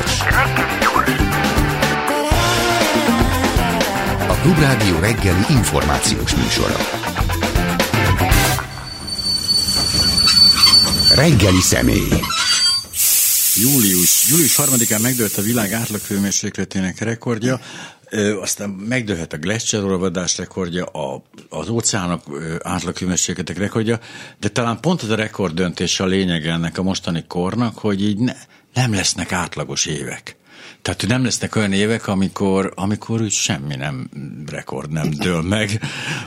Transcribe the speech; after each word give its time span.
gyors. 0.00 0.20
A 4.28 4.34
Klubrádió 4.42 4.98
reggeli 4.98 5.44
információs 5.48 6.34
műsora. 6.34 6.76
Reggeli 11.14 11.60
személy. 11.60 12.08
Július, 13.56 14.28
július 14.28 14.56
3-án 14.56 15.02
megdőlt 15.02 15.36
a 15.36 15.42
világ 15.42 15.72
átlagfőmérsékletének 15.72 17.00
rekordja, 17.00 17.60
aztán 18.40 18.70
megdőlhet 18.70 19.32
a 19.32 19.36
gletscherolvadás 19.36 20.38
rekordja, 20.38 20.84
a, 20.84 21.22
az 21.48 21.68
óceánok 21.68 22.22
átlagfőmérsékletek 22.62 23.58
rekordja, 23.58 24.00
de 24.38 24.48
talán 24.48 24.80
pont 24.80 25.02
az 25.02 25.10
a 25.10 25.14
rekord 25.14 25.54
döntés 25.54 26.00
a 26.00 26.06
lényeg 26.06 26.46
ennek 26.46 26.78
a 26.78 26.82
mostani 26.82 27.24
kornak, 27.28 27.78
hogy 27.78 28.02
így 28.02 28.18
ne, 28.18 28.32
nem 28.74 28.94
lesznek 28.94 29.32
átlagos 29.32 29.86
évek. 29.86 30.36
Tehát 30.82 31.06
nem 31.06 31.24
lesznek 31.24 31.56
olyan 31.56 31.72
évek, 31.72 32.06
amikor, 32.06 32.72
amikor 32.74 33.20
úgy 33.20 33.32
semmi 33.32 33.74
nem 33.74 34.10
rekord 34.46 34.90
nem 34.90 35.10
dől 35.10 35.42
meg. 35.42 35.80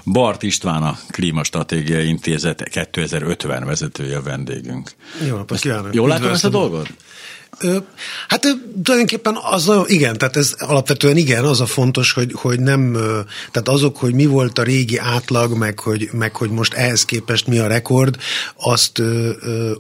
Bart 0.06 0.44
István 0.44 0.84
a 0.84 0.98
Klímastratégiai 1.08 2.08
Intézet 2.08 2.64
2050 2.64 3.66
vezetője 3.66 4.18
a 4.18 4.22
vendégünk. 4.22 4.92
Jó 5.28 5.36
napot 5.36 5.60
kívánok! 5.60 5.94
Jól 5.94 6.08
látom 6.08 6.32
ezt 6.32 6.46
a 6.46 6.50
dolgot? 6.50 6.90
Hát 8.28 8.48
tulajdonképpen 8.84 9.38
az, 9.42 9.72
igen, 9.86 10.18
tehát 10.18 10.36
ez 10.36 10.54
alapvetően 10.58 11.18
igen, 11.18 11.44
az 11.44 11.62
a 11.62 11.66
fontos, 11.66 12.12
hogy, 12.12 12.32
hogy 12.36 12.60
nem, 12.60 12.94
tehát 13.52 13.68
azok, 13.68 13.98
hogy 13.98 14.14
mi 14.14 14.26
volt 14.26 14.58
a 14.58 14.64
régi 14.64 14.98
átlag, 14.98 15.58
meg 15.58 15.80
hogy, 15.80 16.10
meg 16.12 16.36
hogy 16.36 16.50
most 16.50 16.74
ehhez 16.74 17.06
képest 17.06 17.48
mi 17.48 17.58
a 17.58 17.68
rekord, 17.68 18.18
azt, 18.56 19.02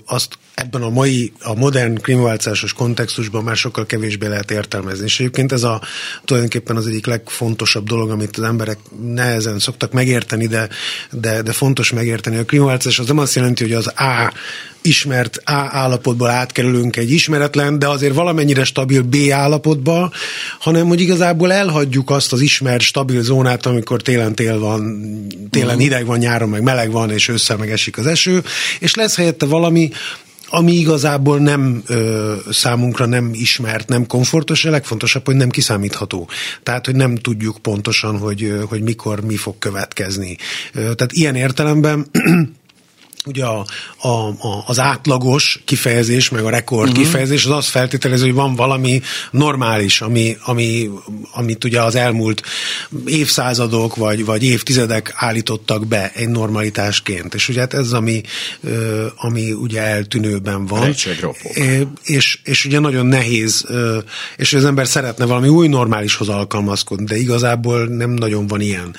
azt 0.05 0.37
ebben 0.55 0.81
a 0.81 0.89
mai, 0.89 1.31
a 1.41 1.55
modern 1.55 2.01
klímaváltozásos 2.01 2.73
kontextusban 2.73 3.43
már 3.43 3.55
sokkal 3.55 3.85
kevésbé 3.85 4.27
lehet 4.27 4.51
értelmezni. 4.51 5.05
És 5.05 5.19
egyébként 5.19 5.51
ez 5.51 5.63
a 5.63 5.81
tulajdonképpen 6.25 6.75
az 6.75 6.87
egyik 6.87 7.05
legfontosabb 7.05 7.87
dolog, 7.87 8.09
amit 8.09 8.37
az 8.37 8.43
emberek 8.43 8.77
nehezen 9.01 9.59
szoktak 9.59 9.91
megérteni, 9.91 10.47
de, 10.47 10.69
de, 11.11 11.41
de 11.41 11.51
fontos 11.51 11.91
megérteni. 11.91 12.37
A 12.37 12.45
klímaváltozás 12.45 12.99
az 12.99 13.07
nem 13.07 13.17
azt 13.17 13.35
jelenti, 13.35 13.63
hogy 13.63 13.73
az 13.73 13.87
A 13.87 14.33
ismert 14.81 15.37
A 15.37 15.51
állapotból 15.51 16.29
átkerülünk 16.29 16.95
egy 16.95 17.11
ismeretlen, 17.11 17.79
de 17.79 17.87
azért 17.87 18.13
valamennyire 18.13 18.63
stabil 18.63 19.01
B 19.01 19.15
állapotba, 19.31 20.11
hanem 20.59 20.87
hogy 20.87 21.01
igazából 21.01 21.53
elhagyjuk 21.53 22.09
azt 22.09 22.33
az 22.33 22.41
ismert 22.41 22.81
stabil 22.81 23.21
zónát, 23.21 23.65
amikor 23.65 24.01
télen 24.01 24.35
tél 24.35 24.59
van, 24.59 25.01
télen 25.49 25.73
mhm. 25.73 25.83
hideg 25.83 26.05
van, 26.05 26.17
nyáron 26.17 26.49
meg 26.49 26.61
meleg 26.61 26.91
van, 26.91 27.11
és 27.11 27.27
ősszel 27.27 27.57
meg 27.57 27.71
esik 27.71 27.97
az 27.97 28.05
eső, 28.05 28.43
és 28.79 28.95
lesz 28.95 29.15
helyette 29.15 29.45
valami, 29.45 29.89
ami 30.49 30.71
igazából 30.71 31.39
nem 31.39 31.83
ö, 31.87 32.35
számunkra 32.49 33.05
nem 33.05 33.29
ismert, 33.33 33.87
nem 33.87 34.07
komfortos, 34.07 34.65
a 34.65 34.69
legfontosabb, 34.69 35.25
hogy 35.25 35.35
nem 35.35 35.49
kiszámítható. 35.49 36.29
Tehát, 36.63 36.85
hogy 36.85 36.95
nem 36.95 37.15
tudjuk 37.15 37.57
pontosan, 37.57 38.17
hogy, 38.17 38.53
hogy 38.69 38.81
mikor 38.81 39.21
mi 39.21 39.35
fog 39.35 39.57
következni. 39.59 40.37
Ö, 40.73 40.79
tehát 40.79 41.11
ilyen 41.11 41.35
értelemben 41.35 42.05
ugye 43.25 43.45
a, 43.45 43.65
a, 43.97 44.07
a, 44.27 44.63
az 44.65 44.79
átlagos 44.79 45.61
kifejezés, 45.65 46.29
meg 46.29 46.43
a 46.43 46.49
rekord 46.49 46.89
uh-huh. 46.89 47.03
kifejezés, 47.03 47.45
az 47.45 47.51
azt 47.51 47.67
feltételező, 47.67 48.23
hogy 48.25 48.33
van 48.33 48.55
valami 48.55 49.01
normális, 49.31 50.01
ami, 50.01 50.37
ami, 50.45 50.89
amit 51.33 51.63
ugye 51.63 51.81
az 51.81 51.95
elmúlt 51.95 52.41
évszázadok 53.05 53.95
vagy, 53.95 54.25
vagy 54.25 54.43
évtizedek 54.43 55.13
állítottak 55.15 55.87
be 55.87 56.11
egy 56.13 56.29
normalitásként. 56.29 57.33
És 57.33 57.49
ugye 57.49 57.59
hát 57.59 57.73
ez 57.73 57.91
ami, 57.91 58.21
ami 59.15 59.51
ugye 59.51 59.81
eltűnőben 59.81 60.65
van. 60.65 60.93
És, 62.03 62.39
és 62.43 62.65
ugye 62.65 62.79
nagyon 62.79 63.05
nehéz, 63.05 63.65
és 64.37 64.53
az 64.53 64.65
ember 64.65 64.87
szeretne 64.87 65.25
valami 65.25 65.47
új 65.47 65.67
normálishoz 65.67 66.29
alkalmazkodni, 66.29 67.05
de 67.05 67.17
igazából 67.17 67.85
nem 67.85 68.09
nagyon 68.09 68.47
van 68.47 68.61
ilyen. 68.61 68.95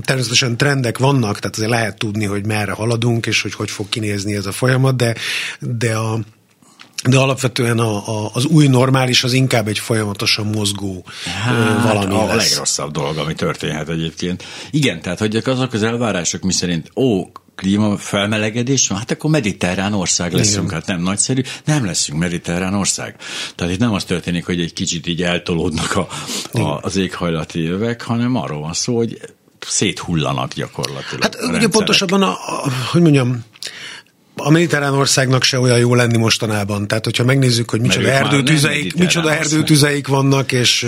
Természetesen 0.00 0.56
trendek 0.56 0.98
vannak, 0.98 1.38
tehát 1.38 1.56
azért 1.56 1.70
lehet 1.70 1.98
tudni, 1.98 2.24
hogy 2.24 2.46
merre 2.46 2.72
haladunk, 2.72 3.26
és 3.26 3.43
hogy 3.44 3.54
hogy 3.54 3.70
fog 3.70 3.88
kinézni 3.88 4.34
ez 4.34 4.46
a 4.46 4.52
folyamat, 4.52 4.96
de, 4.96 5.14
de 5.60 5.96
a 5.96 6.18
de 7.08 7.18
alapvetően 7.18 7.78
a, 7.78 8.08
a, 8.08 8.30
az 8.32 8.44
új 8.44 8.66
normális 8.66 9.24
az 9.24 9.32
inkább 9.32 9.68
egy 9.68 9.78
folyamatosan 9.78 10.46
mozgó 10.46 11.04
hát, 11.42 11.82
valami 11.82 12.14
a 12.14 12.26
lesz. 12.26 12.50
legrosszabb 12.50 12.90
dolog, 12.90 13.16
ami 13.16 13.34
történhet 13.34 13.88
egyébként. 13.88 14.44
Igen, 14.70 15.02
tehát 15.02 15.18
hogy 15.18 15.36
azok 15.36 15.72
az 15.72 15.82
elvárások, 15.82 16.42
mi 16.42 16.52
szerint 16.52 16.90
ó, 16.96 17.26
klíma 17.54 17.96
felmelegedés 17.96 18.88
van, 18.88 18.98
hát 18.98 19.10
akkor 19.10 19.30
mediterrán 19.30 19.92
ország 19.92 20.32
leszünk, 20.32 20.64
Igen. 20.64 20.74
hát 20.74 20.86
nem 20.86 21.00
nagyszerű, 21.00 21.40
nem 21.64 21.84
leszünk 21.84 22.18
mediterrán 22.18 22.74
ország. 22.74 23.16
Tehát 23.54 23.72
itt 23.72 23.78
nem 23.78 23.92
az 23.92 24.04
történik, 24.04 24.44
hogy 24.44 24.60
egy 24.60 24.72
kicsit 24.72 25.06
így 25.06 25.22
eltolódnak 25.22 25.96
a, 25.96 26.08
a, 26.58 26.78
az 26.82 26.96
éghajlati 26.96 27.62
jövek, 27.62 28.02
hanem 28.02 28.36
arról 28.36 28.60
van 28.60 28.72
szó, 28.72 28.96
hogy 28.96 29.20
széthullanak 29.66 30.52
gyakorlatilag. 30.52 31.22
Hát 31.22 31.36
ugye 31.42 31.68
pontosabban, 31.68 32.22
a, 32.22 32.30
a, 32.30 32.70
hogy 32.92 33.02
mondjam, 33.02 33.44
a 34.36 34.50
mediterrán 34.50 34.94
országnak 34.94 35.42
se 35.42 35.58
olyan 35.58 35.78
jó 35.78 35.94
lenni 35.94 36.16
mostanában. 36.16 36.88
Tehát, 36.88 37.04
hogyha 37.04 37.24
megnézzük, 37.24 37.70
hogy 37.70 37.80
micsoda 37.80 38.08
erdőtüzeik, 38.08 38.96
micsoda 38.96 39.34
erdőtüzeik 39.34 40.06
vannak, 40.06 40.52
és, 40.52 40.86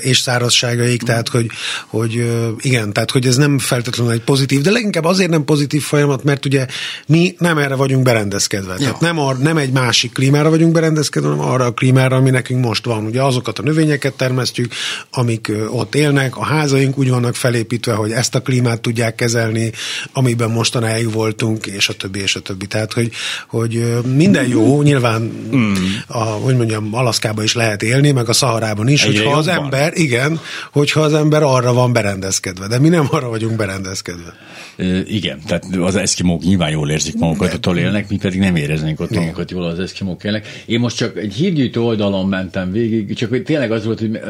és 0.00 0.18
szárazságaik, 0.18 1.02
tehát, 1.02 1.28
hogy, 1.28 1.46
hogy 1.86 2.30
igen, 2.58 2.92
tehát, 2.92 3.10
hogy 3.10 3.26
ez 3.26 3.36
nem 3.36 3.58
feltétlenül 3.58 4.12
egy 4.12 4.20
pozitív, 4.20 4.60
de 4.60 4.70
leginkább 4.70 5.04
azért 5.04 5.30
nem 5.30 5.44
pozitív 5.44 5.82
folyamat, 5.82 6.24
mert 6.24 6.44
ugye 6.44 6.66
mi 7.06 7.34
nem 7.38 7.58
erre 7.58 7.74
vagyunk 7.74 8.02
berendezkedve. 8.02 8.72
Ja. 8.72 8.78
Tehát 8.78 9.00
nem, 9.00 9.18
ar, 9.18 9.38
nem 9.38 9.56
egy 9.56 9.72
másik 9.72 10.12
klímára 10.12 10.50
vagyunk 10.50 10.72
berendezkedve, 10.72 11.28
hanem 11.28 11.44
arra 11.44 11.64
a 11.64 11.72
klímára, 11.72 12.16
ami 12.16 12.30
nekünk 12.30 12.64
most 12.64 12.84
van. 12.84 13.04
Ugye 13.04 13.22
azokat 13.22 13.58
a 13.58 13.62
növényeket 13.62 14.14
termesztjük, 14.14 14.72
amik 15.10 15.52
ott 15.70 15.94
élnek, 15.94 16.36
a 16.36 16.44
házaink 16.44 16.98
úgy 16.98 17.10
vannak 17.10 17.34
felépítve, 17.34 17.92
hogy 17.92 18.10
ezt 18.10 18.34
a 18.34 18.40
klímát 18.40 18.80
tudják 18.80 19.14
kezelni, 19.14 19.72
amiben 20.12 20.50
mostanáig 20.50 21.12
voltunk, 21.12 21.66
és 21.66 21.88
a 21.88 21.92
többi, 21.92 22.20
és 22.20 22.34
a 22.34 22.40
többi. 22.40 22.46
Tehát, 22.68 22.92
hogy, 22.92 23.10
hogy 23.48 23.82
minden 24.14 24.48
jó, 24.48 24.82
nyilván, 24.82 25.48
mm. 25.54 25.72
a, 26.06 26.18
hogy 26.18 26.56
mondjam, 26.56 26.94
Alaszkában 26.94 27.44
is 27.44 27.54
lehet 27.54 27.82
élni, 27.82 28.10
meg 28.10 28.28
a 28.28 28.32
Szaharában 28.32 28.88
is, 28.88 29.02
Egyre 29.02 29.12
hogyha 29.12 29.22
jobban. 29.24 29.38
az 29.38 29.48
ember, 29.48 29.92
igen, 29.94 30.40
hogyha 30.72 31.00
az 31.00 31.12
ember 31.12 31.42
arra 31.42 31.72
van 31.72 31.92
berendezkedve, 31.92 32.66
de 32.66 32.78
mi 32.78 32.88
nem 32.88 33.06
arra 33.10 33.28
vagyunk 33.28 33.56
berendezkedve. 33.56 34.34
E, 34.76 35.00
igen, 35.06 35.40
tehát 35.46 35.64
az 35.76 35.96
eszkimók 35.96 36.42
nyilván 36.42 36.70
jól 36.70 36.90
érzik 36.90 37.14
magukat, 37.14 37.66
ott 37.66 37.76
élnek, 37.76 38.08
mi 38.08 38.16
pedig 38.16 38.40
nem 38.40 38.56
éreznénk 38.56 39.00
ott 39.00 39.10
magunkat 39.10 39.50
jól, 39.50 39.64
az 39.64 39.78
eszkimók 39.78 40.24
élnek. 40.24 40.62
Én 40.66 40.80
most 40.80 40.96
csak 40.96 41.16
egy 41.16 41.34
hírgyűjtő 41.34 41.80
oldalon 41.80 42.28
mentem 42.28 42.72
végig, 42.72 43.14
csak 43.14 43.28
hogy 43.28 43.42
tényleg 43.42 43.72
az 43.72 43.84
volt, 43.84 43.98
hogy 43.98 44.20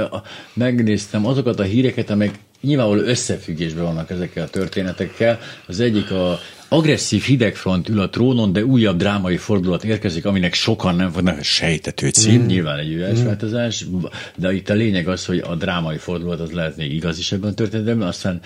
megnéztem 0.53 1.27
azokat 1.27 1.61
a 1.61 1.63
híreket, 1.63 2.11
amelyek 2.11 2.35
nyilvánvaló 2.61 3.01
összefüggésben 3.01 3.85
vannak 3.85 4.11
ezekkel 4.11 4.45
a 4.45 4.49
történetekkel. 4.49 5.39
Az 5.67 5.81
egyik 5.81 6.11
a 6.11 6.41
agresszív 6.69 7.23
hidegfront 7.23 7.89
ül 7.89 8.01
a 8.01 8.09
trónon, 8.09 8.53
de 8.53 8.65
újabb 8.65 8.97
drámai 8.97 9.37
fordulat 9.37 9.85
érkezik, 9.85 10.25
aminek 10.25 10.55
sokan 10.55 10.95
nem 10.95 11.11
vannak. 11.11 11.43
Sejtető 11.43 12.09
cím, 12.09 12.43
mm. 12.43 12.47
nyilván 12.47 12.79
egy 12.79 12.93
ügyes 12.93 13.85
mm. 13.85 13.99
de 14.37 14.53
itt 14.53 14.69
a 14.69 14.75
lényeg 14.75 15.09
az, 15.09 15.25
hogy 15.25 15.39
a 15.39 15.55
drámai 15.55 15.97
fordulat 15.97 16.41
az 16.41 16.51
lehet 16.51 16.77
még 16.77 16.93
igaz 16.93 17.19
is 17.19 17.33
ebben 17.33 17.51
a 17.51 17.55
történetben. 17.55 18.09
Aztán 18.09 18.41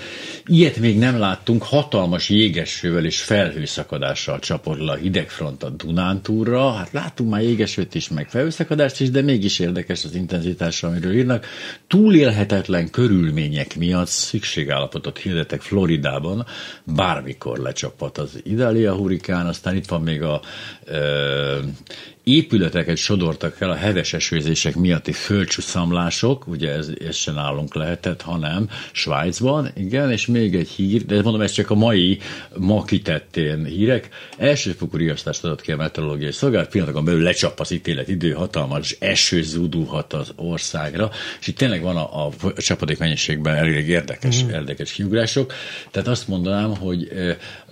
ilyet 0.46 0.76
még 0.76 0.98
nem 0.98 1.18
láttunk, 1.18 1.62
hatalmas 1.62 2.28
jégesővel 2.28 3.04
és 3.04 3.20
felhőszakadással 3.20 4.38
csapod 4.38 4.84
le 4.84 4.92
a 4.92 4.96
hidegfront 4.96 5.62
a 5.62 5.68
Dunántúrra. 5.68 6.72
Hát 6.72 6.92
láttunk 6.92 7.30
már 7.30 7.42
jégesőt 7.42 7.94
is, 7.94 8.08
meg 8.08 8.28
felhőszakadást 8.28 9.00
is, 9.00 9.10
de 9.10 9.22
mégis 9.22 9.58
érdekes 9.58 10.04
az 10.04 10.14
intenzitása, 10.14 10.86
amiről 10.88 11.14
írnak. 11.14 11.46
Túlélhetetlen 11.88 12.90
körülmények 12.90 13.76
miatt 13.76 14.08
szükségállapotot 14.08 15.18
hirdetek 15.18 15.60
Floridában, 15.60 16.46
bármikor 16.84 17.58
lecsaphat 17.58 18.11
volt 18.16 18.30
az 18.30 18.40
Idalia 18.44 18.94
hurikán, 18.94 19.46
aztán 19.46 19.76
itt 19.76 19.88
van 19.88 20.02
még 20.02 20.22
a 20.22 20.40
ö, 20.84 21.58
épületeket 22.24 22.96
sodortak 22.96 23.60
el 23.60 23.70
a 23.70 23.74
heves 23.74 24.12
esőzések 24.12 24.74
miatti 24.74 25.12
földcsúszamlások, 25.12 26.46
ugye 26.46 26.70
ez, 26.72 26.90
ez 27.08 27.14
sem 27.14 27.34
nálunk 27.34 27.74
lehetett, 27.74 28.22
hanem 28.22 28.68
Svájcban, 28.92 29.70
igen, 29.76 30.10
és 30.10 30.26
még 30.26 30.54
egy 30.54 30.68
hír, 30.68 31.04
de 31.04 31.22
mondom, 31.22 31.40
ez 31.40 31.52
csak 31.52 31.70
a 31.70 31.74
mai, 31.74 32.18
ma 32.56 32.84
kitettén 32.84 33.64
hírek. 33.64 34.08
Elsőfokú 34.36 34.96
riasztást 34.96 35.44
adott 35.44 35.60
ki 35.60 35.72
a 35.72 35.76
meteorológiai 35.76 36.32
szolgálat, 36.32 36.68
pillanatokon 36.68 37.04
belül 37.04 37.22
lecsap 37.22 37.60
az 37.60 37.70
ítélet 37.70 38.08
idő, 38.08 38.32
hatalmas 38.32 38.96
eső 38.98 39.42
zúdulhat 39.42 40.12
az 40.12 40.32
országra, 40.36 41.10
és 41.40 41.46
itt 41.46 41.56
tényleg 41.56 41.82
van 41.82 41.96
a, 41.96 42.26
a 42.26 42.32
csapadék 42.56 42.98
mennyiségben 42.98 43.54
elég 43.54 43.88
érdekes, 43.88 44.44
mm. 44.44 44.48
érdekes 44.48 44.92
kiugrások. 44.92 45.52
Tehát 45.90 46.08
azt 46.08 46.28
mondanám, 46.28 46.76
hogy 46.76 47.08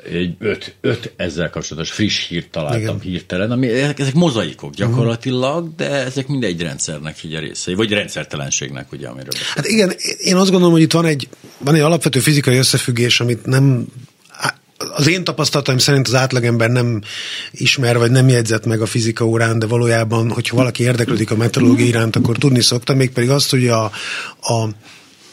egy 0.05 0.35
öt, 0.39 0.75
öt 0.81 1.13
ezzel 1.17 1.51
kapcsolatos 1.51 1.91
friss 1.91 2.29
hírt 2.29 2.51
találtam 2.51 2.81
Igen. 2.81 3.01
hirtelen, 3.01 3.51
ami, 3.51 3.69
ezek 3.69 4.15
mozaikok 4.15 4.75
gyakorlatilag, 4.75 5.75
de 5.77 5.91
ezek 5.91 6.27
mindegy 6.27 6.63
rendszernek 6.63 7.25
így 7.25 7.35
a 7.35 7.41
részei, 7.41 7.75
vagy 7.75 7.93
rendszertelenségnek, 7.93 8.93
ugye, 8.93 9.09
amiről 9.09 9.31
beszél. 9.31 9.47
Hát 9.55 9.67
igen, 9.67 9.93
én 10.19 10.37
azt 10.37 10.51
gondolom, 10.51 10.73
hogy 10.73 10.83
itt 10.83 10.93
van 10.93 11.05
egy, 11.05 11.29
van 11.59 11.75
egy 11.75 11.81
alapvető 11.81 12.21
fizikai 12.21 12.57
összefüggés, 12.57 13.21
amit 13.21 13.47
nem 13.47 13.87
az 14.95 15.09
én 15.09 15.25
tapasztalataim 15.25 15.79
szerint 15.79 16.07
az 16.07 16.15
átlagember 16.15 16.71
nem 16.71 17.03
ismer, 17.51 17.99
vagy 17.99 18.11
nem 18.11 18.29
jegyzett 18.29 18.67
meg 18.67 18.81
a 18.81 18.87
fizika 18.87 19.25
órán, 19.25 19.59
de 19.59 19.67
valójában, 19.67 20.31
hogyha 20.31 20.57
valaki 20.57 20.83
érdeklődik 20.83 21.31
a 21.31 21.37
meteorológia 21.37 21.87
iránt, 21.87 22.17
akkor 22.17 22.37
tudni 22.37 22.61
szokta, 22.61 22.95
mégpedig 22.95 23.31
azt, 23.31 23.51
hogy 23.51 23.69
a, 23.69 23.85
a 24.41 24.69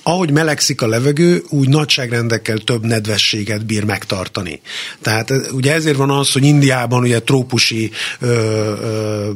ahogy 0.08 0.32
melegszik 0.32 0.82
a 0.82 0.88
levegő, 0.88 1.44
úgy 1.50 1.70
nagyságrendekkel 1.70 2.58
több 2.58 2.86
nedvességet 2.86 3.66
bír 3.66 3.84
megtartani. 3.84 4.62
Tehát 5.02 5.34
ugye 5.52 5.74
ezért 5.74 5.98
van 5.98 6.10
az, 6.10 6.32
hogy 6.32 6.44
Indiában 6.44 7.02
ugye 7.02 7.20
trópusi 7.20 7.92
ö, 8.20 8.28
ö, 8.28 9.32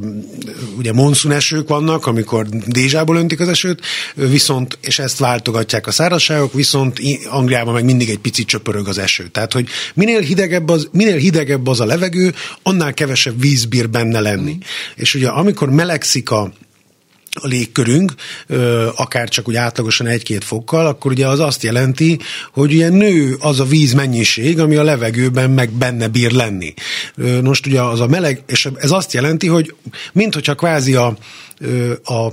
ugye 0.78 0.94
monszunesők 0.94 1.68
vannak, 1.68 2.06
amikor 2.06 2.48
dézsából 2.50 3.16
öntik 3.16 3.40
az 3.40 3.48
esőt, 3.48 3.82
viszont, 4.16 4.78
és 4.82 5.00
ezt 5.00 5.18
váltogatják 5.18 5.88
a 5.88 5.92
szárazságok, 5.92 6.54
viszont 6.54 7.00
Angliában 7.30 7.74
meg 7.74 7.86
mindig 7.86 8.10
egy 8.10 8.20
picit 8.20 8.48
csöpörög 8.48 8.88
az 8.88 8.98
eső. 8.98 9.28
Tehát, 9.28 9.54
hogy 9.54 9.68
minél 9.94 10.20
hidegebb 10.20 10.70
az, 10.70 10.90
minél 10.92 11.18
hidegebb 11.18 11.68
az 11.68 11.80
a 11.80 11.86
levegő, 11.86 12.34
annál 12.64 12.94
kevesebb 12.94 13.42
víz 13.42 13.66
bír 13.66 13.90
benne 13.90 14.20
lenni. 14.20 14.54
Mm. 14.54 14.64
És 14.96 15.16
ugye 15.16 15.28
amikor 15.28 15.70
melegszik 15.70 16.30
a 16.32 16.52
a 17.40 17.48
légkörünk, 17.48 18.14
akár 18.96 19.30
csak 19.30 19.48
úgy 19.48 19.56
átlagosan 19.56 20.08
egy-két 20.08 20.44
fokkal, 20.44 20.86
akkor 20.86 21.12
ugye 21.12 21.28
az 21.28 21.40
azt 21.40 21.64
jelenti, 21.64 22.20
hogy 22.54 22.74
ugye 22.74 22.90
nő 22.90 23.36
az 23.40 23.60
a 23.60 23.66
víz 23.66 23.94
mennyiség, 23.94 24.60
ami 24.60 24.76
a 24.76 24.84
levegőben 24.84 25.50
meg 25.50 25.72
benne 25.72 26.08
bír 26.08 26.32
lenni. 26.32 26.74
Most 27.44 27.66
ugye 27.66 27.82
az 27.82 28.00
a 28.00 28.08
meleg, 28.08 28.44
és 28.48 28.70
ez 28.76 28.92
azt 28.92 29.14
jelenti, 29.14 29.48
hogy 29.48 29.76
minthogyha 30.14 30.56
kvázi 30.56 30.96
a, 30.96 31.18
a 32.04 32.32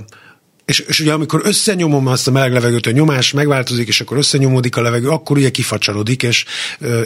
és, 0.69 0.79
és 0.79 0.99
ugye 0.99 1.13
amikor 1.13 1.41
összenyomom 1.43 2.07
azt 2.07 2.27
a 2.27 2.31
meleg 2.31 2.53
levegőt, 2.53 2.85
a 2.85 2.91
nyomás 2.91 3.31
megváltozik, 3.31 3.87
és 3.87 4.01
akkor 4.01 4.17
összenyomódik 4.17 4.75
a 4.75 4.81
levegő, 4.81 5.07
akkor 5.07 5.37
ugye 5.37 5.49
kifacsarodik, 5.49 6.23
és, 6.23 6.45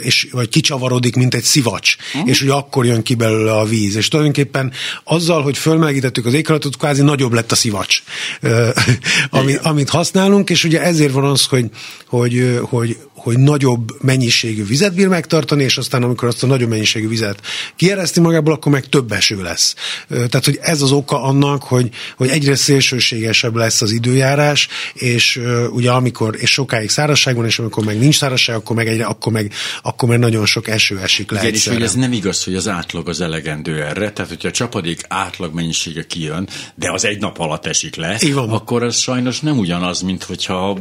és 0.00 0.28
vagy 0.32 0.48
kicsavarodik, 0.48 1.16
mint 1.16 1.34
egy 1.34 1.42
szivacs, 1.42 1.96
uh-huh. 2.14 2.28
és 2.30 2.42
ugye 2.42 2.52
akkor 2.52 2.86
jön 2.86 3.02
ki 3.02 3.14
belőle 3.14 3.52
a 3.52 3.64
víz. 3.64 3.96
És 3.96 4.08
tulajdonképpen 4.08 4.72
azzal, 5.04 5.42
hogy 5.42 5.58
fölmelegítettük 5.58 6.26
az 6.26 6.34
éghajlatot, 6.34 6.76
kvázi 6.76 7.02
nagyobb 7.02 7.32
lett 7.32 7.52
a 7.52 7.54
szivacs, 7.54 8.02
amit, 9.30 9.58
amit 9.58 9.88
használunk, 9.88 10.50
és 10.50 10.64
ugye 10.64 10.82
ezért 10.82 11.12
van 11.12 11.24
az, 11.24 11.44
hogy, 11.44 11.66
hogy, 12.06 12.58
hogy 12.62 12.96
hogy 13.24 13.38
nagyobb 13.38 14.02
mennyiségű 14.02 14.66
vizet 14.66 14.94
bír 14.94 15.08
megtartani, 15.08 15.62
és 15.62 15.76
aztán 15.76 16.02
amikor 16.02 16.28
azt 16.28 16.42
a 16.42 16.46
nagyobb 16.46 16.68
mennyiségű 16.68 17.08
vizet 17.08 17.40
kiereszti 17.76 18.20
magából, 18.20 18.52
akkor 18.52 18.72
meg 18.72 18.86
több 18.86 19.12
eső 19.12 19.42
lesz. 19.42 19.74
Tehát, 20.08 20.44
hogy 20.44 20.58
ez 20.62 20.82
az 20.82 20.92
oka 20.92 21.22
annak, 21.22 21.62
hogy, 21.62 21.90
hogy 22.16 22.28
egyre 22.28 22.54
szélsőségesebb 22.54 23.53
lesz 23.56 23.82
az 23.82 23.90
időjárás, 23.90 24.68
és 24.94 25.40
ugye 25.70 25.90
amikor, 25.90 26.36
és 26.38 26.50
sokáig 26.50 26.88
szárazság 26.88 27.36
van, 27.36 27.44
és 27.44 27.58
amikor 27.58 27.84
meg 27.84 27.98
nincs 27.98 28.16
szárazság, 28.16 28.56
akkor 28.56 28.76
meg 28.76 28.88
egyre, 28.88 29.04
akkor 29.04 29.32
meg, 29.32 29.52
akkor 29.82 30.08
meg 30.08 30.18
nagyon 30.18 30.46
sok 30.46 30.68
eső 30.68 30.98
esik 30.98 31.30
le. 31.30 31.40
Igen, 31.40 31.54
és 31.54 31.66
hogy 31.66 31.82
ez 31.82 31.94
nem 31.94 32.12
igaz, 32.12 32.44
hogy 32.44 32.54
az 32.54 32.68
átlag 32.68 33.08
az 33.08 33.20
elegendő 33.20 33.82
erre, 33.82 34.12
tehát 34.12 34.30
hogyha 34.30 34.48
a 34.48 34.52
csapadék 34.52 35.00
átlag 35.08 35.54
mennyisége 35.54 36.06
kijön, 36.06 36.48
de 36.74 36.92
az 36.92 37.04
egy 37.04 37.18
nap 37.18 37.38
alatt 37.38 37.66
esik 37.66 37.96
le, 37.96 38.18
akkor 38.34 38.82
az 38.82 38.96
sajnos 38.96 39.40
nem 39.40 39.58
ugyanaz, 39.58 40.00
mint 40.00 40.22
hogyha 40.24 40.78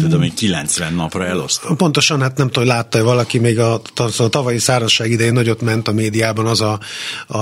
tudom 0.00 0.34
90 0.34 0.94
napra 0.94 1.26
elosztott 1.26 1.80
pontosan, 1.92 2.20
hát 2.20 2.36
nem 2.36 2.50
tudom, 2.50 2.68
látta 2.68 3.04
valaki, 3.04 3.38
még 3.38 3.58
a, 3.58 3.80
a 3.94 4.28
tavalyi 4.28 4.58
szárazság 4.58 5.10
idején 5.10 5.32
nagyot 5.32 5.60
ment 5.60 5.88
a 5.88 5.92
médiában 5.92 6.46
az 6.46 6.60
a, 6.60 6.80
a, 7.26 7.38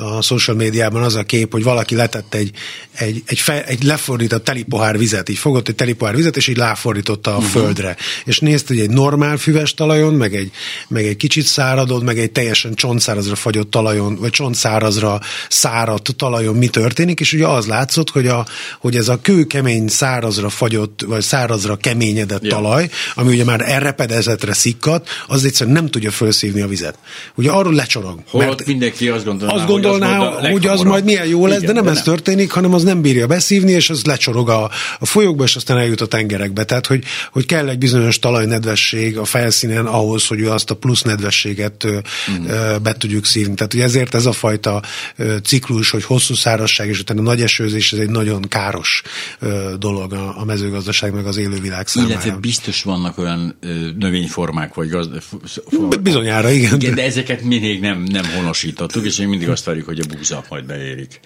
a 0.00 0.22
social 0.22 0.56
médiában 0.56 1.02
az 1.02 1.14
a 1.14 1.22
kép, 1.22 1.52
hogy 1.52 1.62
valaki 1.62 1.94
letett 1.94 2.34
egy, 2.34 2.50
egy, 2.92 3.22
egy, 3.26 3.38
fe, 3.38 3.64
egy 3.64 3.82
lefordított 4.14 4.44
teli 4.44 4.62
pohár 4.62 4.98
vizet, 4.98 5.28
így 5.28 5.38
fogott 5.38 5.68
egy 5.68 5.74
teli 5.74 5.92
pohár 5.92 6.16
vizet, 6.16 6.36
és 6.36 6.48
így 6.48 6.56
láfordította 6.56 7.30
a 7.30 7.36
uh-huh. 7.36 7.50
földre. 7.50 7.96
És 8.24 8.38
nézte, 8.38 8.74
hogy 8.74 8.82
egy 8.82 8.90
normál 8.90 9.36
füves 9.36 9.74
talajon, 9.74 10.14
meg 10.14 10.34
egy, 10.34 10.50
meg 10.88 11.06
egy 11.06 11.16
kicsit 11.16 11.44
száradod, 11.44 12.02
meg 12.02 12.18
egy 12.18 12.30
teljesen 12.30 12.74
csontszárazra 12.74 13.34
fagyott 13.34 13.70
talajon, 13.70 14.16
vagy 14.16 14.30
csontszárazra 14.30 15.20
száradt 15.48 16.16
talajon 16.16 16.56
mi 16.56 16.68
történik, 16.68 17.20
és 17.20 17.32
ugye 17.32 17.46
az 17.46 17.66
látszott, 17.66 18.10
hogy, 18.10 18.26
a, 18.26 18.46
hogy 18.80 18.96
ez 18.96 19.08
a 19.08 19.20
kőkemény 19.20 19.88
szárazra 19.88 20.48
fagyott, 20.48 21.04
vagy 21.06 21.22
szárazra 21.22 21.76
keményedett 21.76 22.42
ja. 22.42 22.50
talaj, 22.50 22.88
ami 23.14 23.32
ugye 23.32 23.44
már 23.44 23.60
elrepedezetre 23.60 24.52
szikkat, 24.52 25.08
az 25.26 25.44
egyszerűen 25.44 25.76
nem 25.76 25.88
tudja 25.88 26.10
felszívni 26.10 26.60
a 26.60 26.66
vizet. 26.66 26.98
Ugye 27.34 27.50
arról 27.50 27.74
lecsorog. 27.74 28.18
Holott 28.30 28.66
mindenki 28.66 29.08
azt 29.08 29.24
gondolná, 29.24 29.54
azt 29.54 29.66
gondolná 29.66 30.16
hogy 30.16 30.44
az, 30.44 30.50
hogy 30.50 30.66
az 30.66 30.80
majd 30.80 31.04
milyen 31.04 31.26
jó 31.26 31.46
lesz, 31.46 31.62
Igen, 31.62 31.66
de 31.66 31.72
nem 31.72 31.84
de 31.84 31.90
ez 31.90 31.96
nem. 31.96 32.04
történik, 32.04 32.50
hanem 32.50 32.74
az 32.74 32.82
nem 32.82 33.00
bírja 33.00 33.26
beszívni, 33.26 33.72
és 33.72 33.90
az 33.90 34.02
lecsorog 34.06 34.48
a, 34.48 34.70
a 34.98 35.06
folyókba, 35.06 35.44
és 35.44 35.56
aztán 35.56 35.78
eljut 35.78 36.00
a 36.00 36.06
tengerekbe. 36.06 36.64
Tehát, 36.64 36.86
hogy, 36.86 37.04
hogy 37.32 37.46
kell 37.46 37.68
egy 37.68 37.78
bizonyos 37.78 38.18
talajnedvesség 38.18 39.18
a 39.18 39.24
felszínen 39.24 39.86
ahhoz, 39.86 40.26
hogy 40.26 40.42
azt 40.42 40.70
a 40.70 40.74
plusz 40.74 41.02
nedvességet 41.02 41.86
mm. 42.30 42.44
be 42.82 42.92
tudjuk 42.92 43.26
szívni. 43.26 43.54
Tehát, 43.54 43.72
hogy 43.72 43.82
ezért 43.82 44.14
ez 44.14 44.26
a 44.26 44.32
fajta 44.32 44.82
ciklus, 45.42 45.90
hogy 45.90 46.04
hosszú 46.04 46.34
szárazság 46.34 46.88
és 46.88 47.00
utána 47.00 47.22
nagy 47.22 47.42
esőzés, 47.42 47.92
ez 47.92 47.98
egy 47.98 48.10
nagyon 48.10 48.42
káros 48.48 49.02
dolog 49.78 50.12
a, 50.12 50.40
a 50.40 50.44
mezőgazdaság 50.44 51.12
meg 51.14 51.26
az 51.26 51.36
élővilág 51.36 51.86
számára. 51.86 52.12
Illetve 52.12 52.36
biztos 52.40 52.82
vannak 52.82 53.18
olyan 53.18 53.58
növényformák, 53.98 54.74
vagy 54.74 54.88
gazd... 54.88 55.22
Bizonyára, 56.02 56.50
igen. 56.50 56.74
igen. 56.74 56.94
De 56.94 57.02
ezeket 57.02 57.42
mindig 57.42 57.80
nem, 57.80 58.02
nem 58.02 58.24
honosítottuk, 58.36 59.04
és 59.04 59.18
én 59.18 59.28
mindig 59.28 59.48
azt 59.48 59.64
várjuk, 59.64 59.86
hogy 59.86 60.00
a 60.00 60.14
búza 60.16 60.44
majd 60.48 60.64
beérik. 60.64 61.20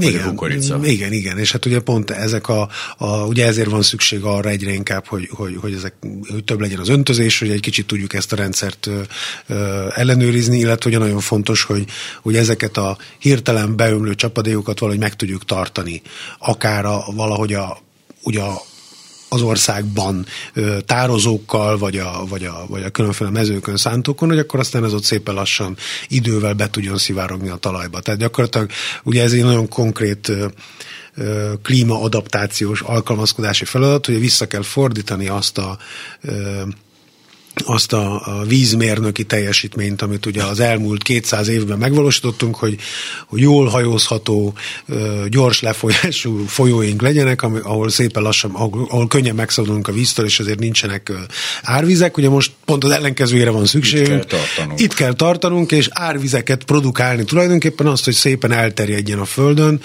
Igen, 0.00 0.22
a 0.22 0.28
kukorica. 0.28 0.80
Igen, 0.84 1.12
igen, 1.12 1.38
és 1.38 1.52
hát 1.52 1.66
ugye 1.66 1.80
pont 1.80 2.10
ezek 2.18 2.48
a, 2.48 2.68
a 2.96 3.06
ugye 3.06 3.46
ezért 3.46 3.70
van 3.70 3.82
szükség 3.82 4.22
arra 4.22 4.48
egyre 4.48 4.72
inkább, 4.72 5.06
hogy, 5.06 5.28
hogy, 5.32 5.56
hogy, 5.60 5.72
ezek, 5.72 5.94
hogy 6.30 6.44
több 6.44 6.60
legyen 6.60 6.78
az 6.78 6.88
öntözés, 6.88 7.38
hogy 7.38 7.50
egy 7.50 7.60
kicsit 7.60 7.86
tudjuk 7.86 8.14
ezt 8.14 8.32
a 8.32 8.36
rendszert 8.36 8.88
ellenőrizni, 9.94 10.58
illetve 10.58 10.90
ugye 10.90 10.98
nagyon 10.98 11.20
fontos, 11.20 11.62
hogy, 11.62 11.84
hogy 12.22 12.36
ezeket 12.36 12.76
a 12.76 12.98
hirtelen 13.18 13.76
beömlő 13.76 14.14
csapadékokat 14.14 14.78
valahogy 14.78 15.00
meg 15.00 15.16
tudjuk 15.16 15.44
tartani. 15.44 16.02
Akár 16.38 16.84
a, 16.84 17.04
valahogy 17.14 17.52
a, 17.52 17.78
ugye 18.22 18.40
a 18.40 18.66
az 19.28 19.42
országban 19.42 20.26
tározókkal, 20.86 21.78
vagy 21.78 21.98
a, 21.98 22.24
vagy, 22.28 22.44
a, 22.44 22.64
vagy 22.68 22.82
a 22.82 22.90
különféle 22.90 23.30
mezőkön, 23.30 23.76
szántókon, 23.76 24.28
hogy 24.28 24.38
akkor 24.38 24.60
aztán 24.60 24.84
ez 24.84 24.92
ott 24.92 25.04
szépen 25.04 25.34
lassan 25.34 25.76
idővel 26.08 26.54
be 26.54 26.70
tudjon 26.70 26.98
szivárogni 26.98 27.48
a 27.48 27.56
talajba. 27.56 28.00
Tehát 28.00 28.20
gyakorlatilag 28.20 28.70
ugye 29.02 29.22
ez 29.22 29.32
egy 29.32 29.42
nagyon 29.42 29.68
konkrét 29.68 30.32
klímaadaptációs 31.62 32.80
alkalmazkodási 32.80 33.64
feladat, 33.64 34.06
hogy 34.06 34.20
vissza 34.20 34.46
kell 34.46 34.62
fordítani 34.62 35.28
azt 35.28 35.58
a 35.58 35.78
azt 37.64 37.92
a, 37.92 38.20
a 38.24 38.44
vízmérnöki 38.44 39.24
teljesítményt, 39.24 40.02
amit 40.02 40.26
ugye 40.26 40.42
az 40.42 40.60
elmúlt 40.60 41.02
200 41.02 41.48
évben 41.48 41.78
megvalósítottunk, 41.78 42.56
hogy, 42.56 42.76
hogy 43.26 43.40
jól 43.40 43.66
hajózható, 43.66 44.54
gyors 45.28 45.60
lefolyású 45.60 46.44
folyóink 46.46 47.02
legyenek, 47.02 47.42
ahol 47.42 47.88
szépen 47.88 48.22
lassan, 48.22 48.50
ahol, 48.50 48.86
ahol 48.90 49.08
könnyen 49.08 49.34
megszabadulunk 49.34 49.88
a 49.88 49.92
víztől, 49.92 50.26
és 50.26 50.40
ezért 50.40 50.58
nincsenek 50.58 51.12
árvizek. 51.62 52.16
Ugye 52.16 52.28
most 52.28 52.52
pont 52.64 52.84
az 52.84 52.90
ellenkezőjére 52.90 53.50
van 53.50 53.66
szükségünk. 53.66 54.22
Itt 54.22 54.28
kell 54.28 54.38
tartanunk. 54.38 54.80
Itt 54.80 54.94
kell 54.94 55.12
tartanunk, 55.12 55.72
és 55.72 55.88
árvizeket 55.92 56.64
produkálni 56.64 57.24
tulajdonképpen 57.24 57.86
azt, 57.86 58.04
hogy 58.04 58.14
szépen 58.14 58.52
elterjedjen 58.52 59.18
a 59.18 59.24
földön 59.24 59.80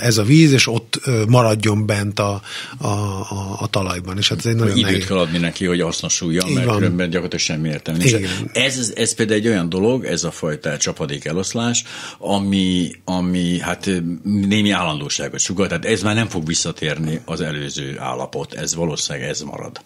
ez 0.00 0.18
a 0.18 0.22
víz, 0.22 0.52
és 0.52 0.66
ott 0.66 1.00
maradjon 1.28 1.86
bent 1.86 2.18
a, 2.18 2.42
a, 2.78 2.86
a, 2.86 3.56
a 3.60 3.66
talajban. 3.66 4.18
És 4.18 4.28
hát 4.28 4.38
ez 4.38 4.46
egy 4.46 4.56
nagyon 4.56 4.76
Időt 4.76 4.90
nehéz. 4.90 5.06
kell 5.06 5.18
adni 5.18 5.38
neki, 5.38 5.64
hogy 5.66 5.80
hasznosuljon, 5.80 6.50
mert 6.52 6.68
különben 6.84 7.10
gyakorlatilag 7.10 7.44
semmi 7.44 7.68
értelme 7.68 8.04
nincs. 8.04 8.28
Ez, 8.52 8.92
ez 8.96 9.14
például 9.14 9.38
egy 9.38 9.46
olyan 9.46 9.68
dolog, 9.68 10.04
ez 10.04 10.24
a 10.24 10.30
fajta 10.30 10.76
csapadék 10.76 11.24
eloszlás, 11.24 11.84
ami, 12.18 12.90
ami 13.04 13.58
hát 13.58 13.90
némi 14.22 14.70
állandóságot 14.70 15.40
sugal, 15.40 15.66
tehát 15.66 15.84
ez 15.84 16.02
már 16.02 16.14
nem 16.14 16.28
fog 16.28 16.46
visszatérni 16.46 17.20
az 17.24 17.40
előző 17.40 17.96
állapot, 17.98 18.54
ez 18.54 18.74
valószínűleg 18.74 19.28
ez 19.28 19.40
marad. 19.40 19.80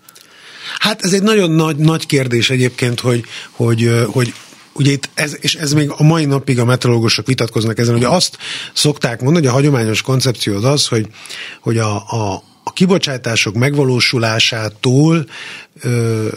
Hát 0.78 1.02
ez 1.02 1.12
egy 1.12 1.22
nagyon 1.22 1.50
nagy, 1.50 1.76
nagy 1.76 2.06
kérdés 2.06 2.50
egyébként, 2.50 3.00
hogy, 3.00 3.24
hogy, 3.50 3.90
hogy 4.06 4.34
ugye 4.72 4.90
itt 4.90 5.08
ez, 5.14 5.36
és 5.40 5.54
ez 5.54 5.72
még 5.72 5.90
a 5.96 6.02
mai 6.02 6.24
napig 6.24 6.58
a 6.58 6.64
meteorológusok 6.64 7.26
vitatkoznak 7.26 7.78
ezen, 7.78 7.94
hogy 7.94 8.04
azt 8.04 8.38
szokták 8.72 9.20
mondani, 9.20 9.46
hogy 9.46 9.54
a 9.54 9.58
hagyományos 9.58 10.02
koncepció 10.02 10.56
az 10.56 10.64
az, 10.64 10.86
hogy, 10.86 11.06
hogy 11.60 11.78
a, 11.78 11.96
a, 11.96 12.42
a 12.64 12.72
kibocsátások 12.72 13.54
megvalósulásától 13.54 15.26
ö, 15.80 16.28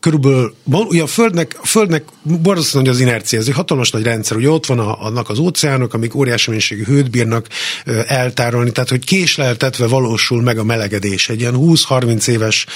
körülbelül, 0.00 0.54
ugye 0.64 1.02
a 1.02 1.06
Földnek, 1.06 1.58
a 1.62 1.66
Földnek 1.66 2.04
borzasztó 2.22 2.78
nagy 2.78 2.88
az 2.88 3.00
inercia, 3.00 3.38
ez 3.38 3.46
egy 3.46 3.54
hatalmas 3.54 3.90
nagy 3.90 4.02
rendszer, 4.02 4.36
ugye 4.36 4.50
ott 4.50 4.66
van 4.66 4.78
a, 4.78 5.04
annak 5.04 5.28
az 5.28 5.38
óceánok, 5.38 5.94
amik 5.94 6.14
óriási 6.14 6.50
mennyiségű 6.50 6.84
hőt 6.84 7.10
bírnak 7.10 7.46
ö, 7.84 8.00
eltárolni, 8.06 8.72
tehát 8.72 8.90
hogy 8.90 9.04
késleltetve 9.04 9.86
valósul 9.86 10.42
meg 10.42 10.58
a 10.58 10.64
melegedés, 10.64 11.28
egy 11.28 11.40
ilyen 11.40 11.54
20-30 11.56 12.28
éves 12.28 12.66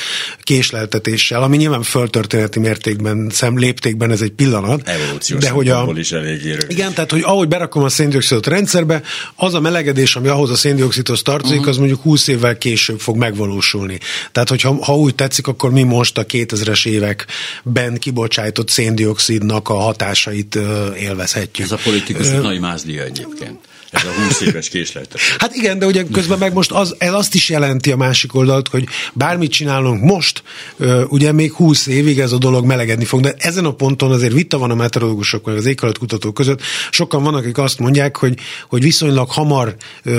késleltetéssel, 0.42 1.42
ami 1.42 1.56
nyilván 1.56 1.82
földtörténeti 1.82 2.58
mértékben, 2.58 3.30
szem 3.30 3.58
léptékben 3.58 4.10
ez 4.10 4.20
egy 4.20 4.32
pillanat. 4.32 4.88
Evolúciós 4.88 5.40
de 5.40 5.50
hogy 5.50 5.68
a, 5.68 5.92
is 5.94 6.12
elég 6.12 6.44
érő. 6.44 6.66
Igen, 6.68 6.92
tehát 6.92 7.10
hogy 7.10 7.22
ahogy 7.24 7.48
berakom 7.48 7.82
a 7.82 7.88
széndiokszidot 7.88 8.46
rendszerbe, 8.46 9.02
az 9.36 9.54
a 9.54 9.60
melegedés, 9.60 10.16
ami 10.16 10.28
ahhoz 10.28 10.50
a 10.50 10.56
széndiokszidhoz 10.56 11.22
tartozik, 11.22 11.56
uh-huh. 11.56 11.70
az 11.70 11.76
mondjuk 11.76 12.00
20 12.00 12.28
évvel 12.28 12.58
később 12.58 13.00
fog 13.00 13.16
megvalósulni. 13.16 13.98
Tehát, 14.32 14.48
hogyha 14.48 14.84
ha 14.84 14.96
úgy 14.96 15.14
tetszik, 15.14 15.46
akkor 15.46 15.70
mi 15.70 15.82
most 15.82 16.18
a 16.18 16.26
2000-es 16.26 16.86
években 17.02 17.98
kibocsájtott 17.98 18.68
széndiokszidnak 18.68 19.68
a 19.68 19.74
hatásait 19.74 20.58
élvezhetjük. 20.98 21.66
Ez 21.66 21.72
a 21.72 21.78
politikus 21.84 22.28
nagy 22.28 22.60
mázlia 22.60 23.02
egyébként. 23.02 23.58
Ez 23.92 24.04
a 24.04 24.22
20 24.22 24.40
éves 24.40 24.68
késlete. 24.68 25.18
Hát 25.38 25.54
igen, 25.54 25.78
de 25.78 25.86
ugye 25.86 26.04
közben 26.12 26.38
meg 26.38 26.52
most 26.52 26.70
az, 26.70 26.94
ez 26.98 27.12
azt 27.12 27.34
is 27.34 27.48
jelenti 27.48 27.92
a 27.92 27.96
másik 27.96 28.34
oldalt, 28.34 28.68
hogy 28.68 28.86
bármit 29.12 29.50
csinálunk 29.50 30.02
most, 30.02 30.42
ugye 31.08 31.32
még 31.32 31.52
20 31.52 31.86
évig 31.86 32.18
ez 32.18 32.32
a 32.32 32.38
dolog 32.38 32.64
melegedni 32.64 33.04
fog, 33.04 33.20
de 33.20 33.34
ezen 33.38 33.64
a 33.64 33.74
ponton 33.74 34.12
azért 34.12 34.32
vita 34.32 34.58
van 34.58 34.70
a 34.70 34.74
meteorológusok 34.74 35.44
meg 35.44 35.56
az 35.56 35.66
éghajlatkutatók 35.66 36.34
között. 36.34 36.60
Sokan 36.90 37.22
vannak, 37.22 37.40
akik 37.40 37.58
azt 37.58 37.78
mondják, 37.78 38.16
hogy, 38.16 38.38
hogy 38.68 38.82
viszonylag 38.82 39.30
hamar 39.30 39.76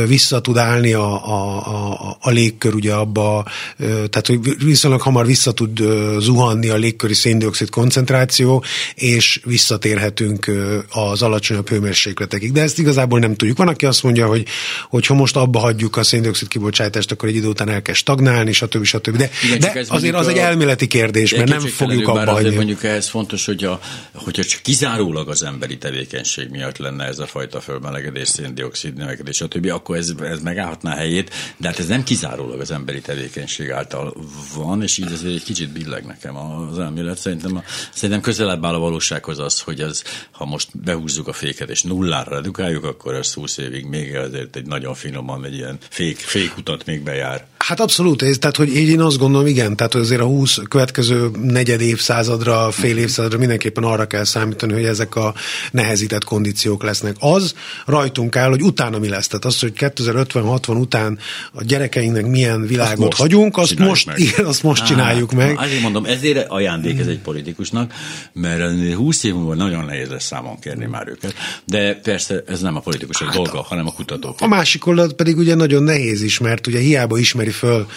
vissza 0.07 0.41
tud 0.41 0.57
állni 0.57 0.93
a, 0.93 1.27
a, 1.27 1.57
a, 1.67 2.17
a 2.21 2.29
légkör 2.29 2.73
ugye 2.73 2.93
abba, 2.93 3.45
tehát 3.77 4.27
hogy 4.27 4.39
viszonylag 4.63 5.01
hamar 5.01 5.25
vissza 5.25 5.51
tud 5.51 5.81
zuhanni 6.19 6.69
a 6.69 6.75
légköri 6.75 7.13
széndiokszid 7.13 7.69
koncentráció, 7.69 8.63
és 8.95 9.41
visszatérhetünk 9.43 10.51
az 10.89 11.21
alacsonyabb 11.21 11.69
hőmérsékletekig. 11.69 12.51
De 12.51 12.61
ezt 12.61 12.79
igazából 12.79 13.19
nem 13.19 13.35
tudjuk. 13.35 13.61
Van, 13.63 13.73
aki 13.73 13.85
azt 13.85 14.03
mondja, 14.03 14.27
hogy, 14.27 14.45
hogy 14.89 15.05
ha 15.05 15.13
most 15.13 15.35
abba 15.35 15.59
hagyjuk 15.59 15.97
a 15.97 16.03
széndiokszid 16.03 16.47
kibocsátást, 16.47 17.11
akkor 17.11 17.29
egy 17.29 17.35
idő 17.35 17.47
után 17.47 17.69
elkezd 17.69 17.97
stagnálni, 17.97 18.51
stb. 18.51 18.83
stb. 18.83 19.17
De, 19.17 19.29
Igen, 19.43 19.59
de 19.59 19.85
azért 19.87 20.15
az 20.15 20.27
a, 20.27 20.29
egy 20.29 20.37
elméleti 20.37 20.87
kérdés, 20.87 21.33
mert 21.35 21.49
nem 21.49 21.59
fogjuk 21.59 22.07
abba 22.07 22.31
hagyni. 22.31 22.55
Mondjuk 22.55 22.83
ehhez 22.83 23.07
fontos, 23.07 23.45
hogy 23.45 23.63
a, 23.63 23.79
hogyha 24.13 24.43
csak 24.43 24.61
kizárólag 24.61 25.29
az 25.29 25.43
emberi 25.43 25.77
tevékenység 25.77 26.49
miatt 26.49 26.77
lenne 26.77 27.05
ez 27.05 27.19
a 27.19 27.25
fajta 27.25 27.61
fölmelegedés, 27.61 28.27
széndiokszid 28.27 28.93
növekedés, 28.93 29.35
stb., 29.35 29.71
akkor 29.71 29.97
ez, 29.97 30.13
ez 30.21 30.41
megállhatná 30.41 30.95
helyét, 30.95 31.33
de 31.57 31.67
hát 31.67 31.79
ez 31.79 31.87
nem 31.87 32.03
kizárólag 32.03 32.59
az 32.59 32.71
emberi 32.71 33.01
tevékenység 33.01 33.71
által 33.71 34.13
van, 34.55 34.81
és 34.81 34.97
így 34.97 35.11
azért 35.11 35.33
egy 35.33 35.43
kicsit 35.43 35.71
billeg 35.71 36.05
nekem 36.05 36.37
az 36.37 36.79
elmélet. 36.79 37.17
Szerintem, 37.17 37.55
a, 37.55 37.63
szerintem 37.93 38.21
közelebb 38.21 38.65
áll 38.65 38.73
a 38.73 38.79
valósághoz 38.79 39.39
az, 39.39 39.59
hogy 39.59 39.81
az, 39.81 40.03
ha 40.31 40.45
most 40.45 40.67
behúzzuk 40.83 41.27
a 41.27 41.33
féket 41.33 41.69
és 41.69 41.83
nullára 41.83 42.35
redukáljuk, 42.35 42.83
akkor 42.83 43.13
ez 43.13 43.33
20 43.33 43.52
20 43.55 43.65
évig 43.65 43.85
még 43.85 44.15
azért 44.15 44.55
egy 44.55 44.65
nagyon 44.65 44.93
finoman 44.93 45.45
egy 45.45 45.55
ilyen 45.55 45.77
fék, 45.89 46.17
fék 46.17 46.57
utat 46.57 46.85
még 46.85 47.03
bejár. 47.03 47.45
Hát 47.57 47.79
abszolút, 47.79 48.21
ez, 48.21 48.37
tehát 48.37 48.55
hogy 48.55 48.75
én 48.75 49.01
azt 49.01 49.17
gondolom, 49.17 49.47
igen, 49.47 49.75
tehát 49.75 49.95
azért 49.95 50.21
a 50.21 50.25
20 50.25 50.59
következő 50.69 51.29
negyed 51.41 51.81
évszázadra, 51.81 52.71
fél 52.71 52.97
évszázadra 52.97 53.37
mindenképpen 53.37 53.83
arra 53.83 54.05
kell 54.05 54.23
számítani, 54.23 54.73
hogy 54.73 54.85
ezek 54.85 55.15
a 55.15 55.33
nehezített 55.71 56.23
kondíciók 56.23 56.83
lesznek. 56.83 57.15
Az 57.19 57.55
rajtunk 57.85 58.35
áll, 58.35 58.49
hogy 58.49 58.61
utána 58.61 58.99
mi 58.99 59.09
lesz. 59.09 59.27
Tehát 59.27 59.45
az, 59.45 59.59
hogy 59.59 59.73
2050-60 59.75 60.79
után 60.79 61.19
a 61.51 61.63
gyerekeinknek 61.63 62.25
milyen 62.25 62.67
világot 62.67 63.11
azt 63.11 63.21
hagyunk, 63.21 63.57
azt 63.57 63.79
most, 63.79 64.05
meg. 64.05 64.19
igen, 64.19 64.45
azt 64.45 64.63
most 64.63 64.81
Á, 64.81 64.85
csináljuk 64.85 65.31
meg. 65.31 65.57
Azért 65.57 65.81
mondom, 65.81 66.05
ezért 66.05 66.49
ajándék 66.49 66.99
ez 66.99 67.07
egy 67.07 67.19
politikusnak, 67.19 67.93
mert 68.33 68.93
20 68.93 69.23
év 69.23 69.33
múlva 69.33 69.55
nagyon 69.55 69.85
nehéz 69.85 70.09
lesz 70.09 70.25
számon 70.25 70.59
kérni 70.59 70.85
már 70.85 71.07
őket. 71.07 71.33
De 71.65 71.95
persze 71.95 72.43
ez 72.47 72.61
nem 72.61 72.75
a 72.75 72.79
politikusok 72.79 73.27
hát 73.27 73.35
dolga, 73.43 73.61
hanem 73.67 73.87
a 73.87 73.91
kutatók. 73.91 74.41
A 74.41 74.47
másik 74.47 74.85
oldal 74.85 75.13
pedig 75.13 75.37
ugye 75.37 75.55
nagyon 75.55 75.83
nehéz 75.83 76.21
is, 76.21 76.39
mert 76.39 76.67
ugye 76.67 76.79
hiába 76.79 77.17
ismeri 77.17 77.51
föl 77.51 77.87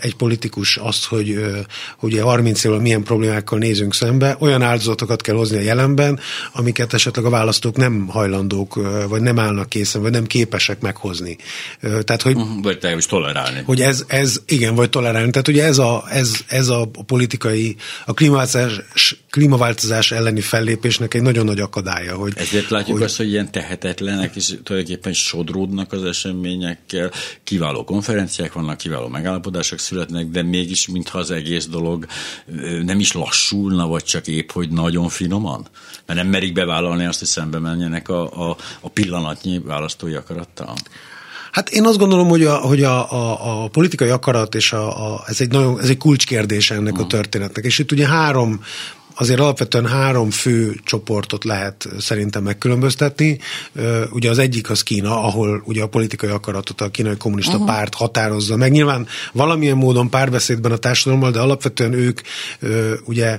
egy 0.00 0.14
politikus 0.14 0.76
azt, 0.76 1.04
hogy 1.04 1.40
ugye 2.00 2.22
30 2.22 2.64
évvel 2.64 2.78
milyen 2.78 3.02
problémákkal 3.02 3.58
nézünk 3.58 3.94
szembe, 3.94 4.36
olyan 4.38 4.62
áldozatokat 4.62 5.22
kell 5.22 5.34
hozni 5.34 5.56
a 5.56 5.60
jelenben, 5.60 6.20
amiket 6.52 6.94
esetleg 6.94 7.24
a 7.24 7.30
választók 7.30 7.76
nem 7.76 8.06
hajlandók, 8.06 8.74
vagy 9.08 9.20
nem 9.20 9.38
állnak 9.38 9.68
készen, 9.68 10.02
vagy 10.02 10.12
nem 10.12 10.26
képesek 10.26 10.80
meghozni. 10.80 11.36
Tehát, 11.80 12.22
hogy, 12.22 12.34
uh-huh, 12.34 12.62
vagy 12.62 12.78
te 12.78 12.96
is 12.96 13.06
tolerálni. 13.06 13.62
Hogy 13.64 13.80
ez, 13.80 14.04
ez, 14.06 14.40
igen, 14.46 14.74
vagy 14.74 14.90
tolerálni. 14.90 15.30
Tehát 15.30 15.48
ugye 15.48 15.64
ez 15.64 15.78
a, 15.78 16.04
ez, 16.10 16.32
ez 16.46 16.68
a 16.68 16.90
politikai, 17.06 17.76
a 18.06 18.14
klímaváltozás, 18.14 18.82
klímaváltozás 19.30 20.12
elleni 20.12 20.40
fellépésnek 20.40 21.14
egy 21.14 21.22
nagyon 21.22 21.44
nagy 21.44 21.60
akadálya. 21.60 22.14
Hogy, 22.14 22.32
Ezért 22.36 22.70
látjuk 22.70 22.96
hogy, 22.96 23.06
azt, 23.06 23.16
hogy 23.16 23.28
ilyen 23.28 23.50
tehetetlenek 23.50 24.36
és 24.36 24.54
tulajdonképpen 24.70 25.12
sodródnak 25.12 25.92
az 25.92 26.04
eseményekkel, 26.04 27.10
kiváló 27.44 27.84
konferenciák 27.84 28.52
vannak, 28.52 28.76
kiváló 28.76 29.08
megállapodások 29.08 29.78
születnek, 29.78 30.26
de 30.26 30.42
mégis 30.42 30.88
mintha 30.88 31.18
az 31.18 31.30
egész 31.30 31.66
dolog 31.66 32.06
nem 32.84 32.98
is 33.00 33.12
lassulna, 33.12 33.86
vagy 33.86 34.04
csak 34.04 34.26
épp, 34.26 34.50
hogy 34.50 34.70
nagyon 34.70 35.08
finoman? 35.08 35.66
Mert 36.06 36.18
nem 36.18 36.28
merik 36.28 36.52
bevállalni 36.52 37.04
azt, 37.04 37.18
hogy 37.18 37.28
szembe 37.28 37.58
menjenek 37.58 38.08
a, 38.08 38.50
a, 38.50 38.56
a 38.80 38.88
pillanatnyi 38.88 39.58
választói 39.58 40.14
akarattal? 40.14 40.74
Hát 41.52 41.68
én 41.68 41.86
azt 41.86 41.98
gondolom, 41.98 42.28
hogy 42.28 42.44
a, 42.44 42.56
hogy 42.56 42.82
a, 42.82 43.12
a, 43.12 43.62
a 43.64 43.68
politikai 43.68 44.08
akarat, 44.08 44.54
és 44.54 44.72
a, 44.72 45.12
a, 45.14 45.22
ez, 45.26 45.40
egy 45.40 45.50
nagyon, 45.50 45.80
ez 45.80 45.88
egy 45.88 45.96
kulcskérdése 45.96 46.74
ennek 46.74 46.92
uh-huh. 46.92 47.06
a 47.06 47.08
történetnek. 47.08 47.64
És 47.64 47.78
itt 47.78 47.92
ugye 47.92 48.06
három 48.06 48.60
azért 49.20 49.40
alapvetően 49.40 49.86
három 49.86 50.30
fő 50.30 50.80
csoportot 50.84 51.44
lehet 51.44 51.88
szerintem 51.98 52.42
megkülönböztetni. 52.42 53.38
Ugye 54.10 54.30
az 54.30 54.38
egyik 54.38 54.70
az 54.70 54.82
Kína, 54.82 55.24
ahol 55.24 55.62
ugye 55.64 55.82
a 55.82 55.88
politikai 55.88 56.30
akaratot 56.30 56.80
a 56.80 56.88
kínai 56.88 57.16
kommunista 57.16 57.52
uh-huh. 57.52 57.66
párt 57.66 57.94
határozza 57.94 58.56
meg. 58.56 58.70
Nyilván 58.70 59.06
valamilyen 59.32 59.76
módon 59.76 60.10
párbeszédben 60.10 60.72
a 60.72 60.76
társadalommal, 60.76 61.30
de 61.30 61.40
alapvetően 61.40 61.92
ők 61.92 62.20
ugye 63.04 63.38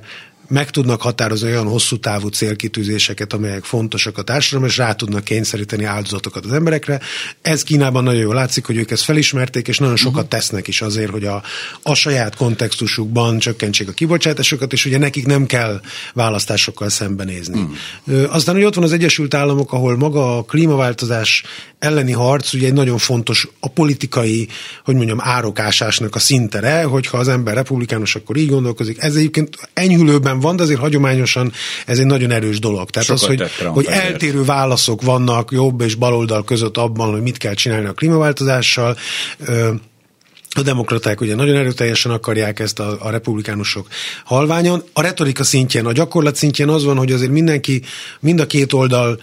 meg 0.52 0.70
tudnak 0.70 1.02
határozni 1.02 1.50
olyan 1.50 1.68
hosszú 1.68 2.00
távú 2.00 2.28
célkitűzéseket, 2.28 3.34
amelyek 3.34 3.64
fontosak 3.64 4.18
a 4.18 4.22
társadalom, 4.22 4.70
és 4.70 4.78
rá 4.78 4.94
tudnak 4.94 5.24
kényszeríteni 5.24 5.84
áldozatokat 5.84 6.46
az 6.46 6.54
emberekre. 6.54 7.00
Ez 7.42 7.64
Kínában 7.64 8.04
nagyon 8.04 8.22
jól 8.22 8.34
látszik, 8.34 8.66
hogy 8.66 8.78
ők 8.78 8.92
ezt 8.92 9.04
felismerték, 9.04 9.68
és 9.68 9.78
nagyon 9.78 9.96
sokat 9.96 10.16
uh-huh. 10.16 10.30
tesznek 10.30 10.68
is 10.68 10.82
azért, 10.82 11.12
hogy 11.12 11.26
a, 11.26 11.44
a 11.84 11.94
saját 11.94 12.36
kontextusukban 12.36 13.40
csökkentsék 13.40 13.88
a 13.88 13.92
kibocsátásokat, 13.92 14.74
és 14.74 14.86
ugye 14.86 14.98
nekik 14.98 15.26
nem 15.26 15.46
kell 15.46 15.82
választásokkal 16.14 16.90
szembenézni. 16.90 17.60
Uh-huh. 18.06 18.36
Aztán, 18.36 18.56
hogy 18.56 18.64
ott 18.64 18.76
van 18.76 18.84
az 18.84 18.94
Egyesült 18.94 19.34
Államok, 19.34 19.74
ahol 19.74 19.98
maga 19.98 20.38
a 20.38 20.44
klímaváltozás 20.44 21.44
elleni 21.80 22.12
harc 22.12 22.54
ugye 22.54 22.68
egy 22.68 22.74
nagyon 22.74 22.98
fontos 22.98 23.48
a 23.60 23.68
politikai, 23.68 24.48
hogy 24.84 24.96
mondjam, 24.96 25.18
árokásásnak 25.22 26.16
a 26.16 26.20
szintere, 26.20 26.84
hogyha 26.84 27.18
az 27.18 27.28
ember 27.28 27.54
republikánus, 27.54 28.16
akkor 28.16 28.38
így 28.38 28.50
gondolkozik. 28.50 29.04
Ez 29.04 29.16
egyébként 29.16 29.70
enyhülőben 29.74 30.40
van, 30.42 30.56
de 30.56 30.64
azért 30.64 30.80
hagyományosan 30.80 31.52
ez 31.86 32.00
egy 32.00 32.06
nagyon 32.06 32.32
erős 32.32 32.60
dolog. 32.60 32.90
Tehát 32.90 33.08
Sokat 33.08 33.40
az, 33.40 33.50
hogy, 33.58 33.66
hogy 33.66 33.86
eltérő 33.86 34.44
válaszok 34.44 35.02
vannak 35.02 35.52
jobb 35.52 35.82
és 35.82 35.96
baloldal 35.96 36.44
között 36.44 36.78
abban, 36.78 37.12
hogy 37.12 37.22
mit 37.22 37.38
kell 37.38 37.54
csinálni 37.54 37.88
a 37.88 37.94
klímaváltozással. 37.94 38.98
A 40.56 40.62
demokraták 40.62 41.22
ugye 41.22 41.36
nagyon 41.36 41.56
erőteljesen 41.56 42.12
akarják 42.12 42.60
ezt 42.60 42.80
a, 42.80 42.98
a 43.00 43.10
republikánusok 43.10 43.88
halványon. 44.26 44.84
A 44.94 45.02
retorika 45.02 45.44
szintjén, 45.44 45.86
a 45.86 45.92
gyakorlat 45.92 46.36
szintjén 46.36 46.68
az 46.68 46.84
van, 46.84 46.98
hogy 46.98 47.12
azért 47.12 47.32
mindenki, 47.32 47.82
mind 48.20 48.40
a 48.40 48.48
két 48.48 48.74
oldal 48.74 49.20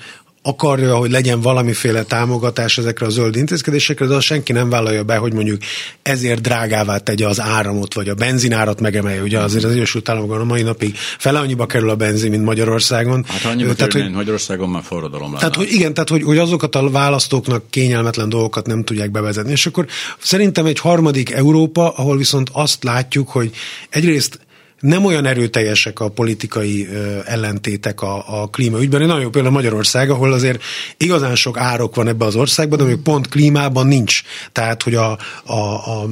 akarja, 0.49 0.97
hogy 0.97 1.11
legyen 1.11 1.41
valamiféle 1.41 2.03
támogatás 2.03 2.79
ezekre 2.79 3.07
a 3.07 3.11
zöld 3.11 3.37
intézkedésekre, 3.37 4.07
de 4.07 4.15
azt 4.15 4.27
senki 4.27 4.53
nem 4.53 4.69
vállalja 4.69 5.03
be, 5.03 5.17
hogy 5.17 5.33
mondjuk 5.33 5.61
ezért 6.03 6.41
drágává 6.41 6.99
tegye 6.99 7.27
az 7.27 7.41
áramot, 7.41 7.95
vagy 7.95 8.09
a 8.09 8.15
benzinárat 8.15 8.81
megemelje. 8.81 9.23
Ugye 9.23 9.39
azért 9.39 9.65
az 9.65 9.71
Egyesült 9.71 10.09
Államokban 10.09 10.41
a 10.41 10.45
mai 10.45 10.63
napig 10.63 10.97
fele 10.97 11.39
annyiba 11.39 11.67
kerül 11.67 11.91
a 11.91 11.97
benzin, 11.97 12.31
mint 12.31 12.45
Magyarországon. 12.45 13.25
Hát 13.29 13.45
annyiba 13.45 13.75
tehát, 13.75 13.93
kerül, 13.93 14.07
hogy, 14.07 14.17
Magyarországon 14.17 14.69
már 14.69 14.83
forradalom 14.83 15.35
Tehát, 15.35 15.55
hogy 15.55 15.73
igen, 15.73 15.95
tehát 15.95 16.09
hogy, 16.09 16.23
hogy 16.23 16.39
azokat 16.39 16.75
a 16.75 16.91
választóknak 16.91 17.71
kényelmetlen 17.71 18.29
dolgokat 18.29 18.67
nem 18.67 18.85
tudják 18.85 19.11
bevezetni. 19.11 19.51
És 19.51 19.67
akkor 19.67 19.87
szerintem 20.19 20.67
egy 20.67 20.79
harmadik 20.79 21.31
Európa, 21.31 21.89
ahol 21.89 22.17
viszont 22.17 22.51
azt 22.53 22.85
látjuk, 22.85 23.29
hogy 23.29 23.51
egyrészt 23.89 24.47
nem 24.81 25.05
olyan 25.05 25.27
erőteljesek 25.27 26.01
a 26.01 26.09
politikai 26.09 26.89
ellentétek 27.25 28.03
a, 28.03 28.43
a 28.43 28.47
klímaügyben. 28.47 29.01
Nagyon 29.01 29.21
jó 29.21 29.31
például 29.31 29.55
Magyarország, 29.55 30.11
ahol 30.11 30.33
azért 30.33 30.63
igazán 30.97 31.35
sok 31.35 31.59
árok 31.59 31.95
van 31.95 32.09
ebbe 32.09 32.25
az 32.25 32.37
országban, 32.37 32.79
de 32.79 32.85
még 32.85 32.97
pont 32.97 33.29
klímában 33.29 33.87
nincs. 33.87 34.23
Tehát, 34.53 34.83
hogy 34.83 34.95
a, 34.95 35.19
a, 35.45 35.55
a, 35.55 36.09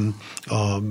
a 0.55 0.83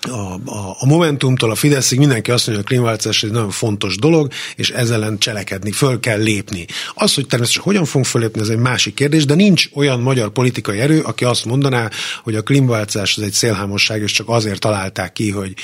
a, 0.00 0.34
a, 0.44 0.76
a 0.78 0.86
Momentumtól 0.86 1.50
a 1.50 1.54
Fideszig 1.54 1.98
mindenki 1.98 2.30
azt 2.30 2.46
mondja, 2.46 2.64
hogy 2.64 2.72
a 2.72 2.74
klímaváltozás 2.74 3.22
egy 3.22 3.30
nagyon 3.30 3.50
fontos 3.50 3.96
dolog, 3.96 4.32
és 4.56 4.70
ezzel 4.70 5.02
ellen 5.02 5.18
cselekedni, 5.18 5.72
föl 5.72 6.00
kell 6.00 6.22
lépni. 6.22 6.66
Az, 6.94 7.14
hogy 7.14 7.26
természetesen 7.26 7.64
hogyan 7.64 7.84
fogunk 7.84 8.06
fölépni, 8.06 8.40
ez 8.40 8.48
egy 8.48 8.58
másik 8.58 8.94
kérdés, 8.94 9.24
de 9.24 9.34
nincs 9.34 9.68
olyan 9.74 10.00
magyar 10.00 10.30
politikai 10.30 10.78
erő, 10.78 11.00
aki 11.00 11.24
azt 11.24 11.44
mondaná, 11.44 11.90
hogy 12.22 12.34
a 12.34 12.42
klímaváltozás 12.42 13.16
az 13.16 13.22
egy 13.22 13.32
szélhámosság, 13.32 14.02
és 14.02 14.12
csak 14.12 14.28
azért 14.28 14.60
találták 14.60 15.12
ki, 15.12 15.30
hogy, 15.30 15.54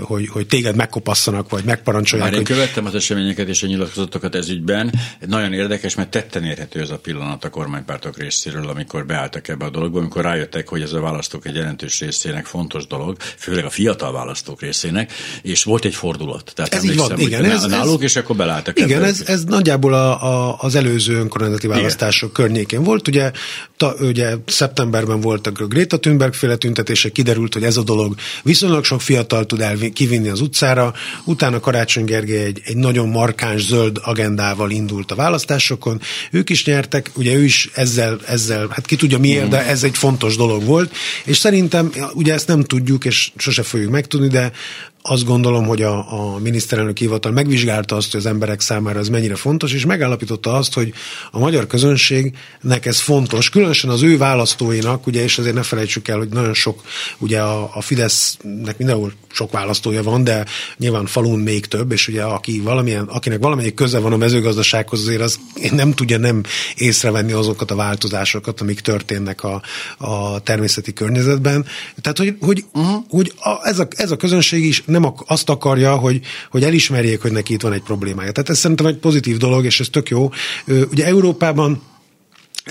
hogy, 0.00 0.28
hogy 0.28 0.46
téged 0.46 0.76
megkopasszanak, 0.76 1.50
vagy 1.50 1.64
megparancsolják. 1.64 2.30
Már 2.30 2.38
én 2.38 2.46
hogy... 2.46 2.56
követtem 2.56 2.86
az 2.86 2.94
eseményeket 2.94 3.48
és 3.48 3.62
a 3.62 3.66
nyilatkozatokat 3.66 4.34
ez 4.34 4.48
ügyben. 4.48 4.92
Nagyon 5.26 5.52
érdekes, 5.52 5.94
mert 5.94 6.10
tetten 6.10 6.44
érhető 6.44 6.80
ez 6.80 6.90
a 6.90 6.98
pillanat 6.98 7.44
a 7.44 7.50
kormánypártok 7.50 8.18
részéről, 8.18 8.68
amikor 8.68 9.06
beálltak 9.06 9.48
ebbe 9.48 9.64
a 9.64 9.70
dologba, 9.70 9.98
amikor 9.98 10.22
rájöttek, 10.22 10.68
hogy 10.68 10.82
ez 10.82 10.92
a 10.92 11.00
választók 11.00 11.46
egy 11.46 11.54
jelentős 11.54 12.00
részének 12.00 12.46
fontos 12.46 12.86
dolog, 12.86 13.16
fő 13.36 13.53
főleg 13.54 13.70
a 13.70 13.74
fiatal 13.74 14.12
választók 14.12 14.60
részének, 14.60 15.12
és 15.42 15.64
volt 15.64 15.84
egy 15.84 15.94
fordulat. 15.94 16.52
Tehát 16.54 16.74
ez 16.74 16.84
így 16.84 16.96
van, 16.96 17.20
igen. 17.20 17.44
Ez, 17.44 17.64
náluk, 17.64 18.02
ez, 18.02 18.10
és 18.10 18.16
akkor 18.16 18.36
belálltak. 18.36 18.78
Igen, 18.78 19.02
ez, 19.02 19.22
ez 19.26 19.44
nagyjából 19.44 19.94
a, 19.94 20.22
a, 20.22 20.56
az 20.60 20.74
előző 20.74 21.14
önkormányzati 21.14 21.66
választások 21.66 22.30
igen. 22.30 22.46
környékén 22.46 22.82
volt. 22.82 23.08
Ugye 23.08 23.32
látta, 23.84 24.04
ugye 24.04 24.36
szeptemberben 24.46 25.20
voltak 25.20 25.60
a 25.60 25.66
Greta 25.66 25.98
Thunberg 25.98 26.34
féle 26.34 26.56
tüntetések, 26.56 27.12
kiderült, 27.12 27.52
hogy 27.52 27.64
ez 27.64 27.76
a 27.76 27.82
dolog 27.82 28.14
viszonylag 28.42 28.84
sok 28.84 29.00
fiatal 29.00 29.46
tud 29.46 29.60
el 29.60 29.76
kivinni 29.92 30.28
az 30.28 30.40
utcára, 30.40 30.92
utána 31.24 31.60
Karácsony 31.60 32.04
Gergely 32.04 32.44
egy, 32.44 32.60
egy 32.64 32.76
nagyon 32.76 33.08
markáns 33.08 33.62
zöld 33.62 34.00
agendával 34.02 34.70
indult 34.70 35.10
a 35.10 35.14
választásokon, 35.14 36.00
ők 36.30 36.50
is 36.50 36.64
nyertek, 36.64 37.10
ugye 37.14 37.34
ő 37.34 37.44
is 37.44 37.70
ezzel, 37.74 38.18
ezzel 38.26 38.66
hát 38.70 38.86
ki 38.86 38.96
tudja 38.96 39.18
miért, 39.18 39.48
de 39.48 39.66
ez 39.66 39.82
egy 39.82 39.96
fontos 39.96 40.36
dolog 40.36 40.64
volt, 40.64 40.94
és 41.24 41.36
szerintem 41.36 41.92
ugye 42.14 42.32
ezt 42.32 42.46
nem 42.46 42.62
tudjuk, 42.62 43.04
és 43.04 43.30
sose 43.44 43.62
fogjuk 43.62 43.90
megtudni, 43.90 44.28
de 44.28 44.52
azt 45.08 45.24
gondolom, 45.24 45.66
hogy 45.66 45.82
a, 45.82 45.96
a 46.12 46.38
miniszterelnök 46.38 46.98
hivatal 46.98 47.32
megvizsgálta 47.32 47.96
azt, 47.96 48.10
hogy 48.10 48.20
az 48.20 48.26
emberek 48.26 48.60
számára 48.60 48.98
ez 48.98 49.08
mennyire 49.08 49.34
fontos, 49.34 49.72
és 49.72 49.86
megállapította 49.86 50.52
azt, 50.52 50.74
hogy 50.74 50.92
a 51.30 51.38
magyar 51.38 51.66
közönségnek 51.66 52.86
ez 52.86 53.00
fontos, 53.00 53.50
különösen 53.50 53.90
az 53.90 54.02
ő 54.02 54.18
választóinak, 54.18 55.06
ugye, 55.06 55.22
és 55.22 55.38
azért 55.38 55.54
ne 55.54 55.62
felejtsük 55.62 56.08
el, 56.08 56.18
hogy 56.18 56.28
nagyon 56.28 56.54
sok, 56.54 56.82
ugye 57.18 57.40
a, 57.40 57.70
a 57.74 57.80
Fidesznek 57.80 58.78
mindenhol 58.78 59.12
sok 59.32 59.52
választója 59.52 60.02
van, 60.02 60.24
de 60.24 60.44
nyilván 60.76 61.06
falun 61.06 61.38
még 61.38 61.66
több, 61.66 61.92
és 61.92 62.08
ugye 62.08 62.22
aki 62.22 62.60
valamilyen, 62.60 63.04
akinek 63.04 63.38
valamelyik 63.38 63.74
köze 63.74 63.98
van 63.98 64.12
a 64.12 64.16
mezőgazdasághoz, 64.16 65.00
azért 65.00 65.20
az 65.20 65.38
nem 65.70 65.92
tudja 65.92 66.18
nem 66.18 66.42
észrevenni 66.74 67.32
azokat 67.32 67.70
a 67.70 67.74
változásokat, 67.74 68.60
amik 68.60 68.80
történnek 68.80 69.42
a, 69.42 69.62
a 69.98 70.40
természeti 70.40 70.92
környezetben. 70.92 71.66
Tehát, 72.00 72.18
hogy, 72.18 72.36
hogy, 72.40 72.64
uh-huh. 72.72 73.04
hogy 73.08 73.32
a, 73.40 73.68
ez, 73.68 73.78
a, 73.78 73.88
ez 73.90 74.10
a 74.10 74.16
közönség 74.16 74.64
is 74.64 74.82
nem 75.00 75.12
azt 75.26 75.48
akarja, 75.48 75.96
hogy, 75.96 76.20
hogy 76.50 76.62
elismerjék, 76.62 77.22
hogy 77.22 77.32
neki 77.32 77.52
itt 77.52 77.62
van 77.62 77.72
egy 77.72 77.82
problémája. 77.82 78.32
Tehát 78.32 78.50
ez 78.50 78.58
szerintem 78.58 78.86
egy 78.86 78.96
pozitív 78.96 79.36
dolog, 79.36 79.64
és 79.64 79.80
ez 79.80 79.88
tök 79.90 80.08
jó. 80.08 80.30
Ugye 80.66 81.04
Európában 81.06 81.82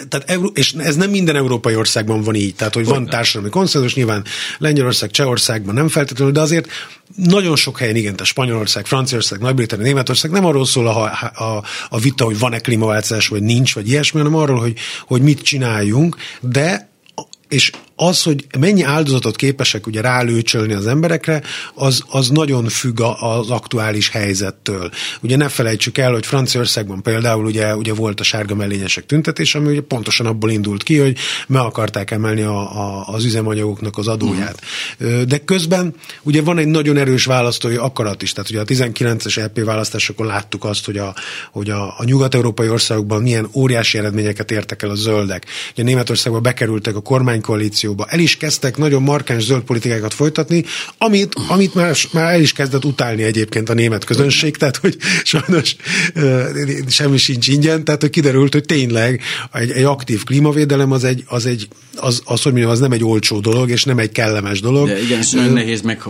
tehát, 0.09 0.39
és 0.53 0.73
ez 0.73 0.95
nem 0.95 1.09
minden 1.09 1.35
európai 1.35 1.75
országban 1.75 2.21
van 2.21 2.35
így, 2.35 2.55
tehát 2.55 2.73
hogy 2.73 2.85
van 2.85 3.05
társadalmi 3.05 3.49
konszenzus, 3.49 3.95
nyilván 3.95 4.23
Lengyelország, 4.57 5.11
Csehországban 5.11 5.73
nem 5.73 5.87
feltétlenül, 5.87 6.33
de 6.33 6.39
azért 6.39 6.67
nagyon 7.15 7.55
sok 7.55 7.77
helyen 7.77 7.95
igen, 7.95 8.11
tehát 8.11 8.25
Spanyolország, 8.25 8.85
Franciaország, 8.85 9.39
Nagy-Britannia, 9.39 9.85
Németország 9.85 10.31
nem 10.31 10.45
arról 10.45 10.65
szól 10.65 10.87
a, 10.87 11.03
a, 11.33 11.63
a 11.89 11.99
vita, 11.99 12.25
hogy 12.25 12.39
van-e 12.39 12.59
klímaváltozás, 12.59 13.27
vagy 13.27 13.41
nincs, 13.41 13.73
vagy 13.73 13.87
ilyesmi, 13.87 14.19
hanem 14.19 14.35
arról, 14.35 14.59
hogy, 14.59 14.77
hogy 15.07 15.21
mit 15.21 15.41
csináljunk, 15.41 16.15
de 16.39 16.91
és 17.49 17.71
az, 18.07 18.23
hogy 18.23 18.45
mennyi 18.59 18.83
áldozatot 18.83 19.35
képesek 19.35 19.87
ugye 19.87 20.01
rálőcsölni 20.01 20.73
az 20.73 20.87
emberekre, 20.87 21.41
az, 21.73 22.03
az 22.07 22.29
nagyon 22.29 22.67
függ 22.67 23.01
az 23.19 23.49
aktuális 23.49 24.09
helyzettől. 24.09 24.91
Ugye 25.21 25.35
ne 25.35 25.49
felejtsük 25.49 25.97
el, 25.97 26.11
hogy 26.11 26.25
Franciaországban 26.25 27.01
például 27.01 27.45
ugye, 27.45 27.75
ugye 27.75 27.93
volt 27.93 28.19
a 28.19 28.23
sárga 28.23 28.55
mellényesek 28.55 29.05
tüntetés, 29.05 29.55
ami 29.55 29.71
ugye 29.71 29.81
pontosan 29.81 30.25
abból 30.25 30.49
indult 30.49 30.83
ki, 30.83 30.97
hogy 30.97 31.17
meg 31.47 31.61
akarták 31.61 32.11
emelni 32.11 32.41
a, 32.41 32.59
a, 32.59 33.03
az 33.07 33.25
üzemanyagoknak 33.25 33.97
az 33.97 34.07
adóját. 34.07 34.61
Uh-huh. 34.99 35.21
De 35.21 35.37
közben 35.37 35.95
ugye 36.21 36.41
van 36.41 36.57
egy 36.57 36.67
nagyon 36.67 36.97
erős 36.97 37.25
választói 37.25 37.75
akarat 37.75 38.21
is, 38.21 38.31
tehát 38.31 38.49
ugye 38.49 38.59
a 38.59 38.63
19-es 38.63 39.37
EP 39.37 39.59
választásokon 39.63 40.27
láttuk 40.27 40.65
azt, 40.65 40.85
hogy 40.85 40.97
a, 40.97 41.15
hogy 41.51 41.69
a, 41.69 41.83
a 41.97 42.03
nyugat-európai 42.03 42.69
országokban 42.69 43.21
milyen 43.21 43.47
óriási 43.53 43.97
eredményeket 43.97 44.51
értek 44.51 44.81
el 44.81 44.89
a 44.89 44.95
zöldek. 44.95 45.45
Ugye 45.71 45.83
Németországban 45.83 46.41
bekerültek 46.41 46.95
a 46.95 47.01
kormánykoalíció 47.01 47.92
koalícióba. 47.93 48.05
El 48.09 48.19
is 48.19 48.37
kezdtek 48.37 48.77
nagyon 48.77 49.01
markáns 49.01 49.43
zöld 49.43 49.61
politikákat 49.61 50.13
folytatni, 50.13 50.63
amit, 50.97 51.33
amit 51.47 51.75
már, 51.75 51.95
már 52.11 52.33
el 52.33 52.41
is 52.41 52.53
kezdett 52.53 52.85
utálni 52.85 53.23
egyébként 53.23 53.69
a 53.69 53.73
német 53.73 54.03
közönség, 54.03 54.57
tehát 54.57 54.77
hogy 54.77 54.97
sajnos 55.23 55.75
semmi 56.87 57.17
sincs 57.17 57.47
ingyen, 57.47 57.83
tehát 57.83 58.01
hogy 58.01 58.09
kiderült, 58.09 58.53
hogy 58.53 58.65
tényleg 58.65 59.21
egy, 59.53 59.71
egy 59.71 59.83
aktív 59.83 60.23
klímavédelem 60.23 60.91
az 60.91 61.03
egy, 61.03 61.23
az 61.27 61.45
egy 61.45 61.67
az, 61.95 62.21
az, 62.25 62.41
hogy 62.41 62.51
mondjam, 62.51 62.71
az 62.71 62.79
nem 62.79 62.91
egy 62.91 63.03
olcsó 63.03 63.39
dolog, 63.39 63.69
és 63.69 63.83
nem 63.83 63.97
egy 63.97 64.11
kellemes 64.11 64.59
dolog. 64.61 64.87
De 64.87 65.01
igen, 65.01 65.19
és 65.19 65.29
nagyon 65.29 65.53
nehéz 65.53 65.81
meg 65.81 66.01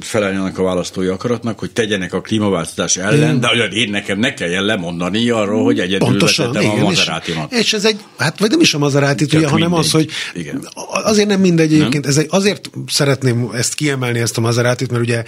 felelni 0.00 0.36
annak 0.36 0.58
a 0.58 0.62
választói 0.62 1.06
akaratnak, 1.06 1.58
hogy 1.58 1.70
tegyenek 1.70 2.12
a 2.12 2.20
klímaváltozás 2.20 2.96
ellen, 2.96 3.34
én... 3.34 3.40
de 3.40 3.46
hogy 3.46 3.74
én 3.74 3.90
nekem 3.90 4.18
ne 4.18 4.34
kelljen 4.34 4.64
lemondani 4.64 5.30
arról, 5.30 5.64
hogy 5.64 5.78
egyedül 5.78 6.08
Pontosan, 6.08 6.52
vezettem 6.52 6.70
igen, 6.70 6.84
a 6.84 6.88
mazerátimat. 6.88 7.52
És, 7.52 7.58
és 7.58 7.72
ez 7.72 7.84
egy, 7.84 8.00
hát 8.16 8.38
vagy 8.38 8.50
nem 8.50 8.60
is 8.60 8.74
a 8.74 8.78
mazerátit, 8.78 9.32
ugye, 9.32 9.48
hanem 9.48 9.74
az, 9.74 9.90
hogy 9.90 10.10
igen. 10.34 10.68
Azért 11.04 11.28
nem 11.28 11.40
mindegy 11.40 11.72
egyébként, 11.72 12.04
nem? 12.04 12.10
ez 12.10 12.16
egy, 12.16 12.26
azért 12.30 12.70
szeretném 12.86 13.50
ezt 13.52 13.74
kiemelni, 13.74 14.18
ezt 14.18 14.38
a 14.38 14.40
mazerátit, 14.40 14.90
mert 14.90 15.02
ugye 15.02 15.24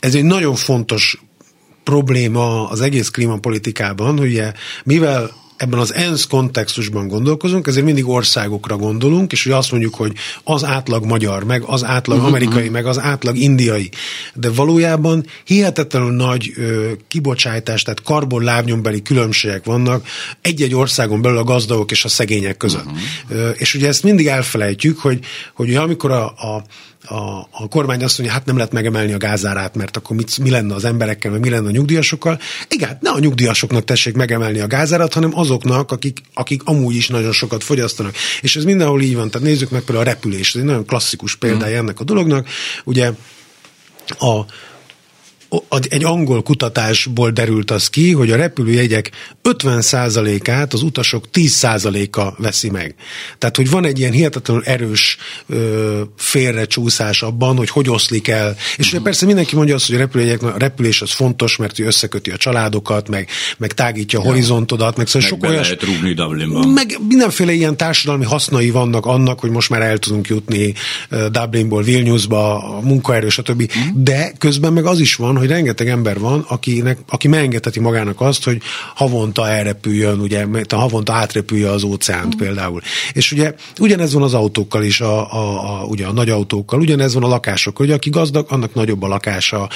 ez 0.00 0.14
egy 0.14 0.24
nagyon 0.24 0.54
fontos 0.54 1.20
probléma 1.84 2.68
az 2.68 2.80
egész 2.80 3.08
klímapolitikában, 3.08 4.18
hogy 4.18 4.28
ugye, 4.28 4.52
mivel 4.84 5.30
ebben 5.56 5.78
az 5.78 5.94
ENSZ 5.94 6.26
kontextusban 6.26 7.08
gondolkozunk, 7.08 7.66
ezért 7.66 7.84
mindig 7.84 8.08
országokra 8.08 8.76
gondolunk, 8.76 9.32
és 9.32 9.42
hogy 9.42 9.52
azt 9.52 9.70
mondjuk, 9.70 9.94
hogy 9.94 10.12
az 10.44 10.64
átlag 10.64 11.04
magyar, 11.04 11.44
meg 11.44 11.62
az 11.62 11.84
átlag 11.84 12.16
uh-huh. 12.16 12.32
amerikai, 12.32 12.68
meg 12.68 12.86
az 12.86 12.98
átlag 12.98 13.36
indiai. 13.36 13.90
De 14.34 14.50
valójában 14.50 15.26
hihetetlenül 15.44 16.12
nagy 16.12 16.52
ö, 16.56 16.92
kibocsátás, 17.08 17.82
tehát 17.82 18.02
karbonlábnyombeli 18.02 19.02
különbségek 19.02 19.64
vannak 19.64 20.06
egy-egy 20.40 20.74
országon 20.74 21.22
belül 21.22 21.38
a 21.38 21.44
gazdagok 21.44 21.90
és 21.90 22.04
a 22.04 22.08
szegények 22.08 22.56
között. 22.56 22.84
Uh-huh. 22.84 22.98
Ö, 23.28 23.50
és 23.50 23.74
ugye 23.74 23.88
ezt 23.88 24.02
mindig 24.02 24.26
elfelejtjük, 24.26 24.98
hogy, 24.98 25.18
hogy 25.54 25.74
amikor 25.74 26.10
a, 26.10 26.24
a 26.24 26.64
a, 27.08 27.48
a 27.50 27.68
kormány 27.68 28.04
azt 28.04 28.18
mondja, 28.18 28.36
hát 28.36 28.46
nem 28.46 28.56
lehet 28.56 28.72
megemelni 28.72 29.12
a 29.12 29.16
gázárát, 29.16 29.74
mert 29.74 29.96
akkor 29.96 30.16
mit, 30.16 30.38
mi 30.38 30.50
lenne 30.50 30.74
az 30.74 30.84
emberekkel, 30.84 31.30
vagy 31.30 31.40
mi 31.40 31.48
lenne 31.48 31.68
a 31.68 31.70
nyugdíjasokkal. 31.70 32.40
Igen, 32.68 32.98
ne 33.00 33.10
a 33.10 33.18
nyugdíjasoknak 33.18 33.84
tessék 33.84 34.14
megemelni 34.14 34.58
a 34.58 34.66
gázárat, 34.66 35.12
hanem 35.12 35.38
azoknak, 35.38 35.90
akik, 35.92 36.22
akik 36.34 36.62
amúgy 36.64 36.94
is 36.94 37.08
nagyon 37.08 37.32
sokat 37.32 37.64
fogyasztanak. 37.64 38.14
És 38.40 38.56
ez 38.56 38.64
mindenhol 38.64 39.02
így 39.02 39.14
van. 39.14 39.30
Tehát 39.30 39.46
nézzük 39.46 39.70
meg 39.70 39.82
például 39.82 40.06
a 40.06 40.10
repülés. 40.10 40.48
Ez 40.54 40.60
egy 40.60 40.66
nagyon 40.66 40.86
klasszikus 40.86 41.36
példája 41.36 41.76
ennek 41.76 42.00
a 42.00 42.04
dolognak. 42.04 42.48
Ugye 42.84 43.12
a, 44.18 44.40
egy 45.88 46.04
angol 46.04 46.42
kutatásból 46.42 47.30
derült 47.30 47.70
az 47.70 47.88
ki, 47.88 48.12
hogy 48.12 48.30
a 48.30 48.36
repülőjegyek 48.36 49.10
50%-át 49.42 50.72
az 50.72 50.82
utasok 50.82 51.24
10%-a 51.32 52.42
veszi 52.42 52.70
meg. 52.70 52.94
Tehát, 53.38 53.56
hogy 53.56 53.70
van 53.70 53.84
egy 53.84 53.98
ilyen 53.98 54.12
hihetetlenül 54.12 54.62
erős 54.62 55.16
ö, 55.46 56.02
félrecsúszás 56.16 57.22
abban, 57.22 57.56
hogy 57.56 57.68
hogy 57.68 57.88
oszlik 57.88 58.28
el. 58.28 58.56
És 58.76 58.92
ugye 58.92 59.00
persze 59.00 59.26
mindenki 59.26 59.56
mondja 59.56 59.74
azt, 59.74 59.86
hogy 59.86 59.94
a, 59.94 59.98
repülőjegyek, 59.98 60.42
a 60.42 60.54
repülés 60.58 61.02
az 61.02 61.12
fontos, 61.12 61.56
mert 61.56 61.78
összeköti 61.78 62.30
a 62.30 62.36
családokat, 62.36 63.08
meg, 63.08 63.28
meg 63.58 63.72
tágítja 63.72 64.18
a 64.18 64.22
horizontodat, 64.22 64.96
meg 64.96 65.06
szóval 65.06 65.28
meg 65.30 65.38
sok 65.40 65.50
olyan... 65.50 65.62
lehet 65.62 65.82
rúgni 65.82 66.12
Dublinban. 66.12 66.68
Meg 66.68 66.98
mindenféle 67.08 67.52
ilyen 67.52 67.76
társadalmi 67.76 68.24
hasznai 68.24 68.70
vannak 68.70 69.06
annak, 69.06 69.40
hogy 69.40 69.50
most 69.50 69.70
már 69.70 69.82
el 69.82 69.98
tudunk 69.98 70.28
jutni 70.28 70.74
Dublinból 71.30 71.82
Vilniusba, 71.82 72.76
a 72.76 72.80
munkaerő, 72.80 73.28
stb. 73.28 73.60
Uh-huh. 73.60 74.02
De 74.02 74.32
közben 74.38 74.72
meg 74.72 74.84
az 74.86 74.98
is 74.98 75.14
van, 75.14 75.36
hogy 75.36 75.45
rengeteg 75.46 75.88
ember 75.88 76.18
van, 76.18 76.44
akinek, 76.48 76.98
aki 77.08 77.28
megengedheti 77.28 77.80
magának 77.80 78.20
azt, 78.20 78.44
hogy 78.44 78.62
havonta 78.94 79.48
elrepüljön, 79.48 80.20
ugye, 80.20 80.46
havonta 80.68 81.12
átrepülje 81.12 81.70
az 81.70 81.82
óceánt 81.82 82.34
mm. 82.34 82.38
például. 82.38 82.80
És 83.12 83.32
ugye 83.32 83.54
ugyanez 83.78 84.12
van 84.12 84.22
az 84.22 84.34
autókkal 84.34 84.82
is, 84.82 85.00
a, 85.00 85.32
a, 85.32 85.80
a, 85.80 85.84
ugye 85.84 86.06
a 86.06 86.12
nagy 86.12 86.30
autókkal, 86.30 86.80
ugyanez 86.80 87.14
van 87.14 87.22
a 87.22 87.28
lakásokkal, 87.28 87.86
ugye 87.86 87.94
aki 87.94 88.10
gazdag, 88.10 88.46
annak 88.48 88.74
nagyobb 88.74 89.02
a 89.02 89.08
lakása, 89.08 89.68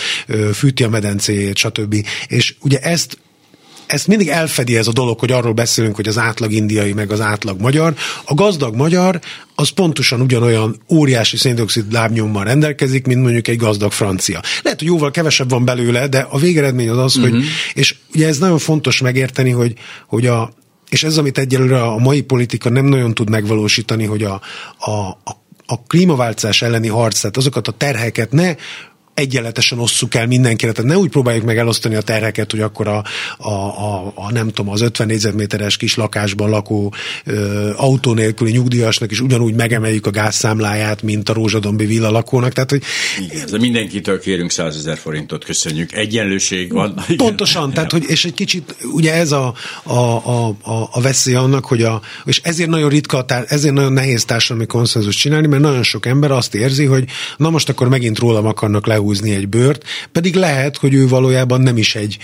fűti 0.53 0.85
a 0.85 0.89
medencéjét, 0.89 1.57
stb. 1.57 2.07
És 2.27 2.55
ugye 2.61 2.79
ezt 2.79 3.19
ezt 3.91 4.07
mindig 4.07 4.29
elfedi 4.29 4.77
ez 4.77 4.87
a 4.87 4.93
dolog, 4.93 5.19
hogy 5.19 5.33
arról 5.33 5.53
beszélünk, 5.53 5.97
hogy 5.97 6.09
az 6.09 6.19
átlag 6.19 6.53
indiai, 6.53 6.93
meg 6.93 7.11
az 7.11 7.21
átlag 7.21 7.61
magyar. 7.61 7.95
A 8.25 8.35
gazdag 8.35 8.75
magyar 8.75 9.21
az 9.55 9.69
pontosan 9.69 10.21
ugyanolyan 10.21 10.81
óriási 10.89 11.37
széndiokszid 11.37 11.93
lábnyommal 11.93 12.45
rendelkezik, 12.45 13.07
mint 13.07 13.23
mondjuk 13.23 13.49
egy 13.49 13.57
gazdag 13.57 13.93
francia. 13.93 14.41
Lehet, 14.63 14.79
hogy 14.79 14.89
jóval 14.89 15.11
kevesebb 15.11 15.51
van 15.51 15.65
belőle, 15.65 16.09
de 16.09 16.27
a 16.31 16.39
végeredmény 16.39 16.89
az 16.89 16.99
az, 16.99 17.17
uh-huh. 17.17 17.31
hogy, 17.31 17.41
mhm. 17.41 17.49
és 17.75 17.95
ugye 18.15 18.27
ez 18.27 18.39
nagyon 18.39 18.59
fontos 18.59 19.01
megérteni, 19.01 19.51
hogy, 19.51 19.75
hogy 20.07 20.27
a, 20.27 20.53
és 20.89 21.03
ez, 21.03 21.17
amit 21.17 21.39
egyelőre 21.39 21.83
a 21.83 21.99
mai 21.99 22.21
politika 22.21 22.69
nem 22.71 22.85
nagyon 22.85 23.15
tud 23.15 23.31
megvalósítani, 23.31 24.05
hogy 24.05 24.23
a, 24.23 24.41
a, 24.79 24.91
a 24.91 25.39
a 25.73 25.83
klímaváltozás 25.87 26.63
elleni 26.63 26.89
harc, 26.89 27.21
tehát 27.21 27.37
azokat 27.37 27.69
a 27.69 27.73
terheket 27.73 28.33
ne 28.33 28.55
egyenletesen 29.21 29.79
osszuk 29.79 30.15
el 30.15 30.27
mindenkire, 30.27 30.73
tehát 30.73 30.91
ne 30.91 30.99
úgy 30.99 31.11
próbáljuk 31.11 31.45
meg 31.45 31.59
elosztani 31.59 31.95
a 31.95 32.01
terheket, 32.01 32.51
hogy 32.51 32.61
akkor 32.61 32.89
a, 32.89 33.05
a, 33.39 33.51
a, 33.51 34.13
a 34.15 34.33
nem 34.33 34.49
tudom, 34.49 34.73
az 34.73 34.81
50 34.81 35.07
négyzetméteres 35.07 35.77
kis 35.77 35.95
lakásban 35.95 36.51
lakó 36.51 36.95
ö, 37.25 37.71
autó 37.77 38.13
nélküli 38.15 38.51
nyugdíjasnak 38.51 39.11
is 39.11 39.21
ugyanúgy 39.21 39.55
megemeljük 39.55 40.07
a 40.07 40.11
gázszámláját, 40.11 41.03
mint 41.03 41.29
a 41.29 41.33
rózsadombi 41.33 41.87
villa 41.87 42.11
lakónak. 42.11 42.53
Tehát, 42.53 42.71
hogy... 42.71 42.83
Igen, 43.31 43.47
de 43.51 43.59
mindenkitől 43.59 44.21
kérünk 44.21 44.51
100 44.51 44.77
ezer 44.77 44.99
forintot, 44.99 45.45
köszönjük. 45.45 45.93
Egyenlőség 45.93 46.73
van. 46.73 47.05
Pontosan, 47.17 47.63
Igen. 47.63 47.75
tehát, 47.75 47.93
hogy, 47.93 48.05
és 48.07 48.25
egy 48.25 48.35
kicsit 48.35 48.77
ugye 48.93 49.15
ez 49.15 49.33
a, 49.33 49.55
a, 49.83 49.93
a, 49.93 50.49
a, 50.49 50.89
a 50.91 51.01
veszély 51.01 51.35
annak, 51.35 51.65
hogy 51.65 51.83
a, 51.83 52.01
és 52.25 52.41
ezért 52.43 52.69
nagyon 52.69 52.89
ritka, 52.89 53.25
ezért 53.47 53.75
nagyon 53.75 53.93
nehéz 53.93 54.25
társadalmi 54.25 54.67
konszenzus 54.67 55.17
csinálni, 55.17 55.47
mert 55.47 55.63
nagyon 55.63 55.83
sok 55.83 56.07
ember 56.07 56.31
azt 56.31 56.55
érzi, 56.55 56.85
hogy 56.85 57.05
na 57.37 57.51
most 57.51 57.69
akkor 57.69 57.89
megint 57.89 58.19
rólam 58.19 58.47
akarnak 58.47 58.87
leúzni 58.87 59.10
ráhúzni 59.11 59.35
egy 59.35 59.49
bőrt, 59.49 59.85
pedig 60.13 60.35
lehet, 60.35 60.77
hogy 60.77 60.95
ő 60.95 61.09
valójában 61.09 61.61
nem 61.61 61.77
is 61.77 61.95
egy, 61.95 62.19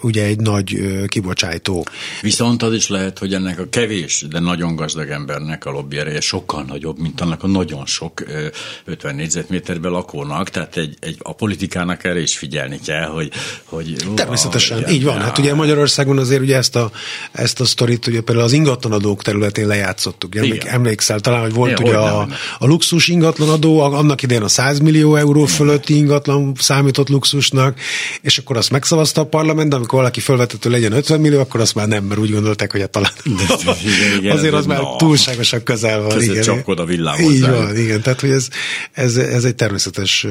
ugye 0.00 0.24
egy 0.24 0.40
nagy 0.40 0.78
kibocsájtó. 1.06 1.86
Viszont 2.22 2.62
az 2.62 2.72
is 2.72 2.88
lehet, 2.88 3.18
hogy 3.18 3.34
ennek 3.34 3.58
a 3.58 3.68
kevés, 3.70 4.24
de 4.30 4.38
nagyon 4.38 4.76
gazdag 4.76 5.08
embernek 5.08 5.64
a 5.64 5.70
lobby 5.70 5.98
ereje 5.98 6.20
sokkal 6.20 6.62
nagyobb, 6.62 6.98
mint 6.98 7.20
annak 7.20 7.42
a 7.42 7.46
nagyon 7.46 7.86
sok 7.86 8.20
ö, 8.20 8.46
50 8.84 9.14
négyzetméterben 9.14 9.90
lakónak, 9.90 10.48
tehát 10.48 10.76
egy, 10.76 10.96
egy, 11.00 11.16
a 11.18 11.32
politikának 11.34 12.04
erre 12.04 12.20
is 12.20 12.38
figyelni 12.38 12.80
kell, 12.84 13.06
hogy... 13.06 13.30
hogy 13.64 13.96
Természetesen, 14.14 14.88
így 14.88 15.04
van. 15.04 15.20
Hát 15.20 15.38
ugye 15.38 15.54
Magyarországon 15.54 16.18
azért 16.18 16.40
ugye 16.40 16.56
ezt 16.56 16.76
a, 16.76 16.90
ezt 17.32 17.60
a 17.60 17.64
sztorit 17.64 18.06
ugye 18.06 18.20
például 18.20 18.46
az 18.46 18.52
ingatlanadók 18.52 19.22
területén 19.22 19.66
lejátszottuk. 19.66 20.36
Emlék, 20.36 20.64
emlékszel 20.64 21.20
talán, 21.20 21.40
hogy 21.40 21.52
volt 21.52 21.78
Igen, 21.78 21.82
ugye 21.82 21.96
a, 21.96 22.28
a 22.58 22.66
luxus 22.66 23.08
ingatlanadó, 23.08 23.80
annak 23.80 24.22
idején 24.22 24.42
a 24.42 24.48
100 24.48 24.78
millió 24.78 25.16
euró 25.16 25.46
fölötti 25.82 25.96
ingatlan 25.96 26.52
számított 26.58 27.08
luxusnak, 27.08 27.78
és 28.22 28.38
akkor 28.38 28.56
azt 28.56 28.70
megszavazta 28.70 29.20
a 29.20 29.26
parlament, 29.26 29.68
de 29.68 29.76
amikor 29.76 29.98
valaki 29.98 30.20
felvetett, 30.20 30.62
hogy 30.62 30.72
legyen 30.72 30.92
50 30.92 31.20
millió, 31.20 31.40
akkor 31.40 31.60
azt 31.60 31.74
már 31.74 31.88
nem, 31.88 32.04
mert 32.04 32.20
úgy 32.20 32.30
gondolták, 32.30 32.72
hogy 32.72 32.80
a 32.80 32.86
talán 32.86 33.12
de, 33.24 33.74
igen, 33.82 34.18
igen, 34.18 34.32
azért 34.36 34.54
az 34.54 34.66
már 34.66 34.80
no. 34.80 34.96
túlságosan 34.96 35.62
közel 35.62 36.00
van. 36.00 36.08
Közel 36.08 36.30
igen, 36.30 36.42
csapkod 36.42 36.78
a 36.78 36.84
villámhoz. 36.84 37.32
Így 37.32 37.40
van, 37.40 37.76
igen, 37.76 38.02
tehát 38.02 38.20
hogy 38.20 38.30
ez, 38.30 38.48
ez, 38.92 39.16
ez 39.16 39.44
egy 39.44 39.54
természetes 39.54 40.26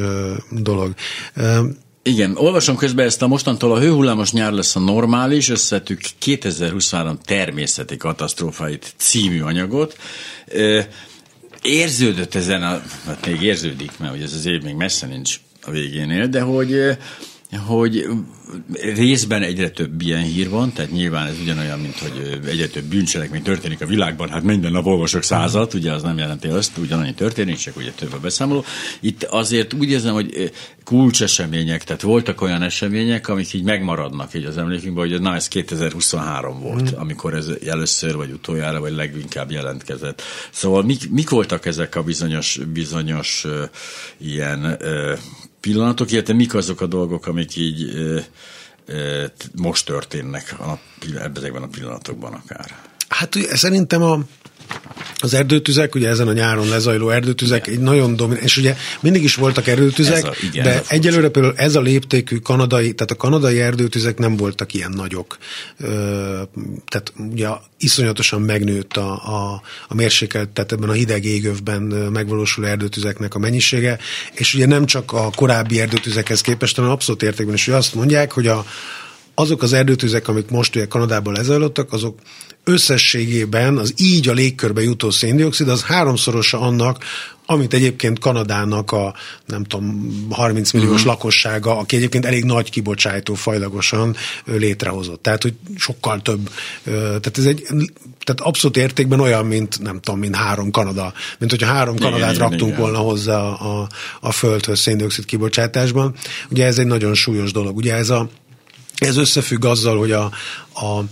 dolog. 0.50 0.94
Igen, 2.04 2.36
olvasom 2.36 2.76
közben 2.76 3.06
ezt 3.06 3.22
a 3.22 3.28
mostantól 3.28 3.72
a 3.72 3.80
hőhullámos 3.80 4.32
nyár 4.32 4.52
lesz 4.52 4.76
a 4.76 4.80
normális, 4.80 5.50
összetük 5.50 6.02
2023 6.20 7.18
természeti 7.26 7.98
katasztrófáit 7.98 8.94
című 8.98 9.42
anyagot. 9.42 9.98
Érződött 11.62 12.36
ezen, 12.36 12.64
a, 12.64 12.82
hát 13.06 13.26
még 13.26 13.42
érződik, 13.42 13.92
mert 13.98 14.12
hogy 14.12 14.22
ez 14.22 14.34
az 14.34 14.46
év 14.46 14.62
még 14.62 14.76
messze 14.76 15.08
nincs 15.08 15.40
a 15.62 15.72
végénél, 15.72 16.28
de 16.28 16.42
hogy 16.42 16.98
hogy 17.58 18.08
részben 18.96 19.42
egyre 19.42 19.70
több 19.70 20.02
ilyen 20.02 20.24
hír 20.24 20.50
van, 20.50 20.74
tehát 20.74 20.92
nyilván 20.92 21.28
ez 21.28 21.40
ugyanolyan, 21.42 21.80
mint 21.80 21.98
hogy 21.98 22.40
egyre 22.46 22.68
több 22.68 22.84
bűncselekmény 22.84 23.42
történik 23.42 23.82
a 23.82 23.86
világban, 23.86 24.30
hát 24.30 24.44
minden 24.44 24.72
nap 24.72 24.86
olvasok 24.86 25.24
százat, 25.24 25.74
ugye 25.74 25.92
az 25.92 26.04
nem 26.04 26.18
jelenti 26.18 26.48
azt, 26.48 26.78
ugyanannyi 26.78 27.14
történik, 27.14 27.58
csak 27.58 27.78
ugye 27.78 27.92
több 27.92 28.14
a 28.14 28.20
beszámoló. 28.20 28.64
Itt 29.00 29.24
azért 29.24 29.74
úgy 29.74 29.90
érzem, 29.90 30.14
hogy 30.14 30.52
kulcsesemények, 30.84 31.84
tehát 31.84 32.02
voltak 32.02 32.42
olyan 32.42 32.62
események, 32.62 33.28
amik 33.28 33.54
így 33.54 33.64
megmaradnak 33.64 34.34
így 34.34 34.46
az 34.46 34.58
emlékünkben, 34.58 35.08
hogy 35.08 35.22
na 35.22 35.36
ez 35.36 35.48
2023 35.48 36.60
volt, 36.60 36.96
mm. 36.96 37.00
amikor 37.00 37.34
ez 37.34 37.48
először 37.66 38.16
vagy 38.16 38.32
utoljára, 38.32 38.80
vagy 38.80 38.94
leginkább 38.94 39.52
jelentkezett. 39.52 40.22
Szóval 40.52 40.84
mik, 40.84 41.10
mik 41.10 41.30
voltak 41.30 41.66
ezek 41.66 41.96
a 41.96 42.04
bizonyos, 42.04 42.60
bizonyos 42.74 43.46
uh, 43.46 43.70
ilyen 44.18 44.78
uh, 44.82 45.18
pillanatok, 45.62 46.12
illetve 46.12 46.34
mik 46.34 46.54
azok 46.54 46.82
a 46.82 46.88
dolgok, 46.88 47.28
amik 47.28 47.56
így 47.56 47.94
most 49.56 49.86
történnek 49.86 50.56
a, 50.60 50.80
ezekben 51.36 51.64
a 51.64 51.68
pillanatokban 51.68 52.34
akár? 52.34 52.76
Hát 53.08 53.36
szerintem 53.36 54.02
a, 54.04 54.20
az 55.22 55.34
erdőtüzek, 55.34 55.96
ugye 55.96 56.10
ezen 56.10 56.28
a 56.28 56.34
nyáron 56.34 56.68
lezajló 56.68 57.10
erdőtüzek 57.10 57.68
igen. 57.68 57.80
egy 57.80 57.86
nagyon 57.86 58.16
domináns, 58.16 58.44
és 58.44 58.58
ugye 58.58 58.76
mindig 59.00 59.24
is 59.24 59.36
voltak 59.36 59.68
erdőtüzek, 59.68 60.26
a, 60.26 60.34
igen, 60.42 60.64
de 60.64 60.82
egyelőre 60.88 61.30
például 61.30 61.54
ez 61.58 61.76
a 61.76 61.82
léptékű 61.82 62.38
kanadai, 62.38 62.94
tehát 62.94 63.12
a 63.12 63.16
kanadai 63.16 63.60
erdőtüzek 63.60 64.18
nem 64.18 64.36
voltak 64.36 64.74
ilyen 64.74 64.92
nagyok. 64.92 65.38
Ö, 65.78 65.88
tehát 66.88 67.14
ugye 67.32 67.48
iszonyatosan 67.78 68.42
megnőtt 68.42 68.98
a, 68.98 69.12
a, 69.12 69.62
a 69.88 69.96
mérsékelt, 69.96 70.50
tehát 70.50 70.72
ebben 70.72 70.90
a 70.90 70.94
hideg 70.94 71.26
égövben 71.26 71.82
megvalósuló 72.12 72.68
erdőtüzeknek 72.68 73.36
a 73.36 73.40
mennyisége, 73.40 74.00
és 74.34 74.54
ugye 74.54 74.66
nem 74.66 74.86
csak 74.86 75.12
a 75.12 75.30
korábbi 75.36 75.80
erdőtüzekhez 75.80 76.42
képest, 76.42 76.76
hanem 76.76 76.92
abszolút 76.92 77.24
értékben 77.24 77.56
is, 77.56 77.66
hogy 77.66 77.74
azt 77.74 77.96
mondják, 77.96 78.32
hogy 78.32 78.48
a, 78.48 78.66
azok 79.42 79.62
az 79.62 79.74
erdőtüzek, 79.74 80.28
amik 80.28 80.50
most 80.50 80.76
ugye 80.76 80.86
Kanadában 80.86 81.34
lezajlottak, 81.34 81.94
azok 81.94 82.20
összességében 82.64 83.78
az 83.78 83.94
így 83.98 84.30
a 84.30 84.34
légkörbe 84.34 84.82
jutó 84.82 85.10
széndiokszid 85.10 85.68
az 85.68 85.84
háromszorosa 85.84 86.60
annak, 86.60 87.04
amit 87.46 87.74
egyébként 87.74 88.20
Kanadának 88.20 88.92
a 88.92 89.14
nem 89.46 89.64
tudom, 89.64 90.12
30 90.30 90.72
milliós 90.72 90.92
uh-huh. 90.92 91.08
lakossága, 91.08 91.78
aki 91.78 91.96
egyébként 91.96 92.26
elég 92.26 92.44
nagy 92.44 92.70
kibocsátó 92.70 93.34
fajlagosan 93.34 94.16
létrehozott. 94.46 95.24
Tehát, 95.24 95.42
hogy 95.42 95.54
sokkal 95.78 96.22
több. 96.22 96.50
Tehát 96.84 97.38
ez 97.38 97.46
egy 97.46 97.64
tehát 98.24 98.42
abszolút 98.42 98.78
értékben 98.78 99.20
olyan, 99.20 99.46
mint 99.46 99.82
nem 99.82 100.00
tudom, 100.00 100.20
mint 100.20 100.36
három 100.36 100.72
Kanada, 100.72 101.14
mint 101.40 101.52
hogyha 101.52 101.74
három 101.74 101.96
igen, 101.96 102.10
Kanadát 102.10 102.36
igen, 102.36 102.50
raktunk 102.50 102.72
igen. 102.72 102.82
volna 102.82 102.98
hozzá 102.98 103.40
a, 103.40 103.88
a 104.22 104.32
földhöz 104.32 104.80
széndiokszid 104.80 105.26
kibocsátásban. 105.26 106.16
Ugye 106.50 106.66
ez 106.66 106.78
egy 106.78 106.86
nagyon 106.86 107.14
súlyos 107.14 107.52
dolog. 107.52 107.76
Ugye 107.76 107.94
ez 107.94 108.10
a 108.10 108.30
ez 109.08 109.18
összefügg 109.18 109.66
azzal, 109.66 109.98
hogy 109.98 110.12
a, 110.12 110.32
a 110.74 111.04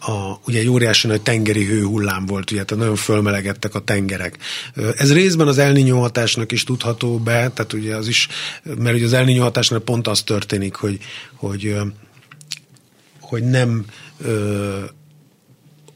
a, 0.00 0.40
ugye 0.46 0.58
egy 0.58 0.68
óriási 0.68 1.06
nagy 1.06 1.22
tengeri 1.22 1.64
hőhullám 1.64 2.26
volt, 2.26 2.50
ugye, 2.50 2.64
tehát 2.64 2.82
nagyon 2.82 2.96
fölmelegedtek 2.96 3.74
a 3.74 3.80
tengerek. 3.80 4.38
Ez 4.96 5.12
részben 5.12 5.48
az 5.48 5.58
elnyó 5.58 6.00
hatásnak 6.00 6.52
is 6.52 6.64
tudható 6.64 7.18
be, 7.18 7.32
tehát 7.32 7.72
ugye 7.72 7.96
az 7.96 8.08
is, 8.08 8.28
mert 8.62 8.96
ugye 8.96 9.04
az 9.04 9.12
elnyó 9.12 9.42
hatásnak 9.42 9.84
pont 9.84 10.08
az 10.08 10.22
történik, 10.22 10.74
hogy, 10.74 10.98
hogy, 11.34 11.76
hogy 13.20 13.42
nem 13.42 13.84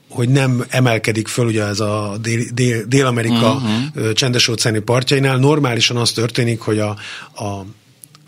hogy 0.08 0.28
nem 0.28 0.64
emelkedik 0.68 1.28
föl 1.28 1.46
ugye 1.46 1.64
ez 1.64 1.80
a 1.80 2.16
Dél, 2.20 2.44
Dél, 2.54 2.84
Dél-Amerika 2.84 3.52
uh-huh. 3.52 4.12
csendes 4.12 4.48
óceáni 4.48 4.78
partjainál. 4.78 5.36
Normálisan 5.36 5.96
az 5.96 6.12
történik, 6.12 6.60
hogy 6.60 6.78
a, 6.78 6.96
a, 7.34 7.44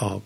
a 0.05 0.22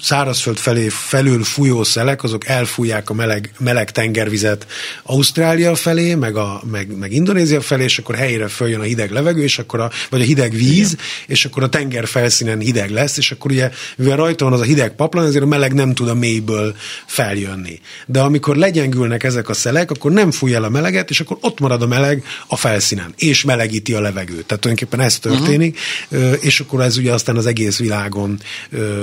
szárazföld 0.00 0.58
felé 0.58 0.88
felül 0.88 1.44
fújó 1.44 1.82
szelek, 1.82 2.22
azok 2.22 2.46
elfújják 2.46 3.10
a 3.10 3.14
meleg, 3.14 3.52
meleg 3.58 3.90
tengervizet 3.90 4.66
Ausztrália 5.02 5.74
felé, 5.74 6.14
meg, 6.14 6.36
a, 6.36 6.62
meg, 6.70 6.96
meg 6.96 7.12
Indonézia 7.12 7.60
felé, 7.60 7.84
és 7.84 7.98
akkor 7.98 8.14
helyére 8.14 8.48
följön 8.48 8.80
a 8.80 8.82
hideg 8.82 9.10
levegő, 9.10 9.42
és 9.42 9.58
akkor 9.58 9.80
a, 9.80 9.90
vagy 10.10 10.20
a 10.20 10.24
hideg 10.24 10.52
víz, 10.52 10.92
Igen. 10.92 11.04
és 11.26 11.44
akkor 11.44 11.62
a 11.62 11.68
tenger 11.68 12.06
felszínen 12.06 12.60
hideg 12.60 12.90
lesz, 12.90 13.16
és 13.16 13.30
akkor 13.30 13.50
ugye, 13.50 13.70
mivel 13.96 14.16
rajta 14.16 14.44
van 14.44 14.52
az 14.52 14.60
a 14.60 14.64
hideg 14.64 14.94
paplan, 14.94 15.26
ezért 15.26 15.44
a 15.44 15.46
meleg 15.46 15.72
nem 15.72 15.94
tud 15.94 16.08
a 16.08 16.14
mélyből 16.14 16.74
feljönni. 17.06 17.80
De 18.06 18.20
amikor 18.20 18.56
legyengülnek 18.56 19.24
ezek 19.24 19.48
a 19.48 19.54
szelek, 19.54 19.90
akkor 19.90 20.12
nem 20.12 20.30
fúj 20.30 20.54
el 20.54 20.64
a 20.64 20.68
meleget, 20.68 21.10
és 21.10 21.20
akkor 21.20 21.38
ott 21.40 21.60
marad 21.60 21.82
a 21.82 21.86
meleg 21.86 22.24
a 22.46 22.56
felszínen, 22.56 23.14
és 23.16 23.44
melegíti 23.44 23.94
a 23.94 24.00
levegőt. 24.00 24.46
Tehát 24.46 24.62
tulajdonképpen 24.62 25.00
ez 25.00 25.18
történik, 25.18 25.78
uh-huh. 26.10 26.36
és 26.40 26.60
akkor 26.60 26.80
ez 26.80 26.96
ugye 26.96 27.12
aztán 27.12 27.36
az 27.36 27.46
egész 27.46 27.78
világon 27.78 28.40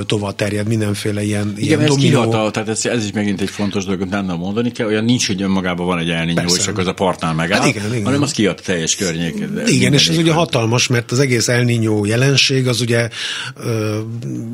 tovább 0.05 0.35
terjed, 0.35 0.67
minden 0.67 0.84
mindenféle 0.85 1.23
ilyen, 1.23 1.53
Igen, 1.57 1.63
ilyen 1.63 1.81
ez 1.81 1.87
dominó. 1.87 2.09
kihatal, 2.09 2.51
tehát 2.51 2.69
ez, 2.69 2.85
ez, 2.85 3.03
is 3.05 3.11
megint 3.11 3.41
egy 3.41 3.49
fontos 3.49 3.85
dolog, 3.85 4.03
nem 4.03 4.25
mondani 4.25 4.71
kell, 4.71 4.87
olyan 4.87 5.03
nincs, 5.03 5.27
hogy 5.27 5.41
önmagában 5.41 5.85
van 5.85 5.99
egy 5.99 6.39
és 6.45 6.63
csak 6.63 6.77
az 6.77 6.87
a 6.87 6.93
partnál 6.93 7.33
megáll, 7.33 7.59
hát 7.59 7.67
igen, 7.67 7.91
igen. 7.91 8.03
hanem 8.03 8.21
az 8.21 8.31
kiad 8.31 8.61
teljes 8.63 8.95
környék. 8.95 9.35
Igen, 9.65 9.93
és 9.93 10.09
ez 10.09 10.17
ugye 10.17 10.31
hatalmas, 10.31 10.87
mert 10.87 11.11
az 11.11 11.19
egész 11.19 11.47
elninyó 11.47 12.05
jelenség 12.05 12.67
az 12.67 12.81
ugye 12.81 13.09
ö, 13.55 13.99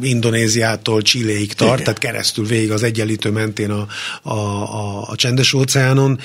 Indonéziától 0.01 1.01
Csilléig 1.01 1.53
tart, 1.53 1.71
igen. 1.71 1.83
tehát 1.83 1.99
keresztül 1.99 2.45
végig 2.45 2.71
az 2.71 2.83
egyenlítő 2.83 3.29
mentén 3.29 3.69
a, 3.69 3.87
a, 4.21 4.33
a, 4.33 5.07
a 5.07 5.15
csendes 5.15 5.53
óceánon, 5.53 6.19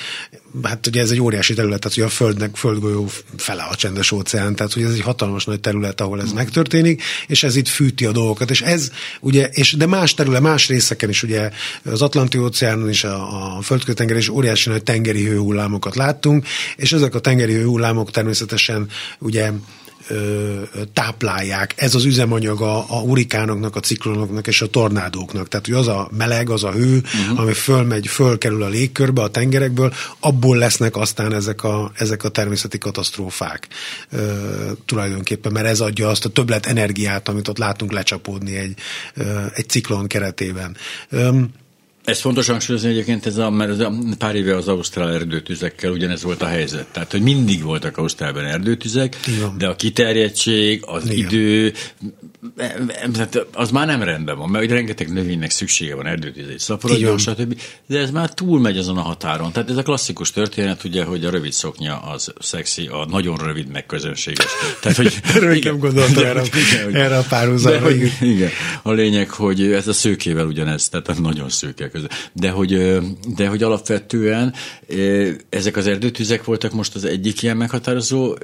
hát 0.63 0.87
ugye 0.87 1.01
ez 1.01 1.11
egy 1.11 1.21
óriási 1.21 1.53
terület, 1.53 1.79
tehát 1.79 1.97
ugye 1.97 2.05
a 2.05 2.09
Földnek, 2.09 2.55
Földgolyó 2.55 3.09
fele 3.37 3.63
a 3.63 3.75
csendes 3.75 4.11
óceán, 4.11 4.55
tehát 4.55 4.73
hogy 4.73 4.83
ez 4.83 4.91
egy 4.91 5.01
hatalmas 5.01 5.45
nagy 5.45 5.59
terület, 5.59 6.01
ahol 6.01 6.21
ez 6.21 6.31
megtörténik, 6.31 7.03
és 7.27 7.43
ez 7.43 7.55
itt 7.55 7.67
fűti 7.67 8.05
a 8.05 8.11
dolgokat, 8.11 8.49
és 8.49 8.61
ez 8.61 8.91
ugye, 9.19 9.49
és 9.51 9.73
de 9.73 9.85
más 9.85 10.13
terület, 10.13 10.41
más 10.41 10.67
részeken 10.67 11.09
is 11.09 11.23
ugye 11.23 11.51
az 11.83 12.01
Atlanti 12.01 12.37
óceánon 12.37 12.89
is, 12.89 13.03
a, 13.03 13.57
a 13.57 13.61
földkötenger 13.61 14.17
is 14.17 14.29
óriási 14.29 14.69
nagy 14.69 14.83
tengeri 14.83 15.25
hőhullámokat 15.25 15.95
láttunk, 15.95 16.45
és 16.75 16.91
ezek 16.91 17.15
a 17.15 17.19
tengeri 17.19 17.53
hőhullámok 17.53 18.11
természetesen 18.11 18.89
ugye 19.19 19.51
ö, 20.07 20.61
táplálják. 20.93 21.73
Ez 21.75 21.95
az 21.95 22.05
üzemanyag 22.05 22.61
a, 22.61 22.77
a 22.77 22.99
hurikánoknak, 22.99 23.75
a 23.75 23.79
ciklonoknak 23.79 24.47
és 24.47 24.61
a 24.61 24.67
tornádóknak. 24.67 25.47
Tehát, 25.47 25.65
hogy 25.65 25.75
az 25.75 25.87
a 25.87 26.09
meleg, 26.17 26.49
az 26.49 26.63
a 26.63 26.71
hő, 26.71 26.97
uh-huh. 26.97 27.39
ami 27.39 27.53
fölmegy, 27.53 28.07
fölkerül 28.07 28.63
a 28.63 28.67
légkörbe, 28.67 29.21
a 29.21 29.27
tengerekből, 29.27 29.93
abból 30.19 30.57
lesznek 30.57 30.95
aztán 30.95 31.33
ezek 31.33 31.63
a, 31.63 31.91
ezek 31.95 32.23
a 32.23 32.29
természeti 32.29 32.77
katasztrófák 32.77 33.67
ö, 34.09 34.31
tulajdonképpen, 34.85 35.51
mert 35.51 35.67
ez 35.67 35.79
adja 35.79 36.09
azt 36.09 36.25
a 36.25 36.29
többlet 36.29 36.65
energiát, 36.65 37.27
amit 37.27 37.47
ott 37.47 37.57
látunk 37.57 37.91
lecsapódni 37.91 38.55
egy, 38.55 38.73
ö, 39.13 39.23
egy 39.53 39.69
ciklon 39.69 40.07
keretében. 40.07 40.77
Ö, 41.09 41.29
ez 42.07 42.19
fontos 42.19 42.47
hangsúlyozni 42.47 42.89
egyébként, 42.89 43.25
ez 43.25 43.37
a, 43.37 43.49
mert 43.49 43.79
ez 43.79 43.87
pár 44.17 44.35
éve 44.35 44.55
az 44.55 44.67
ausztrál 44.67 45.13
erdőtüzekkel 45.13 45.91
ugyanez 45.91 46.23
volt 46.23 46.41
a 46.41 46.45
helyzet. 46.45 46.87
Tehát, 46.91 47.11
hogy 47.11 47.21
mindig 47.21 47.63
voltak 47.63 47.97
Ausztrálban 47.97 48.45
erdőtüzek, 48.45 49.17
Igen. 49.25 49.57
de 49.57 49.67
a 49.67 49.75
kiterjedtség, 49.75 50.83
az 50.85 51.09
Igen. 51.09 51.17
idő, 51.17 51.73
az 53.53 53.71
már 53.71 53.87
nem 53.87 54.03
rendben 54.03 54.37
van, 54.37 54.49
mert 54.49 54.69
rengeteg 54.69 55.13
növénynek 55.13 55.51
szüksége 55.51 55.95
van 55.95 56.05
erdőtüzés, 56.05 56.61
szaporodjon, 56.61 57.17
stb. 57.17 57.59
De 57.87 57.99
ez 57.99 58.11
már 58.11 58.33
túlmegy 58.33 58.77
azon 58.77 58.97
a 58.97 59.01
határon. 59.01 59.51
Tehát 59.51 59.69
ez 59.69 59.77
a 59.77 59.83
klasszikus 59.83 60.31
történet, 60.31 60.83
ugye, 60.83 61.03
hogy 61.03 61.25
a 61.25 61.29
rövid 61.29 61.51
szoknya 61.51 61.99
az 61.99 62.33
szexi, 62.39 62.87
a 62.87 63.05
nagyon 63.09 63.37
rövid 63.37 63.67
meg 63.67 63.85
közönséges. 63.85 64.45
Tehát, 64.81 64.97
hogy, 64.97 65.13
Rövid 65.33 65.63
nem 65.63 65.79
gondoltam 65.79 66.25
erre, 66.25 66.41
erre 66.93 67.17
a 67.17 67.25
párhuzamra. 67.29 67.79
hogy, 67.79 68.11
igen. 68.21 68.49
A 68.81 68.91
lényeg, 68.91 69.29
hogy 69.29 69.61
ez 69.61 69.87
a 69.87 69.93
szőkével 69.93 70.45
ugyanez, 70.45 70.89
tehát 70.89 71.19
nagyon 71.19 71.49
szőke 71.49 71.89
között. 71.89 72.29
De 72.33 72.49
hogy, 72.49 72.99
de 73.35 73.47
hogy 73.47 73.63
alapvetően 73.63 74.53
ezek 75.49 75.75
az 75.77 75.87
erdőtüzek 75.87 76.43
voltak 76.43 76.71
most 76.71 76.95
az 76.95 77.05
egyik 77.05 77.41
ilyen 77.41 77.57
meghatározó, 77.57 78.35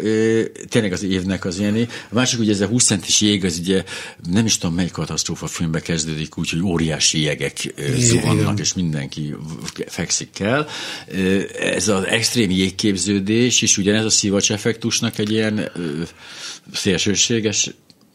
tényleg 0.69 0.91
az 0.91 1.03
évnek 1.03 1.45
az 1.45 1.60
ilyen. 1.60 1.88
A 2.10 2.13
másik, 2.13 2.39
ugye 2.39 2.51
ez 2.51 2.62
a 2.62 2.67
20 2.67 2.86
centis 2.86 3.21
jég, 3.21 3.45
az 3.45 3.58
ugye 3.60 3.82
nem 4.31 4.45
is 4.45 4.57
tudom, 4.57 4.75
melyik 4.75 4.91
katasztrófa 4.91 5.47
filmbe 5.47 5.79
kezdődik 5.79 6.37
úgy, 6.37 6.49
hogy 6.49 6.61
óriási 6.61 7.21
jegek 7.21 7.73
zuhannak, 7.97 8.59
és 8.59 8.73
mindenki 8.73 9.35
fekszik 9.87 10.39
el. 10.39 10.67
Ez 11.59 11.87
az 11.87 12.03
extrém 12.03 12.49
jégképződés 12.49 13.61
is 13.61 13.77
ugyanez 13.77 14.05
a 14.05 14.09
szivacs 14.09 14.51
effektusnak 14.51 15.17
egy 15.17 15.31
ilyen 15.31 15.71
szélsőséges 16.73 17.69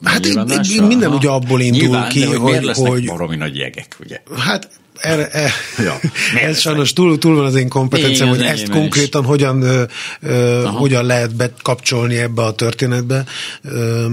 Hát 0.04 0.46
minden 0.88 1.12
ugye 1.12 1.28
abból 1.28 1.60
indul 1.60 1.80
Nyilván, 1.80 2.08
ki, 2.08 2.20
de, 2.20 2.26
hogy, 2.26 2.36
hogy, 2.36 2.44
miért 2.50 2.64
lesznek 2.64 2.90
hogy 2.90 3.04
baromi 3.04 3.36
nagy 3.36 3.56
jegek, 3.56 3.96
ugye? 4.00 4.22
Hát 4.36 4.70
erre, 5.00 5.28
e, 5.30 5.50
Ja, 5.84 6.00
ez 6.40 6.58
sajnos 6.58 6.92
túl, 6.92 7.18
túl 7.18 7.36
van 7.36 7.44
az 7.44 7.54
én 7.54 7.68
kompetenciám, 7.68 8.28
hogy 8.28 8.42
ezt 8.42 8.68
konkrétan 8.68 9.24
hogyan, 9.24 9.62
ö, 9.62 9.82
ö, 10.20 10.64
hogyan 10.66 11.04
lehet 11.04 11.34
bekapcsolni 11.34 12.16
ebbe 12.16 12.42
a 12.42 12.52
történetbe. 12.52 13.24
Ö, 13.62 14.06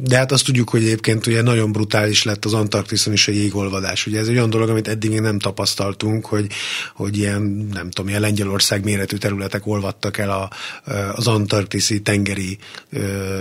de 0.00 0.16
hát 0.16 0.32
azt 0.32 0.44
tudjuk, 0.44 0.70
hogy 0.70 0.82
egyébként 0.82 1.26
ugye 1.26 1.42
nagyon 1.42 1.72
brutális 1.72 2.22
lett 2.22 2.44
az 2.44 2.54
Antarktiszon 2.54 3.12
is 3.12 3.28
a 3.28 3.32
jégolvadás. 3.32 4.06
Ugye 4.06 4.18
ez 4.18 4.28
egy 4.28 4.34
olyan 4.34 4.50
dolog, 4.50 4.68
amit 4.68 4.88
eddig 4.88 5.10
még 5.10 5.20
nem 5.20 5.38
tapasztaltunk, 5.38 6.26
hogy, 6.26 6.46
hogy 6.94 7.16
ilyen, 7.16 7.42
nem 7.72 7.90
tudom, 7.90 8.08
ilyen 8.08 8.20
Lengyelország 8.20 8.84
méretű 8.84 9.16
területek 9.16 9.66
olvadtak 9.66 10.18
el 10.18 10.30
a, 10.30 10.50
az 11.14 11.26
antarktiszi 11.26 12.00
tengeri 12.00 12.58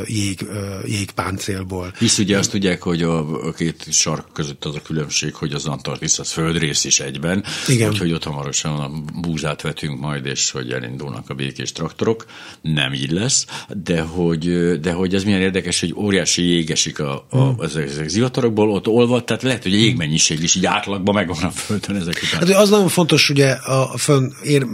jég, 0.06 0.46
jégpáncélból. 0.86 1.94
Hisz 2.00 2.18
ugye 2.18 2.38
azt 2.38 2.52
tudják, 2.52 2.82
hogy 2.82 3.04
a, 3.04 3.48
a 3.48 3.52
két 3.52 3.86
sark 3.92 4.34
között 4.34 4.66
az 4.66 4.76
a 4.76 4.82
különbség, 4.82 5.34
hogy 5.34 5.54
az 5.54 5.66
Antarktisz 5.66 6.20
az 6.20 6.32
földrész 6.32 6.84
is 6.84 7.00
egyben, 7.00 7.44
Igen. 7.68 7.90
úgyhogy 7.90 8.12
ott 8.12 8.24
hamarosan 8.24 8.80
a 8.80 8.92
búzát 9.22 9.62
vetünk 9.62 10.00
majd, 10.00 10.26
és 10.26 10.52
hogy 10.52 10.72
elindulnak 10.72 11.30
a 11.30 11.34
békés 11.34 11.72
traktorok. 11.72 12.26
Nem 12.62 12.94
így 12.94 13.12
lesz, 13.12 13.46
de 13.84 14.02
hogy, 14.02 14.80
de 14.80 14.92
hogy 14.92 15.16
ez 15.16 15.24
milyen 15.24 15.42
érdekes, 15.42 15.80
hogy 15.80 15.94
óriási 15.96 16.45
jég 16.46 16.72
esik 16.72 17.00
a, 17.00 17.26
a, 17.30 17.38
Hmm. 17.38 17.54
az, 17.58 17.76
ezek 17.76 18.08
zivatarokból, 18.08 18.70
ott 18.72 18.88
olvad, 18.88 19.24
tehát 19.24 19.44
lehet, 19.44 19.64
hogy 19.64 19.74
a 19.74 19.78
jégmennyiség 19.78 20.44
is 20.44 20.56
így 20.56 20.66
átlagban 20.66 21.14
megvan 21.14 21.44
a 21.44 21.50
földön 21.50 21.96
ezek 21.96 22.22
után. 22.24 22.48
Hát 22.48 22.58
az 22.58 22.70
nagyon 22.70 22.88
fontos 22.88 23.30
ugye 23.30 23.52
a, 23.52 23.94
a 23.94 23.98
fönn, 23.98 24.30
ér, 24.44 24.66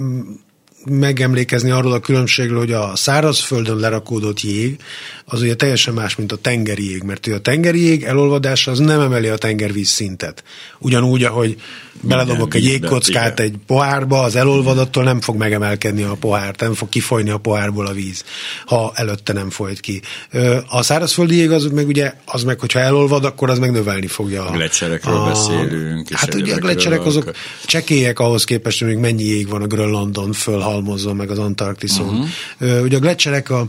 megemlékezni 0.85 1.69
arról 1.69 1.91
a 1.91 1.99
különbségről, 1.99 2.59
hogy 2.59 2.71
a 2.71 2.95
szárazföldön 2.95 3.77
lerakódott 3.77 4.41
jég 4.41 4.79
az 5.25 5.41
ugye 5.41 5.55
teljesen 5.55 5.93
más, 5.93 6.15
mint 6.15 6.31
a 6.31 6.35
tengeri 6.35 6.89
jég, 6.89 7.03
mert 7.03 7.27
a 7.27 7.39
tengeri 7.39 7.81
jég 7.85 8.03
elolvadása 8.03 8.71
az 8.71 8.79
nem 8.79 8.99
emeli 8.99 9.27
a 9.27 9.37
tengervíz 9.37 9.89
szintet. 9.89 10.43
Ugyanúgy, 10.79 11.23
ahogy 11.23 11.61
beledobok 12.01 12.53
egy 12.55 12.63
jégkockát 12.63 13.39
egy 13.39 13.55
pohárba, 13.67 14.21
az 14.21 14.35
elolvadattól 14.35 15.03
nem 15.03 15.21
fog 15.21 15.35
megemelkedni 15.37 16.03
a 16.03 16.13
pohár, 16.13 16.55
nem 16.57 16.73
fog 16.73 16.89
kifolyni 16.89 17.29
a 17.29 17.37
pohárból 17.37 17.85
a 17.85 17.91
víz, 17.91 18.23
ha 18.65 18.91
előtte 18.95 19.33
nem 19.33 19.49
folyt 19.49 19.79
ki. 19.79 20.01
A 20.69 20.83
szárazföldi 20.83 21.35
jég 21.35 21.51
az 21.51 21.65
meg 21.65 21.87
ugye, 21.87 22.13
az 22.25 22.43
meg, 22.43 22.59
hogyha 22.59 22.79
elolvad, 22.79 23.25
akkor 23.25 23.49
az 23.49 23.59
meg 23.59 23.71
növelni 23.71 24.07
fogja. 24.07 24.45
A 24.45 24.51
gletszerekről 24.51 25.25
beszélünk, 25.25 26.09
és 26.09 26.15
Hát 26.15 26.33
ugye 26.33 26.55
a 26.55 26.59
gletszerek 26.59 27.05
azok 27.05 27.31
csekélyek 27.65 28.19
ahhoz 28.19 28.43
képest, 28.43 28.79
hogy 28.79 28.87
még 28.87 28.97
mennyi 28.97 29.23
jég 29.23 29.49
van 29.49 29.61
a 29.61 29.67
Grönlandon 29.67 30.31
fölhalmozva, 30.71 31.13
meg 31.13 31.29
az 31.29 31.39
Antarktiszon. 31.39 32.27
Uh-huh. 32.59 32.83
Ugye 32.83 32.97
a 32.97 32.99
gletszerek 32.99 33.49
a, 33.49 33.67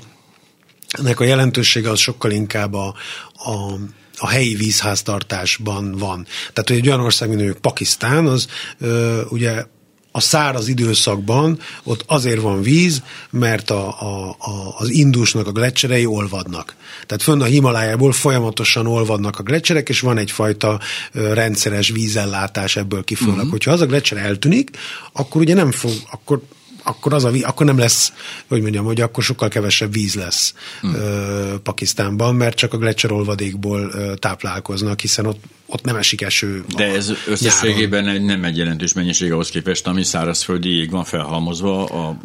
ennek 0.91 1.21
a 1.21 1.25
jelentősége 1.25 1.91
az 1.91 1.99
sokkal 1.99 2.31
inkább 2.31 2.75
a, 2.75 2.95
a 3.35 3.79
a 4.19 4.29
helyi 4.29 4.55
vízháztartásban 4.55 5.95
van. 5.99 6.27
Tehát, 6.53 6.69
hogy 6.69 6.77
egy 6.77 6.87
olyan 6.87 7.01
ország, 7.01 7.29
mint 7.29 7.41
mondjuk 7.41 7.62
Pakisztán, 7.62 8.27
az 8.27 8.47
ö, 8.79 9.21
ugye 9.29 9.65
a 10.12 10.21
száraz 10.21 10.69
időszakban 10.69 11.59
ott 11.83 12.05
azért 12.07 12.41
van 12.41 12.62
víz, 12.62 13.03
mert 13.31 13.71
a, 13.71 14.01
a, 14.01 14.29
a, 14.29 14.75
az 14.79 14.91
Indusnak 14.91 15.47
a 15.47 15.53
gletszerei 15.53 16.07
olvadnak. 16.07 16.75
Tehát 17.07 17.23
fönn 17.23 17.41
a 17.41 17.45
Himalájából 17.45 18.12
folyamatosan 18.12 18.87
olvadnak 18.87 19.38
a 19.38 19.43
gletszerek, 19.43 19.88
és 19.88 20.01
van 20.01 20.19
egyfajta 20.19 20.81
rendszeres 21.12 21.88
vízellátás 21.88 22.77
ebből 22.77 23.05
kifolyólag. 23.05 23.38
Uh-huh. 23.38 23.53
Hogyha 23.53 23.71
az 23.71 23.81
a 23.81 23.87
gletser 23.87 24.19
eltűnik, 24.19 24.71
akkor 25.12 25.41
ugye 25.41 25.55
nem 25.55 25.71
fog, 25.71 25.93
akkor 26.11 26.43
akkor, 26.83 27.12
az 27.12 27.25
a, 27.25 27.31
akkor 27.42 27.66
nem 27.66 27.79
lesz, 27.79 28.12
hogy 28.49 28.61
mondjam, 28.61 28.85
hogy 28.85 29.01
akkor 29.01 29.23
sokkal 29.23 29.49
kevesebb 29.49 29.92
víz 29.92 30.14
lesz 30.14 30.55
hmm. 30.81 30.95
ö, 30.95 31.55
Pakisztánban, 31.62 32.35
mert 32.35 32.57
csak 32.57 32.73
a 32.73 32.79
gletszerolvadékból 32.79 33.90
ö, 33.95 34.14
táplálkoznak, 34.14 35.01
hiszen 35.01 35.27
ott, 35.27 35.40
ott 35.66 35.85
nem 35.85 35.97
esik 35.97 36.21
eső. 36.21 36.64
De 36.77 36.85
ez 36.85 37.07
nyáron. 37.07 37.23
összességében 37.27 38.09
egy, 38.09 38.23
nem 38.23 38.45
egy 38.45 38.57
jelentős 38.57 38.92
mennyiség 38.92 39.33
ahhoz 39.33 39.49
képest, 39.49 39.87
ami 39.87 40.03
szárazföldi 40.03 40.77
jég 40.77 40.90
van 40.90 41.05
felhalmozva 41.05 41.85
a 41.85 42.21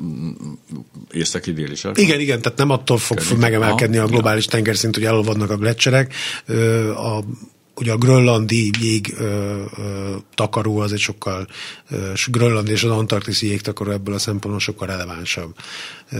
északi 1.12 1.54
déli 1.54 1.76
sarkon. 1.76 2.04
Igen, 2.04 2.20
igen, 2.20 2.42
tehát 2.42 2.58
nem 2.58 2.70
attól 2.70 2.98
fog 2.98 3.18
Környéken. 3.18 3.40
megemelkedni 3.40 3.98
a 3.98 4.06
globális 4.06 4.46
tengerszint, 4.46 4.96
hogy 4.96 5.06
elolvadnak 5.06 5.50
a 5.50 5.58
gletszerek. 5.58 6.14
A, 6.96 7.24
ugye 7.80 7.92
a 7.92 7.98
grönlandi 7.98 8.72
jég 8.80 9.16
ö, 9.18 9.24
ö, 9.24 10.16
takaró 10.36 10.78
az 10.80 10.94
egy 10.94 11.00
sokkal, 11.00 11.48
ö, 11.90 12.12
s 12.16 12.28
grönlandi 12.30 12.72
és 12.72 12.84
az 12.84 12.92
antarktiszi 12.92 13.48
jégtakaró 13.48 13.92
ebből 13.92 14.16
a 14.16 14.20
szempontból 14.20 14.60
sokkal 14.60 14.88
relevánsabb. 14.88 15.56
Ö, 16.12 16.18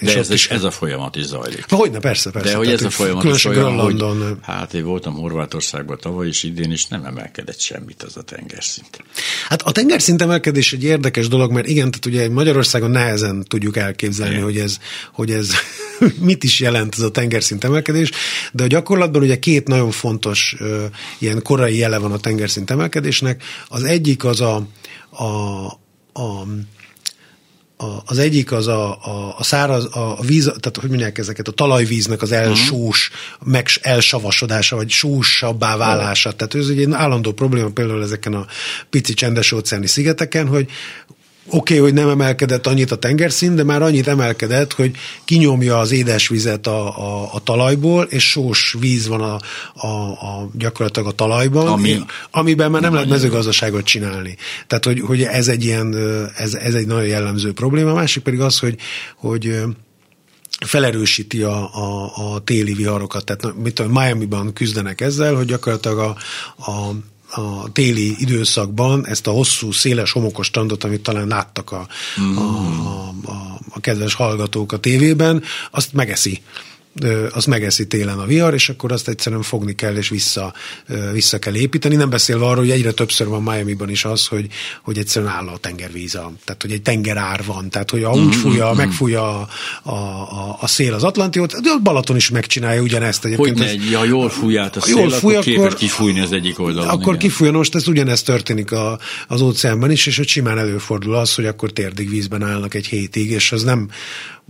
De 0.00 0.16
ez, 0.16 0.30
is, 0.30 0.48
ez 0.48 0.62
a 0.62 0.70
folyamat 0.70 1.16
is 1.16 1.24
zajlik. 1.24 1.66
Na, 1.66 1.76
hogyne, 1.76 1.98
persze, 1.98 2.30
persze. 2.30 2.50
De 2.50 2.56
hogy 2.56 2.64
Tehát, 2.64 2.80
ez 2.80 2.86
a 2.86 2.90
folyamat 2.90 3.24
is 3.24 3.44
olyan, 3.44 3.78
hogy 3.78 3.94
Grönlandon, 3.94 4.38
hát 4.42 4.74
én 4.74 4.84
voltam 4.84 5.14
Horvátországban 5.14 5.98
tavaly 6.00 6.26
is 6.26 6.42
idén, 6.42 6.72
is 6.72 6.86
nem 6.86 7.04
emelkedett 7.04 7.60
semmit 7.60 8.02
az 8.02 8.16
a 8.16 8.22
tengerszint. 8.22 9.04
Hát 9.48 9.62
a 9.62 9.72
tengerszint 9.72 10.22
emelkedés 10.22 10.72
egy 10.72 10.84
érdekes 10.84 11.28
dolog, 11.28 11.52
mert 11.52 11.66
igen, 11.66 11.90
tehát 11.90 12.06
ugye 12.06 12.30
Magyarországon 12.30 12.90
nehezen 12.90 13.44
tudjuk 13.48 13.76
elképzelni, 13.76 14.32
Igen. 14.32 14.44
hogy 14.44 14.58
ez, 14.58 14.78
hogy 15.12 15.30
ez 15.30 15.50
mit 16.20 16.44
is 16.44 16.60
jelent 16.60 16.94
ez 16.94 17.00
a 17.00 17.10
tengerszint 17.10 17.64
emelkedés, 17.64 18.10
de 18.52 18.62
a 18.62 18.66
gyakorlatban 18.66 19.22
ugye 19.22 19.38
két 19.38 19.68
nagyon 19.68 19.90
fontos 19.90 20.56
ö, 20.58 20.84
ilyen 21.18 21.42
korai 21.42 21.76
jele 21.76 21.98
van 21.98 22.12
a 22.12 22.18
tengerszint 22.18 22.70
emelkedésnek. 22.70 23.42
Az 23.68 23.82
egyik 23.82 24.24
az 24.24 24.40
a, 24.40 24.66
a, 25.10 25.24
a 26.12 26.46
a, 27.80 28.02
az 28.04 28.18
egyik 28.18 28.52
az 28.52 28.66
a, 28.66 28.90
a, 28.90 29.34
a 29.38 29.42
száraz, 29.42 29.96
a, 29.96 30.18
a 30.18 30.22
víz, 30.22 30.44
tehát 30.44 30.76
hogy 30.80 30.88
mondják 30.88 31.18
ezeket, 31.18 31.48
a 31.48 31.52
talajvíznek 31.52 32.22
az 32.22 32.32
elsós, 32.32 33.10
meg 33.44 33.68
elsavasodása, 33.82 34.76
vagy 34.76 34.90
sósabbá 34.90 35.76
válása. 35.76 36.32
Tehát 36.32 36.54
ez 36.54 36.68
egy 36.68 36.92
állandó 36.92 37.32
probléma 37.32 37.68
például 37.68 38.02
ezeken 38.02 38.34
a 38.34 38.46
pici 38.90 39.14
csendes 39.14 39.52
óceáni 39.52 39.86
szigeteken, 39.86 40.46
hogy 40.46 40.70
oké, 41.50 41.56
okay, 41.56 41.78
hogy 41.78 41.92
nem 41.94 42.08
emelkedett 42.08 42.66
annyit 42.66 42.90
a 42.90 42.96
tengerszint, 42.96 43.54
de 43.54 43.64
már 43.64 43.82
annyit 43.82 44.06
emelkedett, 44.06 44.72
hogy 44.72 44.96
kinyomja 45.24 45.78
az 45.78 45.92
édesvizet 45.92 46.66
a, 46.66 46.98
a, 46.98 47.30
a 47.32 47.40
talajból, 47.40 48.04
és 48.04 48.30
sós 48.30 48.76
víz 48.80 49.06
van 49.06 49.20
a, 49.20 49.38
a, 49.86 50.10
a 50.10 50.50
gyakorlatilag 50.52 51.08
a 51.08 51.12
talajban, 51.12 51.66
Ami- 51.66 52.04
amiben 52.30 52.70
már 52.70 52.80
nem 52.80 52.92
lehet 52.92 53.08
mezőgazdaságot 53.08 53.84
csinálni. 53.84 54.36
Tehát, 54.66 54.84
hogy, 54.84 55.00
hogy 55.00 55.22
ez 55.22 55.48
egy 55.48 55.64
ilyen, 55.64 55.96
ez, 56.36 56.54
ez 56.54 56.74
egy 56.74 56.86
nagyon 56.86 57.06
jellemző 57.06 57.52
probléma. 57.52 57.90
A 57.90 57.94
másik 57.94 58.22
pedig 58.22 58.40
az, 58.40 58.58
hogy, 58.58 58.76
hogy 59.16 59.62
felerősíti 60.66 61.42
a, 61.42 61.74
a, 61.74 62.12
a 62.34 62.38
téli 62.38 62.72
viharokat. 62.72 63.24
Tehát 63.24 63.56
mit 63.56 63.74
tudom, 63.74 63.92
Miami-ban 63.92 64.52
küzdenek 64.52 65.00
ezzel, 65.00 65.34
hogy 65.34 65.46
gyakorlatilag 65.46 65.98
a, 65.98 66.16
a 66.70 66.92
a 67.30 67.72
téli 67.72 68.14
időszakban 68.18 69.06
ezt 69.06 69.26
a 69.26 69.30
hosszú, 69.30 69.72
széles, 69.72 70.12
homokos 70.12 70.46
strandot, 70.46 70.84
amit 70.84 71.02
talán 71.02 71.26
láttak 71.26 71.72
a, 71.72 71.86
a, 72.16 72.40
a, 72.40 73.14
a, 73.24 73.58
a 73.70 73.80
kedves 73.80 74.14
hallgatók 74.14 74.72
a 74.72 74.78
tévében, 74.78 75.42
azt 75.70 75.92
megeszi 75.92 76.42
ö, 77.02 77.26
azt 77.32 77.46
megeszi 77.46 77.86
télen 77.86 78.18
a 78.18 78.24
vihar, 78.26 78.54
és 78.54 78.68
akkor 78.68 78.92
azt 78.92 79.08
egyszerűen 79.08 79.42
fogni 79.42 79.74
kell, 79.74 79.96
és 79.96 80.08
vissza, 80.08 80.54
vissza 81.12 81.38
kell 81.38 81.54
építeni. 81.54 81.96
Nem 81.96 82.10
beszélve 82.10 82.44
arról, 82.44 82.56
hogy 82.64 82.70
egyre 82.70 82.92
többször 82.92 83.26
van 83.26 83.42
Miami-ban 83.42 83.90
is 83.90 84.04
az, 84.04 84.26
hogy, 84.26 84.46
hogy 84.82 84.98
egyszerűen 84.98 85.32
áll 85.32 85.46
a 85.48 85.56
tengervíz, 85.58 86.14
a, 86.14 86.32
tehát 86.44 86.62
hogy 86.62 86.72
egy 86.72 86.82
tengerár 86.82 87.44
van, 87.46 87.70
tehát 87.70 87.90
hogy 87.90 88.02
ha 88.02 88.12
úgy 88.14 88.34
fújja, 88.34 88.72
megfújja 88.72 89.38
a, 89.40 89.48
a, 89.82 89.92
a, 89.92 90.56
a 90.60 90.66
szél 90.66 90.94
az 90.94 91.04
Atlantiót, 91.04 91.52
de 91.60 91.70
a 91.70 91.78
Balaton 91.78 92.16
is 92.16 92.30
megcsinálja 92.30 92.82
ugyanezt 92.82 93.22
Hogy 93.22 93.32
egyébként. 93.32 93.58
ne, 93.58 93.64
ez- 93.64 93.70
egy, 93.70 93.94
ha 93.94 94.04
jól 94.04 94.28
fúj 94.30 94.58
át 94.58 94.76
a 94.76 94.80
szél, 94.80 94.96
jól 94.96 95.10
fúj, 95.10 95.32
akkor 95.32 95.44
képes 95.44 95.64
akkor- 95.64 95.78
kifújni 95.78 96.20
az 96.20 96.32
egyik 96.32 96.58
oldalon. 96.60 96.88
akkor 96.88 97.14
igen. 97.14 97.18
kifújjon, 97.18 97.54
most 97.54 97.74
ez 97.74 97.88
ugyanezt 97.88 98.24
történik 98.24 98.72
a, 98.72 98.98
az 99.28 99.40
óceánban 99.40 99.90
is, 99.90 100.06
és 100.06 100.16
hogy 100.16 100.28
simán 100.28 100.58
előfordul 100.58 101.14
az, 101.14 101.34
hogy 101.34 101.46
akkor 101.46 101.70
térdig 101.72 102.10
vízben 102.10 102.42
állnak 102.42 102.74
egy 102.74 102.86
hétig, 102.86 103.30
és 103.30 103.52
az 103.52 103.62
nem 103.62 103.88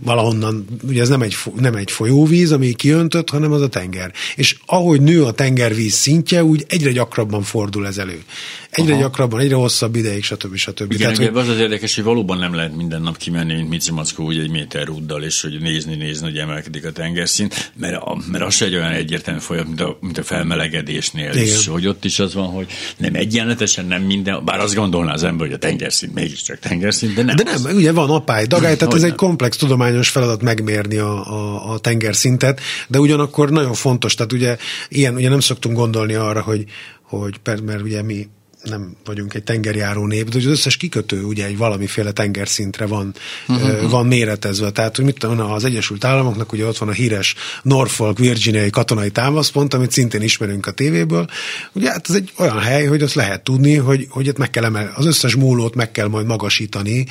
valahonnan, 0.03 0.65
ugye 0.87 1.01
ez 1.01 1.09
nem 1.09 1.21
egy, 1.21 1.35
nem 1.55 1.75
egy 1.75 1.91
folyóvíz, 1.91 2.51
ami 2.51 2.73
kiöntött, 2.73 3.29
hanem 3.29 3.51
az 3.51 3.61
a 3.61 3.67
tenger. 3.67 4.11
És 4.35 4.55
ahogy 4.65 5.01
nő 5.01 5.23
a 5.23 5.31
tengervíz 5.31 5.93
szintje, 5.93 6.43
úgy 6.43 6.65
egyre 6.67 6.91
gyakrabban 6.91 7.41
fordul 7.41 7.87
ez 7.87 7.97
elő. 7.97 8.23
Egyre 8.69 8.91
Aha. 8.91 9.01
gyakrabban, 9.01 9.39
egyre 9.39 9.55
hosszabb 9.55 9.95
ideig, 9.95 10.23
stb. 10.23 10.55
stb. 10.55 10.91
Igen, 10.91 11.13
Tehát, 11.13 11.17
hogy... 11.17 11.41
az 11.41 11.47
az 11.47 11.59
érdekes, 11.59 11.95
hogy 11.95 12.03
valóban 12.03 12.37
nem 12.37 12.53
lehet 12.55 12.75
minden 12.75 13.01
nap 13.01 13.17
kimenni, 13.17 13.53
mint 13.53 13.69
Mici 13.69 13.91
Mackó, 13.91 14.23
úgy 14.25 14.37
egy 14.37 14.49
méter 14.49 14.85
rúddal, 14.85 15.23
és 15.23 15.41
hogy 15.41 15.61
nézni, 15.61 15.95
nézni, 15.95 16.25
hogy 16.25 16.37
emelkedik 16.37 16.85
a 16.85 16.91
tengerszint, 16.91 17.71
mert, 17.77 17.95
a, 17.95 18.17
mert 18.31 18.43
az 18.43 18.55
se 18.55 18.65
egy 18.65 18.75
olyan 18.75 18.91
egyértelmű 18.91 19.39
folyamat, 19.39 19.67
mint 19.67 19.81
a, 19.81 19.97
mint 20.01 20.17
a 20.17 20.23
felmelegedésnél 20.23 21.31
Igen. 21.31 21.43
is, 21.43 21.67
hogy 21.67 21.87
ott 21.87 22.05
is 22.05 22.19
az 22.19 22.33
van, 22.33 22.47
hogy 22.47 22.67
nem 22.97 23.15
egyenletesen, 23.15 23.85
nem 23.85 24.01
minden, 24.01 24.45
bár 24.45 24.59
azt 24.59 24.75
gondolná 24.75 25.13
az 25.13 25.23
ember, 25.23 25.47
hogy 25.47 25.55
a 25.55 25.59
tengerszint 25.59 26.13
mégiscsak 26.13 26.59
tengerszint, 26.59 27.13
de 27.13 27.23
nem. 27.23 27.35
De 27.35 27.43
nem, 27.43 27.65
az. 27.65 27.73
ugye 27.73 27.91
van 27.91 28.09
apály, 28.09 28.45
dagály, 28.45 28.75
tehát 28.75 28.93
ez 28.93 29.03
egy 29.03 29.15
komplex 29.15 29.57
tudományos 29.89 30.09
feladat 30.09 30.41
megmérni 30.41 30.97
a, 30.97 31.31
a, 31.31 31.71
a 31.71 31.79
tengerszintet, 31.79 32.61
de 32.87 32.99
ugyanakkor 32.99 33.49
nagyon 33.49 33.73
fontos, 33.73 34.13
tehát 34.15 34.33
ugye 34.33 34.57
ilyen, 34.89 35.15
ugye 35.15 35.29
nem 35.29 35.39
szoktunk 35.39 35.75
gondolni 35.75 36.13
arra, 36.13 36.41
hogy, 36.41 36.65
hogy 37.01 37.39
mert 37.61 37.81
ugye 37.81 38.01
mi 38.01 38.27
nem 38.63 38.95
vagyunk 39.05 39.33
egy 39.33 39.43
tengerjáró 39.43 40.05
nép, 40.05 40.29
de 40.29 40.37
az 40.37 40.45
összes 40.45 40.77
kikötő 40.77 41.23
ugye 41.23 41.45
egy 41.45 41.57
valamiféle 41.57 42.11
tengerszintre 42.11 42.85
van, 42.85 43.13
uh-huh. 43.47 43.89
van 43.89 44.07
méretezve. 44.07 44.71
Tehát, 44.71 44.95
hogy 44.95 45.05
mit 45.05 45.17
tudom, 45.19 45.39
az 45.39 45.63
Egyesült 45.63 46.03
Államoknak 46.03 46.51
ugye 46.51 46.65
ott 46.65 46.77
van 46.77 46.89
a 46.89 46.91
híres 46.91 47.35
Norfolk 47.63 48.17
virginiai 48.17 48.69
katonai 48.69 49.11
támaszpont, 49.11 49.73
amit 49.73 49.91
szintén 49.91 50.21
ismerünk 50.21 50.65
a 50.65 50.71
tévéből. 50.71 51.27
Ugye 51.71 51.91
hát 51.91 52.09
ez 52.09 52.15
egy 52.15 52.31
olyan 52.37 52.59
hely, 52.59 52.85
hogy 52.85 53.01
azt 53.01 53.13
lehet 53.13 53.43
tudni, 53.43 53.75
hogy, 53.75 54.07
hogy 54.09 54.27
itt 54.27 54.37
meg 54.37 54.49
kell 54.49 54.63
emel, 54.63 54.93
az 54.95 55.05
összes 55.05 55.35
múlót 55.35 55.75
meg 55.75 55.91
kell 55.91 56.07
majd 56.07 56.25
magasítani, 56.25 57.05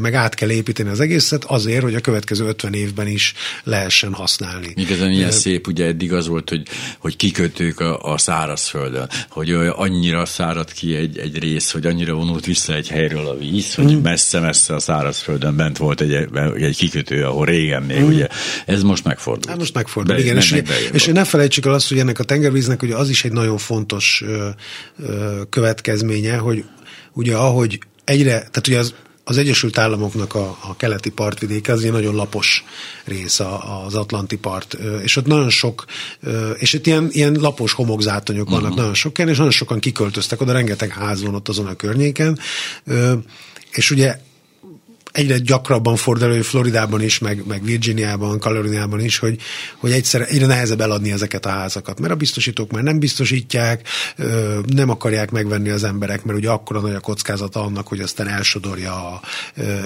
meg 0.00 0.14
át 0.14 0.34
kell 0.34 0.50
építeni 0.50 0.88
az 0.88 1.00
egészet 1.00 1.44
azért, 1.44 1.82
hogy 1.82 1.94
a 1.94 2.00
következő 2.00 2.46
50 2.46 2.74
évben 2.74 3.06
is 3.06 3.34
lehessen 3.64 4.12
használni. 4.12 4.72
Igazán 4.74 5.10
ilyen 5.10 5.30
szép, 5.30 5.66
ugye 5.66 5.86
eddig 5.86 6.12
az 6.12 6.26
volt, 6.26 6.48
hogy, 6.48 6.62
hogy 6.98 7.16
kikötők 7.16 7.80
a, 7.80 8.12
a 8.12 8.18
szárazföldön, 8.18 9.08
hogy 9.28 9.50
annyira 9.52 10.26
szárad 10.26 10.72
ki 10.80 10.94
egy, 10.94 11.18
egy 11.18 11.38
rész, 11.38 11.70
hogy 11.70 11.86
annyira 11.86 12.14
vonult 12.14 12.46
vissza 12.46 12.74
egy 12.74 12.88
helyről 12.88 13.26
a 13.26 13.36
víz, 13.38 13.74
hogy 13.74 13.96
mm. 13.96 14.02
messze-messze 14.02 14.74
a 14.74 14.78
szárazföldön 14.78 15.56
bent 15.56 15.76
volt 15.76 16.00
egy, 16.00 16.12
egy 16.56 16.76
kikötő, 16.76 17.24
ahol 17.24 17.46
régen 17.46 17.82
még, 17.82 18.00
mm. 18.00 18.06
ugye, 18.06 18.28
ez 18.66 18.82
most 18.82 19.04
megfordult. 19.04 19.48
Hát 19.48 19.58
most 19.58 19.74
megfordul, 19.74 20.14
Be, 20.14 20.20
igen. 20.20 20.36
És, 20.36 20.62
és 20.92 21.06
ne 21.06 21.24
felejtsük 21.24 21.66
el 21.66 21.72
azt, 21.72 21.88
hogy 21.88 21.98
ennek 21.98 22.18
a 22.18 22.24
tengervíznek 22.24 22.82
ugye 22.82 22.96
az 22.96 23.08
is 23.08 23.24
egy 23.24 23.32
nagyon 23.32 23.58
fontos 23.58 24.22
ö, 24.26 24.48
ö, 24.98 25.40
következménye, 25.50 26.36
hogy 26.36 26.64
ugye 27.12 27.36
ahogy 27.36 27.78
egyre, 28.04 28.32
tehát 28.32 28.66
ugye 28.66 28.78
az 28.78 28.94
az 29.30 29.38
Egyesült 29.38 29.78
Államoknak 29.78 30.34
a, 30.34 30.56
a 30.60 30.76
keleti 30.76 31.10
partvidéke 31.10 31.72
az 31.72 31.84
egy 31.84 31.92
nagyon 31.92 32.14
lapos 32.14 32.64
rész 33.04 33.40
az 33.86 33.94
Atlanti 33.94 34.36
part, 34.36 34.76
és 35.02 35.16
ott 35.16 35.26
nagyon 35.26 35.50
sok, 35.50 35.84
és 36.58 36.72
itt 36.72 36.86
ilyen, 36.86 37.08
ilyen 37.10 37.36
lapos 37.40 37.72
homokzátonyok 37.72 38.48
vannak 38.48 38.62
uh-huh. 38.62 38.78
nagyon 38.78 38.94
sok 38.94 39.18
és 39.18 39.24
nagyon 39.24 39.50
sokan 39.50 39.78
kiköltöztek 39.80 40.40
oda, 40.40 40.52
rengeteg 40.52 40.92
ház 40.92 41.22
van 41.22 41.34
ott 41.34 41.48
azon 41.48 41.66
a 41.66 41.74
környéken, 41.74 42.38
és 43.70 43.90
ugye 43.90 44.18
egyre 45.12 45.38
gyakrabban 45.38 45.96
fordul 45.96 46.28
elő 46.28 46.42
Floridában 46.42 47.02
is, 47.02 47.18
meg, 47.18 47.46
meg 47.46 47.64
Virginiában, 47.64 48.38
Kaliforniában 48.38 49.00
is, 49.00 49.18
hogy, 49.18 49.40
hogy 49.76 49.90
egyszer 49.90 50.26
egyre 50.28 50.46
nehezebb 50.46 50.80
eladni 50.80 51.12
ezeket 51.12 51.46
a 51.46 51.48
házakat, 51.48 52.00
mert 52.00 52.12
a 52.12 52.16
biztosítók 52.16 52.70
már 52.70 52.82
nem 52.82 52.98
biztosítják, 52.98 53.88
nem 54.66 54.90
akarják 54.90 55.30
megvenni 55.30 55.68
az 55.68 55.84
emberek, 55.84 56.24
mert 56.24 56.38
ugye 56.38 56.50
akkora 56.50 56.80
nagy 56.80 56.94
a 56.94 57.00
kockázata 57.00 57.64
annak, 57.64 57.88
hogy 57.88 58.00
aztán 58.00 58.28
elsodorja 58.28 58.92
a, 58.92 59.20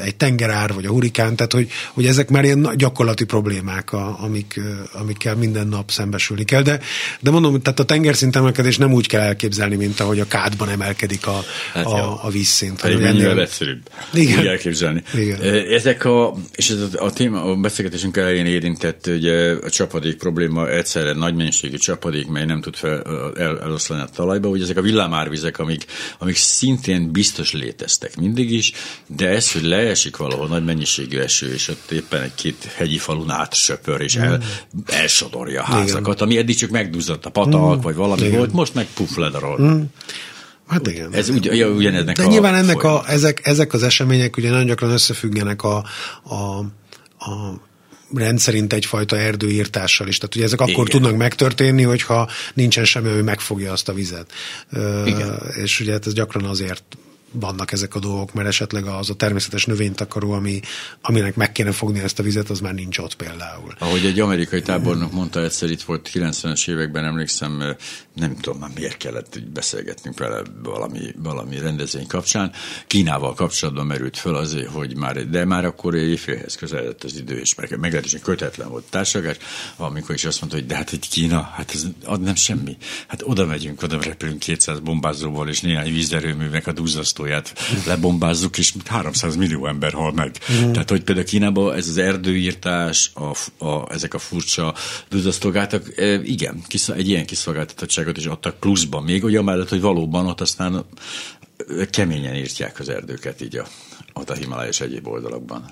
egy 0.05 0.17
tengerár 0.17 0.73
vagy 0.73 0.87
a 0.87 0.91
hurikán, 0.91 1.37
tehát 1.37 1.53
hogy, 1.53 1.71
hogy 1.93 2.07
ezek 2.07 2.29
már 2.29 2.45
ilyen 2.45 2.71
gyakorlati 2.77 3.25
problémák, 3.25 3.93
a, 3.93 4.17
amik, 4.21 4.61
amikkel 4.93 5.35
minden 5.35 5.67
nap 5.67 5.91
szembesülni 5.91 6.45
kell, 6.45 6.63
de, 6.63 6.81
de 7.21 7.31
mondom, 7.31 7.63
tehát 7.63 7.81
a 7.81 7.85
tengerszint 7.85 8.37
emelkedés 8.37 8.77
nem 8.77 8.93
úgy 8.93 9.07
kell 9.07 9.21
elképzelni, 9.21 9.77
mint 9.77 10.01
ahogy 10.01 10.21
a 10.21 10.27
kádban 10.27 10.69
emelkedik 10.69 11.27
a, 11.27 11.45
hát 11.73 11.87
a, 11.87 12.25
a 12.25 12.31
vízszint. 12.31 12.81
Pedig 12.81 13.01
ennél 13.01 13.41
egyszerűbb. 13.41 13.91
Igen. 14.13 14.39
Úgy 14.39 14.47
elképzelni. 14.47 15.03
Igen. 15.15 15.41
Ezek 15.71 16.05
a, 16.05 16.35
és 16.55 16.71
ez 16.71 16.81
a, 16.81 17.05
a 17.05 17.13
téma, 17.13 17.43
a 17.43 17.57
beszélgetésünk 17.57 18.17
elején 18.17 18.47
érintett, 18.47 19.07
hogy 19.07 19.27
a 19.63 19.71
csapadék 19.71 20.17
probléma 20.17 20.71
egyszerre 20.71 21.13
nagy 21.13 21.35
mennyiségű 21.35 21.77
csapadék, 21.77 22.27
mely 22.27 22.45
nem 22.45 22.61
tud 22.61 22.77
fel, 22.77 23.03
el, 23.37 23.61
eloszlani 23.61 24.03
a 24.03 24.09
talajba, 24.15 24.49
hogy 24.49 24.63
ezek 24.63 24.77
a 24.77 24.83
villámárvizek, 24.83 25.59
amik, 25.59 25.85
amik 26.19 26.37
szintén 26.37 27.13
biztos 27.13 27.53
léteztek 27.53 28.17
mindig 28.17 28.51
is, 28.51 28.73
de 29.07 29.29
ez, 29.29 29.53
hogy 29.53 29.63
leesik 29.63 30.17
valahol 30.17 30.49
nagy 30.49 30.65
mennyiségű 30.65 31.19
eső, 31.19 31.53
és 31.53 31.69
ott 31.69 31.91
éppen 31.91 32.23
egy-két 32.23 32.65
hegyi 32.77 32.99
falun 32.99 33.31
átsöpör, 33.31 34.01
és 34.01 34.17
el, 34.17 34.37
mm. 34.37 34.81
elsodorja 34.87 35.61
a 35.61 35.65
házakat, 35.65 36.15
Igen. 36.15 36.29
ami 36.29 36.37
eddig 36.37 36.57
csak 36.57 36.71
megduzzadt 36.71 37.27
a 37.27 37.31
patak, 37.31 37.77
mm. 37.77 37.81
vagy 37.81 37.95
valami 37.95 38.23
Igen. 38.23 38.37
volt, 38.37 38.53
most 38.53 38.75
meg 38.75 38.87
puf 38.95 39.17
ledarol. 39.17 39.61
Mm. 39.61 39.83
Hát 40.69 40.87
igen. 40.87 41.13
Ez 41.13 41.29
ugy, 41.29 41.45
ja, 41.45 41.69
ugyaneznek 41.69 42.17
De 42.17 42.23
a 42.23 42.27
nyilván 42.27 42.55
ennek 42.55 42.83
a, 42.83 43.05
ezek, 43.07 43.41
ezek 43.43 43.73
az 43.73 43.83
események 43.83 44.37
ugye 44.37 44.51
nagyon 44.51 44.67
gyakran 44.67 44.91
összefüggenek 44.91 45.63
a, 45.63 45.85
a, 46.23 46.35
a 47.19 47.61
rendszerint 48.15 48.73
egyfajta 48.73 49.17
erdőírtással 49.17 50.09
is. 50.09 50.19
Tehát 50.19 50.35
ugye 50.35 50.45
ezek 50.45 50.61
Igen. 50.61 50.75
akkor 50.75 50.89
tudnak 50.89 51.17
megtörténni, 51.17 51.83
hogyha 51.83 52.29
nincsen 52.55 52.85
semmi, 52.85 53.09
ami 53.09 53.23
megfogja 53.23 53.73
azt 53.73 53.89
a 53.89 53.93
vizet. 53.93 54.33
Igen. 55.05 55.43
És 55.63 55.81
ugye 55.81 55.93
hát 55.93 56.07
ez 56.07 56.13
gyakran 56.13 56.45
azért 56.45 56.85
vannak 57.35 57.73
ezek 57.73 57.95
a 57.95 57.99
dolgok, 57.99 58.33
mert 58.33 58.49
esetleg 58.49 58.87
az 58.87 59.11
a 59.11 59.15
természetes 59.15 59.67
növénytakaró, 59.67 60.33
ami, 60.33 60.61
aminek 61.01 61.37
meg 61.37 61.53
kéne 61.53 61.73
fogni 61.73 62.01
ezt 62.01 62.19
a 62.19 62.23
vizet, 62.23 62.51
az 62.51 62.61
már 62.61 62.75
nincs 62.75 62.99
ott 62.99 63.15
például. 63.15 63.75
Ahogy 63.79 64.05
egy 64.05 64.21
amerikai 64.21 64.63
tábornok 64.63 65.13
mondta 65.13 65.43
egyszer, 65.43 65.71
itt 65.71 65.83
volt 65.83 66.11
90-es 66.13 66.69
években, 66.69 67.05
emlékszem, 67.05 67.77
nem 68.15 68.37
tudom 68.37 68.59
már 68.59 68.71
miért 68.75 68.97
kellett 68.97 69.43
beszélgetnünk 69.53 70.19
vele 70.19 70.43
valami, 70.63 71.15
valami 71.23 71.59
rendezvény 71.59 72.07
kapcsán. 72.07 72.53
Kínával 72.87 73.35
kapcsolatban 73.35 73.87
merült 73.87 74.17
föl 74.17 74.35
azért, 74.35 74.69
hogy 74.69 74.97
már, 74.97 75.29
de 75.29 75.45
már 75.45 75.65
akkor 75.65 75.95
éjfélhez 75.95 76.55
közeledett 76.55 77.05
az 77.05 77.17
idő, 77.17 77.39
és 77.39 77.55
meg, 77.55 77.79
meglehetősen 77.79 78.21
kötetlen 78.21 78.69
volt 78.69 78.85
társadalás, 78.91 79.37
amikor 79.77 80.15
is 80.15 80.25
azt 80.25 80.41
mondta, 80.41 80.59
hogy 80.59 80.67
de 80.67 80.75
hát 80.75 80.93
egy 80.93 81.09
Kína, 81.09 81.43
hát 81.55 81.71
ez 81.75 81.87
ad 82.05 82.21
nem 82.21 82.35
semmi. 82.35 82.77
Hát 83.07 83.23
oda 83.25 83.47
megyünk, 83.47 83.83
oda 83.83 84.03
repülünk 84.03 84.39
200 84.39 84.79
bombázóval, 84.79 85.49
és 85.49 85.61
néhány 85.61 85.93
vízerőművek 85.93 86.67
a 86.67 86.73
duzzasztóját 87.25 87.53
lebombázzuk, 87.87 88.59
és 88.59 88.75
300 88.87 89.37
millió 89.37 89.67
ember 89.67 89.93
hal 89.93 90.13
meg. 90.13 90.37
Mm. 90.53 90.73
Tehát, 90.73 90.91
hogy 90.91 91.03
például 91.03 91.27
Kínában 91.27 91.75
ez 91.75 91.89
az 91.89 91.97
erdőírtás, 91.97 93.11
a, 93.15 93.65
a, 93.65 93.93
ezek 93.93 94.15
a 94.15 94.19
furcsa 94.19 94.75
duzzasztógátak, 95.09 95.99
e, 95.99 96.15
igen, 96.23 96.63
egy 96.97 97.09
ilyen 97.09 97.27
kiszolgáltatottság 97.27 98.05
biztonságot 98.05 98.17
is 98.17 98.27
adtak 98.27 98.61
pluszban 98.61 99.03
még, 99.03 99.23
hogy 99.23 99.37
amellett, 99.37 99.69
hogy 99.69 99.81
valóban 99.81 100.27
ott 100.27 100.41
aztán 100.41 100.85
keményen 101.91 102.35
írtják 102.35 102.79
az 102.79 102.89
erdőket 102.89 103.41
így 103.41 103.57
a, 103.57 103.67
ott 104.13 104.31
a 104.31 104.35
Himalaya 104.35 104.69
és 104.69 104.81
egyéb 104.81 105.07
oldalakban. 105.07 105.65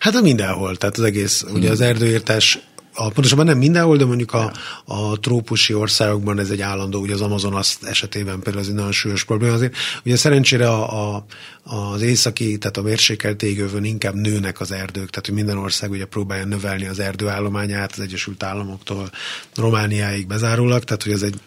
Hát 0.00 0.20
mindenhol, 0.20 0.76
tehát 0.76 0.98
az 0.98 1.04
egész, 1.04 1.42
hmm. 1.42 1.54
ugye 1.54 1.70
az 1.70 1.80
erdőírtás 1.80 2.58
a, 2.98 3.10
pontosabban 3.10 3.44
nem 3.44 3.58
mindenhol, 3.58 3.96
de 3.96 4.04
mondjuk 4.04 4.32
a, 4.32 4.52
a 4.84 5.20
trópusi 5.20 5.74
országokban 5.74 6.38
ez 6.38 6.50
egy 6.50 6.60
állandó, 6.60 7.00
ugye 7.00 7.14
az 7.14 7.20
Amazonas 7.20 7.78
esetében 7.82 8.40
például 8.40 8.64
ez 8.64 8.68
egy 8.68 8.74
nagyon 8.74 8.92
súlyos 8.92 9.24
probléma. 9.24 9.54
Azért 9.54 9.76
ugye 10.04 10.16
szerencsére 10.16 10.68
a, 10.68 11.14
a, 11.14 11.24
az 11.62 12.02
északi, 12.02 12.58
tehát 12.58 12.76
a 12.76 12.82
mérsékelt 12.82 13.42
égővön 13.42 13.84
inkább 13.84 14.14
nőnek 14.14 14.60
az 14.60 14.72
erdők, 14.72 15.10
tehát 15.10 15.26
hogy 15.26 15.34
minden 15.34 15.58
ország 15.58 15.90
ugye 15.90 16.04
próbálja 16.04 16.44
növelni 16.44 16.86
az 16.86 16.98
erdőállományát 16.98 17.92
az 17.92 18.00
Egyesült 18.00 18.42
Államoktól 18.42 19.10
Romániáig 19.54 20.26
bezárólag, 20.26 20.84
tehát 20.84 21.02
hogy 21.02 21.12
ez 21.12 21.22
egy 21.22 21.40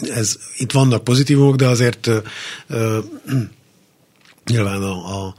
ez, 0.00 0.38
itt 0.56 0.72
vannak 0.72 1.04
pozitívok, 1.04 1.56
de 1.56 1.66
azért 1.66 2.06
ö, 2.06 2.18
ö, 2.66 2.98
nyilván 4.50 4.82
a, 4.82 5.26
a, 5.26 5.34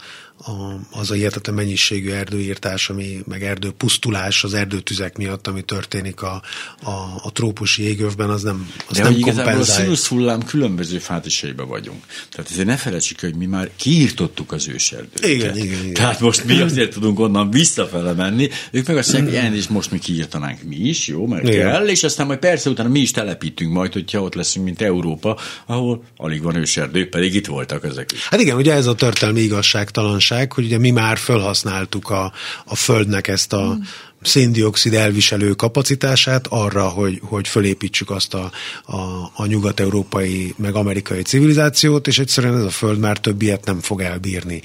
a, 0.45 0.79
az 0.99 1.11
a 1.11 1.13
hihetetlen 1.13 1.55
mennyiségű 1.55 2.09
erdőírtás, 2.09 2.89
ami, 2.89 3.23
meg 3.27 3.43
erdőpusztulás 3.43 4.43
az 4.43 4.53
erdőtüzek 4.53 5.17
miatt, 5.17 5.47
ami 5.47 5.61
történik 5.61 6.21
a, 6.21 6.41
a, 6.83 6.89
a 7.23 7.31
trópusi 7.31 7.83
égövben, 7.83 8.29
az 8.29 8.43
nem 8.43 8.71
az 8.87 8.97
De 8.97 9.03
nem 9.03 9.13
igazából 9.13 9.61
a 9.61 9.63
színusz 9.63 10.07
hullám 10.07 10.43
különböző 10.43 10.97
fázisaiba 10.97 11.65
vagyunk. 11.65 12.03
Tehát 12.31 12.51
ezért 12.51 12.67
ne 12.67 12.77
felejtsük, 12.77 13.19
hogy 13.19 13.35
mi 13.35 13.45
már 13.45 13.69
kiírtottuk 13.75 14.51
az 14.51 14.67
őserdőket. 14.67 15.29
Igen, 15.29 15.57
igen, 15.57 15.79
igen. 15.79 15.93
Tehát 15.93 16.19
most 16.19 16.45
mi 16.45 16.59
azért 16.59 16.93
tudunk 16.93 17.19
onnan 17.19 17.51
visszafele 17.51 18.13
menni, 18.13 18.49
ők 18.71 18.87
meg 18.87 18.97
azt 18.97 19.13
mondják, 19.13 19.47
hogy 19.47 19.57
is 19.57 19.67
most 19.67 19.91
mi 19.91 19.99
kiírtanánk 19.99 20.63
mi 20.63 20.75
is, 20.75 21.07
jó, 21.07 21.27
mert 21.27 21.47
igen. 21.47 21.59
kell, 21.59 21.87
és 21.87 22.03
aztán 22.03 22.27
majd 22.27 22.39
persze 22.39 22.69
utána 22.69 22.89
mi 22.89 22.99
is 22.99 23.11
telepítünk 23.11 23.73
majd, 23.73 23.93
hogyha 23.93 24.21
ott 24.21 24.33
leszünk, 24.33 24.65
mint 24.65 24.81
Európa, 24.81 25.39
ahol 25.65 26.03
alig 26.17 26.41
van 26.41 26.55
őserdő, 26.55 27.09
pedig 27.09 27.35
itt 27.35 27.45
voltak 27.45 27.83
ezek 27.83 28.11
is. 28.11 28.27
Hát 28.27 28.41
igen, 28.41 28.55
ugye 28.55 28.73
ez 28.73 28.85
a 28.85 28.95
történelmi 28.95 29.41
igazságtalanság 29.41 30.32
igazság, 30.33 30.51
hogy 30.53 30.65
ugye 30.65 30.77
mi 30.77 30.91
már 30.91 31.17
felhasználtuk 31.17 32.09
a, 32.09 32.31
a 32.65 32.75
Földnek 32.75 33.27
ezt 33.27 33.53
a, 33.53 33.77
széndiokszid 34.25 34.93
elviselő 34.93 35.51
kapacitását 35.51 36.45
arra, 36.49 36.87
hogy, 36.87 37.19
hogy 37.23 37.47
fölépítsük 37.47 38.09
azt 38.09 38.33
a, 38.33 38.51
a, 38.85 39.31
a 39.33 39.45
nyugat-európai, 39.45 40.53
meg 40.57 40.75
amerikai 40.75 41.21
civilizációt, 41.21 42.07
és 42.07 42.19
egyszerűen 42.19 42.57
ez 42.57 42.63
a 42.63 42.69
föld 42.69 42.99
már 42.99 43.17
több 43.17 43.41
ilyet 43.41 43.65
nem 43.65 43.79
fog 43.79 44.01
elbírni. 44.01 44.61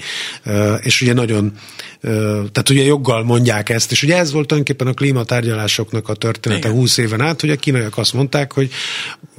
És 0.81 1.01
ugye 1.01 1.13
nagyon, 1.13 1.57
tehát 2.51 2.69
ugye 2.69 2.83
joggal 2.83 3.23
mondják 3.23 3.69
ezt, 3.69 3.91
és 3.91 4.03
ugye 4.03 4.17
ez 4.17 4.31
volt 4.31 4.47
tulajdonképpen 4.47 4.87
a 4.87 4.93
klímatárgyalásoknak 4.93 6.09
a 6.09 6.13
története 6.13 6.67
Igen. 6.67 6.79
20 6.79 6.97
éven 6.97 7.21
át, 7.21 7.41
hogy 7.41 7.49
a 7.49 7.55
kínaiak 7.55 7.97
azt 7.97 8.13
mondták, 8.13 8.53
hogy 8.53 8.71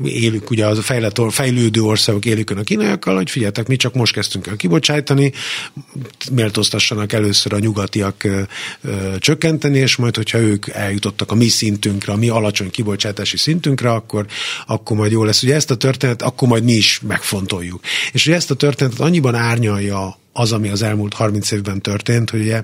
élük, 0.04 0.50
ugye 0.50 0.66
az 0.66 0.78
a 0.78 0.82
fejlett, 0.82 1.20
fejlődő 1.30 1.82
országok 1.82 2.24
élük 2.24 2.50
a 2.50 2.62
kínaiakkal, 2.62 3.16
hogy 3.16 3.30
figyeltek, 3.30 3.66
mi 3.66 3.76
csak 3.76 3.94
most 3.94 4.12
kezdtünk 4.12 4.46
el 4.46 4.56
kibocsájtani, 4.56 5.32
méltóztassanak 6.32 7.12
először 7.12 7.52
a 7.52 7.58
nyugatiak 7.58 8.24
ö, 8.24 8.40
ö, 8.82 9.18
csökkenteni, 9.18 9.78
és 9.78 9.96
majd 9.96 10.09
majd, 10.16 10.28
hogyha 10.28 10.48
ők 10.48 10.68
eljutottak 10.68 11.30
a 11.30 11.34
mi 11.34 11.48
szintünkre, 11.48 12.12
a 12.12 12.16
mi 12.16 12.28
alacsony 12.28 12.70
kibocsátási 12.70 13.36
szintünkre, 13.36 13.90
akkor, 13.90 14.26
akkor 14.66 14.96
majd 14.96 15.12
jó 15.12 15.24
lesz. 15.24 15.42
Ugye 15.42 15.54
ezt 15.54 15.70
a 15.70 15.76
történet, 15.76 16.22
akkor 16.22 16.48
majd 16.48 16.64
mi 16.64 16.72
is 16.72 17.00
megfontoljuk. 17.00 17.80
És 18.12 18.26
ugye 18.26 18.36
ezt 18.36 18.50
a 18.50 18.54
történetet 18.54 19.00
annyiban 19.00 19.34
árnyalja 19.34 20.18
az, 20.32 20.52
ami 20.52 20.68
az 20.68 20.82
elmúlt 20.82 21.14
30 21.14 21.50
évben 21.50 21.80
történt, 21.80 22.30
hogy 22.30 22.40
ugye 22.40 22.62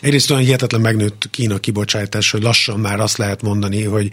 egyrészt 0.00 0.30
olyan 0.30 0.42
hihetetlen 0.42 0.80
megnőtt 0.80 1.28
Kína 1.30 1.58
kibocsátás, 1.58 2.30
hogy 2.30 2.42
lassan 2.42 2.80
már 2.80 3.00
azt 3.00 3.16
lehet 3.16 3.42
mondani, 3.42 3.82
hogy 3.82 4.10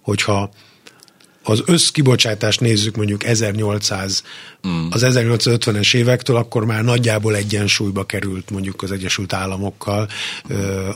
hogyha 0.00 0.50
az 1.42 1.62
összkibocsátást 1.66 2.60
nézzük 2.60 2.96
mondjuk 2.96 3.24
1800, 3.24 4.22
mm. 4.68 4.86
az 4.90 5.02
1850-es 5.06 5.94
évektől, 5.94 6.36
akkor 6.36 6.64
már 6.64 6.84
nagyjából 6.84 7.36
egyensúlyba 7.36 8.04
került 8.04 8.50
mondjuk 8.50 8.82
az 8.82 8.92
Egyesült 8.92 9.32
Államokkal 9.32 10.08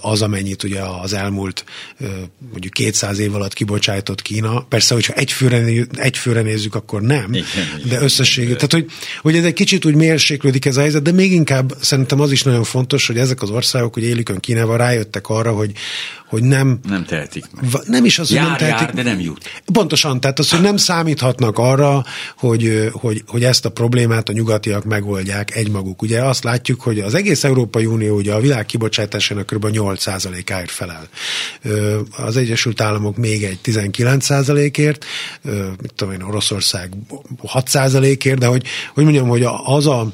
az, 0.00 0.22
amennyit 0.22 0.62
ugye 0.62 0.80
az 0.80 1.12
elmúlt 1.12 1.64
mondjuk 2.50 2.72
200 2.72 3.18
év 3.18 3.34
alatt 3.34 3.52
kibocsájtott 3.52 4.22
Kína. 4.22 4.60
Persze, 4.60 4.94
hogyha 4.94 5.12
egyfőre, 5.12 5.64
egyfőre 5.92 6.40
nézzük, 6.40 6.74
akkor 6.74 7.00
nem, 7.00 7.34
igen, 7.34 7.44
de 7.88 8.00
összességében. 8.00 8.56
Tehát, 8.56 8.72
hogy, 8.72 8.86
hogy 9.20 9.36
ez 9.36 9.44
egy 9.44 9.52
kicsit 9.52 9.84
úgy 9.84 9.94
mérséklődik 9.94 10.64
ez 10.64 10.76
a 10.76 10.80
helyzet, 10.80 11.02
de 11.02 11.12
még 11.12 11.32
inkább 11.32 11.74
szerintem 11.80 12.20
az 12.20 12.32
is 12.32 12.42
nagyon 12.42 12.64
fontos, 12.64 13.06
hogy 13.06 13.18
ezek 13.18 13.42
az 13.42 13.50
országok, 13.50 13.94
hogy 13.94 14.02
élükön 14.02 14.38
Kínával 14.38 14.76
rájöttek 14.76 15.28
arra, 15.28 15.52
hogy, 15.52 15.72
hogy 16.26 16.42
nem... 16.42 16.78
Nem 16.88 17.04
tehetik 17.04 17.44
meg. 17.54 17.70
Nem 17.86 18.04
is 18.04 18.18
az, 18.18 18.28
hogy 18.28 18.36
jár, 18.36 18.46
nem 18.46 18.56
tehetik. 18.56 18.86
Jár, 18.86 18.94
de 18.94 19.02
nem 19.02 19.20
jut. 19.20 19.62
Pontosan, 19.72 20.20
tehát 20.20 20.38
az, 20.44 20.50
hogy 20.50 20.60
nem 20.60 20.76
számíthatnak 20.76 21.58
arra, 21.58 22.04
hogy, 22.36 22.90
hogy, 22.92 23.22
hogy 23.26 23.44
ezt 23.44 23.64
a 23.64 23.70
problémát 23.70 24.28
a 24.28 24.32
nyugatiak 24.32 24.84
megoldják 24.84 25.56
egymaguk. 25.56 26.02
Ugye 26.02 26.22
azt 26.22 26.44
látjuk, 26.44 26.80
hogy 26.80 26.98
az 26.98 27.14
egész 27.14 27.44
Európai 27.44 27.86
Unió 27.86 28.16
ugye 28.16 28.32
a 28.32 28.40
világ 28.40 28.66
kibocsátásának 28.66 29.46
kb. 29.46 29.66
8%-áért 29.72 30.70
felel. 30.70 31.08
Az 32.16 32.36
Egyesült 32.36 32.80
Államok 32.80 33.16
még 33.16 33.42
egy 33.42 33.58
19%-ért, 33.64 35.04
mit 35.80 35.92
tudom 35.94 36.12
én, 36.14 36.22
Oroszország 36.22 36.92
6%-ért, 37.42 38.38
de 38.38 38.46
hogy, 38.46 38.66
hogy 38.94 39.04
mondjam, 39.04 39.28
hogy 39.28 39.46
az 39.64 39.86
a 39.86 40.12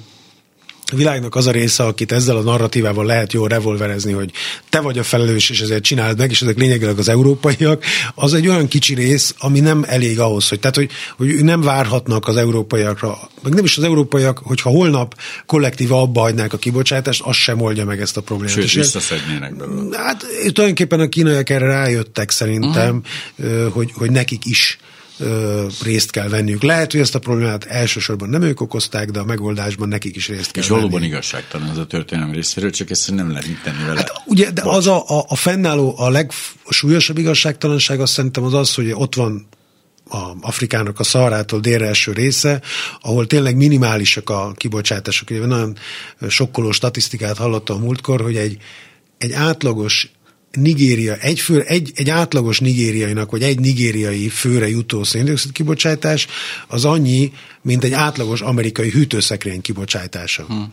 a 0.93 0.97
világnak 0.97 1.35
az 1.35 1.47
a 1.47 1.51
része, 1.51 1.83
akit 1.83 2.13
ezzel 2.13 2.37
a 2.37 2.41
narratívával 2.41 3.05
lehet 3.07 3.33
jól 3.33 3.49
revolverezni, 3.49 4.13
hogy 4.13 4.31
te 4.69 4.81
vagy 4.81 4.99
a 4.99 5.03
felelős, 5.03 5.51
és 5.51 5.61
ezért 5.61 5.83
csináld 5.83 6.19
meg, 6.19 6.31
és 6.31 6.43
ezek 6.43 6.59
lényegileg 6.59 6.99
az 6.99 7.09
európaiak, 7.09 7.85
az 8.15 8.35
egy 8.35 8.49
olyan 8.49 8.69
kicsi 8.69 8.95
rész, 8.95 9.35
ami 9.39 9.61
nem 9.61 9.85
elég 9.89 10.21
ahhoz, 10.21 10.49
hogy, 10.49 10.61
tehát, 10.61 10.77
hogy, 10.77 10.91
hogy 11.17 11.45
nem 11.45 11.61
várhatnak 11.61 12.29
az 12.29 12.37
európaiakra, 12.37 13.19
meg 13.43 13.55
nem 13.55 13.65
is 13.65 13.77
az 13.77 13.85
európaiak, 13.85 14.39
hogyha 14.39 14.71
holnap 14.71 15.15
kollektíva 15.47 16.01
abba 16.01 16.21
hagynák 16.21 16.53
a 16.53 16.59
kibocsátást, 16.59 17.23
az 17.25 17.37
sem 17.37 17.61
oldja 17.61 17.85
meg 17.85 18.01
ezt 18.01 18.17
a 18.17 18.21
problémát. 18.21 18.55
Sőt, 18.55 18.73
visszaszednének 18.73 19.57
belőle. 19.57 19.99
Hát 19.99 20.27
tulajdonképpen 20.53 21.01
a 21.01 21.09
kínaiak 21.09 21.51
erre 21.51 21.67
rájöttek 21.67 22.31
szerintem, 22.31 23.03
uh-huh. 23.39 23.73
hogy, 23.73 23.91
hogy 23.95 24.11
nekik 24.11 24.45
is 24.45 24.79
ö, 25.21 25.67
részt 25.83 26.11
kell 26.11 26.29
venniük. 26.29 26.63
Lehet, 26.63 26.93
hogy 26.93 27.01
ezt 27.01 27.15
a 27.15 27.19
problémát 27.19 27.65
elsősorban 27.65 28.29
nem 28.29 28.43
ők 28.43 28.61
okozták, 28.61 29.11
de 29.11 29.21
a 29.21 29.25
megoldásban 29.25 29.89
nekik 29.89 30.17
is 30.17 30.29
részt 30.29 30.51
kell 30.51 30.63
És 30.63 30.69
valóban 30.69 30.91
venni. 30.91 31.07
igazságtalan 31.07 31.71
ez 31.71 31.77
a 31.77 31.87
történelem 31.87 32.33
részéről, 32.33 32.71
csak 32.71 32.91
ezt 32.91 33.15
nem 33.15 33.31
lehet 33.31 33.47
mit 33.47 33.63
tenni 33.63 33.85
vele. 33.87 33.97
Hát, 33.97 34.13
ugye, 34.27 34.51
de 34.51 34.63
Bocs. 34.63 34.77
az 34.77 34.87
a, 34.87 35.09
a, 35.09 35.25
a 35.29 35.37
fennálló, 35.37 35.95
a 35.99 36.11
legsúlyosabb 36.11 37.19
igazságtalanság 37.19 38.01
azt 38.01 38.13
szerintem 38.13 38.45
az 38.45 38.55
az, 38.55 38.75
hogy 38.75 38.91
ott 38.95 39.15
van 39.15 39.49
a 40.11 40.37
Afrikának 40.41 40.99
a 40.99 41.03
szarától 41.03 41.61
délre 41.61 41.87
eső 41.89 42.13
része, 42.13 42.61
ahol 43.01 43.27
tényleg 43.27 43.57
minimálisak 43.57 44.31
a 44.31 44.53
kibocsátások. 44.57 45.31
Ugye 45.31 45.47
nagyon 45.47 45.77
sokkoló 46.29 46.71
statisztikát 46.71 47.37
hallottam 47.37 47.77
a 47.77 47.85
múltkor, 47.85 48.21
hogy 48.21 48.37
egy, 48.37 48.57
egy 49.19 49.33
átlagos 49.33 50.11
Nigéria, 50.53 51.17
egy, 51.17 51.41
fő, 51.41 51.61
egy, 51.61 51.93
egy 51.95 52.11
átlagos 52.11 52.61
nigériainak, 52.61 53.31
vagy 53.31 53.43
egy 53.43 53.61
nigériai 53.61 54.29
főre 54.29 54.69
jutó 54.69 55.05
széndiokszid 55.05 55.53
kibocsátás 55.53 56.27
az 56.69 56.85
annyi, 56.85 57.33
mint 57.63 57.85
egy 57.85 57.93
átlagos 57.93 58.41
amerikai 58.41 58.91
hűtőszekrény 58.91 59.61
kibocsátása. 59.61 60.45
Hmm. 60.45 60.73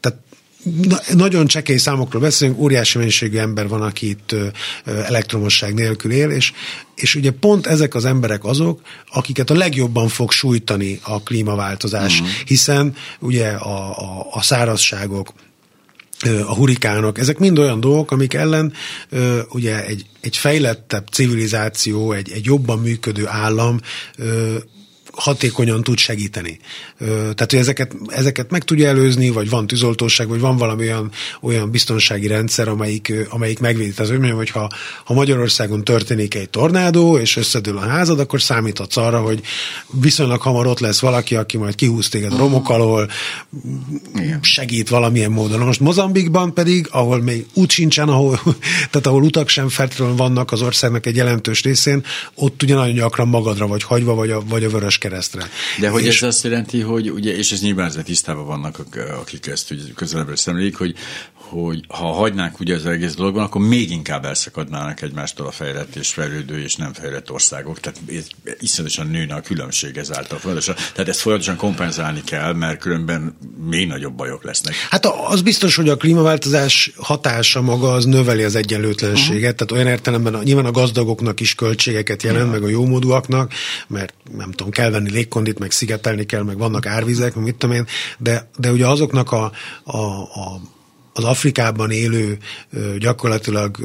Tehát 0.00 0.18
na, 0.88 0.98
nagyon 1.14 1.46
csekély 1.46 1.76
számokról 1.76 2.22
beszélünk, 2.22 2.58
óriási 2.58 2.98
mennyiségű 2.98 3.38
ember 3.38 3.68
van, 3.68 3.82
aki 3.82 4.08
itt 4.08 4.34
elektromosság 4.84 5.74
nélkül 5.74 6.10
él, 6.10 6.30
és, 6.30 6.52
és 6.94 7.14
ugye 7.14 7.30
pont 7.30 7.66
ezek 7.66 7.94
az 7.94 8.04
emberek 8.04 8.44
azok, 8.44 8.80
akiket 9.12 9.50
a 9.50 9.54
legjobban 9.54 10.08
fog 10.08 10.32
sújtani 10.32 11.00
a 11.02 11.22
klímaváltozás, 11.22 12.18
hmm. 12.18 12.28
hiszen 12.44 12.94
ugye 13.18 13.48
a, 13.48 13.98
a, 13.98 14.26
a 14.30 14.42
szárazságok, 14.42 15.32
a 16.46 16.54
hurikánok, 16.54 17.18
ezek 17.18 17.38
mind 17.38 17.58
olyan 17.58 17.80
dolgok, 17.80 18.10
amik 18.10 18.34
ellen 18.34 18.72
ugye 19.48 19.86
egy, 19.86 20.06
egy 20.20 20.36
fejlettebb 20.36 21.06
civilizáció, 21.06 22.12
egy, 22.12 22.30
egy 22.30 22.44
jobban 22.44 22.78
működő 22.78 23.26
állam 23.26 23.80
hatékonyan 25.18 25.82
tud 25.82 25.98
segíteni. 25.98 26.58
Tehát, 26.98 27.50
hogy 27.50 27.58
ezeket, 27.58 27.96
ezeket 28.06 28.50
meg 28.50 28.64
tudja 28.64 28.88
előzni, 28.88 29.30
vagy 29.30 29.50
van 29.50 29.66
tűzoltóság, 29.66 30.28
vagy 30.28 30.40
van 30.40 30.56
valami 30.56 30.82
olyan, 30.82 31.10
olyan 31.40 31.70
biztonsági 31.70 32.26
rendszer, 32.26 32.68
amelyik, 32.68 33.12
amelyik 33.28 33.58
megvédi. 33.58 33.90
Tehát, 33.90 34.10
hogy 34.10 34.18
mondjam, 34.18 34.38
hogy 34.38 34.50
ha, 34.50 34.70
ha 35.04 35.14
Magyarországon 35.14 35.84
történik 35.84 36.34
egy 36.34 36.50
tornádó, 36.50 37.18
és 37.18 37.36
összedől 37.36 37.76
a 37.76 37.80
házad, 37.80 38.20
akkor 38.20 38.42
számíthatsz 38.42 38.96
arra, 38.96 39.20
hogy 39.20 39.40
viszonylag 40.00 40.40
hamar 40.40 40.66
ott 40.66 40.80
lesz 40.80 41.00
valaki, 41.00 41.34
aki 41.36 41.56
majd 41.56 41.74
kihúz 41.74 42.08
téged 42.08 42.32
a 42.32 42.36
romok 42.36 42.70
alól, 42.70 43.10
segít 44.40 44.88
valamilyen 44.88 45.30
módon. 45.30 45.60
Most 45.60 45.80
Mozambikban 45.80 46.54
pedig, 46.54 46.88
ahol 46.90 47.22
még 47.22 47.46
út 47.54 47.70
sincsen, 47.70 48.08
ahol, 48.08 48.40
tehát 48.90 49.06
ahol 49.06 49.22
utak 49.22 49.48
sem 49.48 49.68
feltétlenül 49.68 50.16
vannak 50.16 50.52
az 50.52 50.62
országnak 50.62 51.06
egy 51.06 51.16
jelentős 51.16 51.62
részén, 51.62 52.04
ott 52.34 52.62
ugye 52.62 52.74
nagyon 52.74 52.94
gyakran 52.94 53.28
magadra 53.28 53.66
vagy 53.66 53.82
hagyva, 53.82 54.14
vagy 54.14 54.30
a, 54.30 54.42
vagy 54.48 54.64
a 54.64 54.68
vörös 54.68 54.98
keresztre. 55.08 55.48
De 55.78 55.88
hogy 55.88 56.04
és, 56.04 56.22
ez 56.22 56.28
azt 56.28 56.44
jelenti, 56.44 56.80
hogy 56.80 57.10
ugye, 57.10 57.36
és 57.36 57.52
ez 57.52 57.60
nyilván 57.60 57.86
ezzel 57.86 58.02
tisztában 58.02 58.46
vannak, 58.46 58.78
akik 59.20 59.46
ezt 59.46 59.70
ugye 59.70 59.82
közelebbről 59.94 60.36
szemlélik, 60.36 60.76
hogy, 60.76 60.94
hogy 61.48 61.84
ha 61.88 62.12
hagynánk 62.12 62.60
ugye 62.60 62.74
az 62.74 62.86
egész 62.86 63.14
dologban, 63.14 63.44
akkor 63.44 63.60
még 63.60 63.90
inkább 63.90 64.24
elszakadnának 64.24 65.02
egymástól 65.02 65.46
a 65.46 65.50
fejlett 65.50 65.96
és 65.96 66.08
fejlődő 66.08 66.62
és 66.62 66.76
nem 66.76 66.92
fejlett 66.92 67.30
országok. 67.30 67.80
Tehát 67.80 68.00
iszonyatosan 68.58 69.06
nőne 69.06 69.34
a 69.34 69.40
különbség 69.40 69.96
ezáltal. 69.96 70.38
Folyamatosan. 70.38 70.74
Tehát 70.92 71.08
ezt 71.08 71.20
folyamatosan 71.20 71.56
kompenzálni 71.56 72.22
kell, 72.24 72.52
mert 72.52 72.80
különben 72.80 73.36
még 73.68 73.86
nagyobb 73.86 74.14
bajok 74.14 74.44
lesznek. 74.44 74.74
Hát 74.90 75.06
az 75.06 75.42
biztos, 75.42 75.76
hogy 75.76 75.88
a 75.88 75.96
klímaváltozás 75.96 76.92
hatása 76.96 77.62
maga 77.62 77.92
az 77.92 78.04
növeli 78.04 78.42
az 78.42 78.54
egyenlőtlenséget, 78.54 79.52
uh-huh. 79.52 79.54
tehát 79.54 79.72
olyan 79.72 79.86
értelemben 79.86 80.40
nyilván 80.42 80.64
a 80.64 80.70
gazdagoknak 80.70 81.40
is 81.40 81.54
költségeket 81.54 82.22
jelent, 82.22 82.44
ja. 82.44 82.50
meg 82.50 82.62
a 82.62 82.68
jómódúaknak, 82.68 83.52
mert 83.86 84.14
nem 84.36 84.50
tudom, 84.50 84.72
kell 84.72 84.90
venni 84.90 85.10
légkondit, 85.10 85.58
meg 85.58 85.70
szigetelni 85.70 86.26
kell, 86.26 86.42
meg 86.42 86.58
vannak 86.58 86.86
árvizek, 86.86 87.34
meg 87.34 87.44
mit 87.44 87.54
tudom 87.54 87.76
én, 87.76 87.86
de, 88.18 88.48
de 88.56 88.72
ugye 88.72 88.86
azoknak 88.86 89.32
a, 89.32 89.52
a, 89.84 89.98
a 90.22 90.60
az 91.18 91.24
Afrikában 91.24 91.90
élő 91.90 92.38
gyakorlatilag 92.98 93.78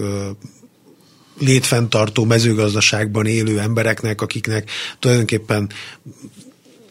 létfenntartó 1.39 2.25
mezőgazdaságban 2.25 3.25
élő 3.25 3.59
embereknek, 3.59 4.21
akiknek 4.21 4.69
tulajdonképpen 4.99 5.69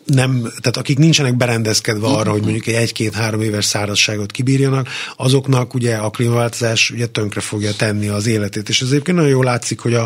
nem, 0.05 0.41
tehát 0.41 0.77
akik 0.77 0.99
nincsenek 0.99 1.37
berendezkedve 1.37 2.07
arra, 2.07 2.31
hogy 2.31 2.43
mondjuk 2.43 2.67
egy 2.67 2.75
egy-két-három 2.75 3.41
éves 3.41 3.65
szárazságot 3.65 4.31
kibírjanak, 4.31 4.89
azoknak 5.17 5.75
ugye 5.75 5.97
a 5.97 6.11
klímaváltozás 6.11 6.91
ugye 6.91 7.07
tönkre 7.07 7.41
fogja 7.41 7.73
tenni 7.73 8.09
az 8.09 8.27
életét. 8.27 8.69
És 8.69 8.83
ez 8.83 8.89
egyébként 8.89 9.17
nagyon 9.17 9.33
jól 9.33 9.45
látszik, 9.45 9.81
hogy 9.81 9.95
a, 9.95 10.05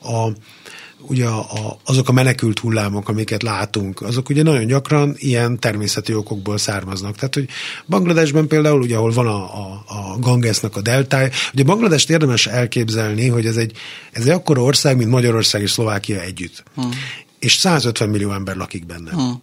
a 0.00 0.32
ugye 1.00 1.26
a, 1.26 1.78
azok 1.84 2.08
a 2.08 2.12
menekült 2.12 2.58
hullámok, 2.58 3.08
amiket 3.08 3.42
látunk, 3.42 4.02
azok 4.02 4.28
ugye 4.28 4.42
nagyon 4.42 4.66
gyakran 4.66 5.14
ilyen 5.16 5.58
természeti 5.58 6.14
okokból 6.14 6.58
származnak. 6.58 7.14
Tehát, 7.14 7.34
hogy 7.34 7.48
Bangladesben 7.86 8.46
például, 8.46 8.80
ugye, 8.80 8.96
ahol 8.96 9.10
van 9.10 9.26
a, 9.26 9.36
a, 9.36 9.84
a 9.86 10.18
Gangesnak 10.18 10.76
a 10.76 10.80
deltája, 10.80 11.28
ugye 11.52 11.64
Bangladest 11.64 12.10
érdemes 12.10 12.46
elképzelni, 12.46 13.28
hogy 13.28 13.46
ez 13.46 13.56
egy, 13.56 13.72
ez 14.12 14.22
egy 14.26 14.32
akkora 14.32 14.62
ország, 14.62 14.96
mint 14.96 15.10
Magyarország 15.10 15.62
és 15.62 15.70
Szlovákia 15.70 16.20
együtt. 16.20 16.62
Hmm. 16.74 16.90
És 17.38 17.56
150 17.56 18.08
millió 18.08 18.32
ember 18.32 18.56
lakik 18.56 18.86
benne. 18.86 19.10
Hmm. 19.10 19.42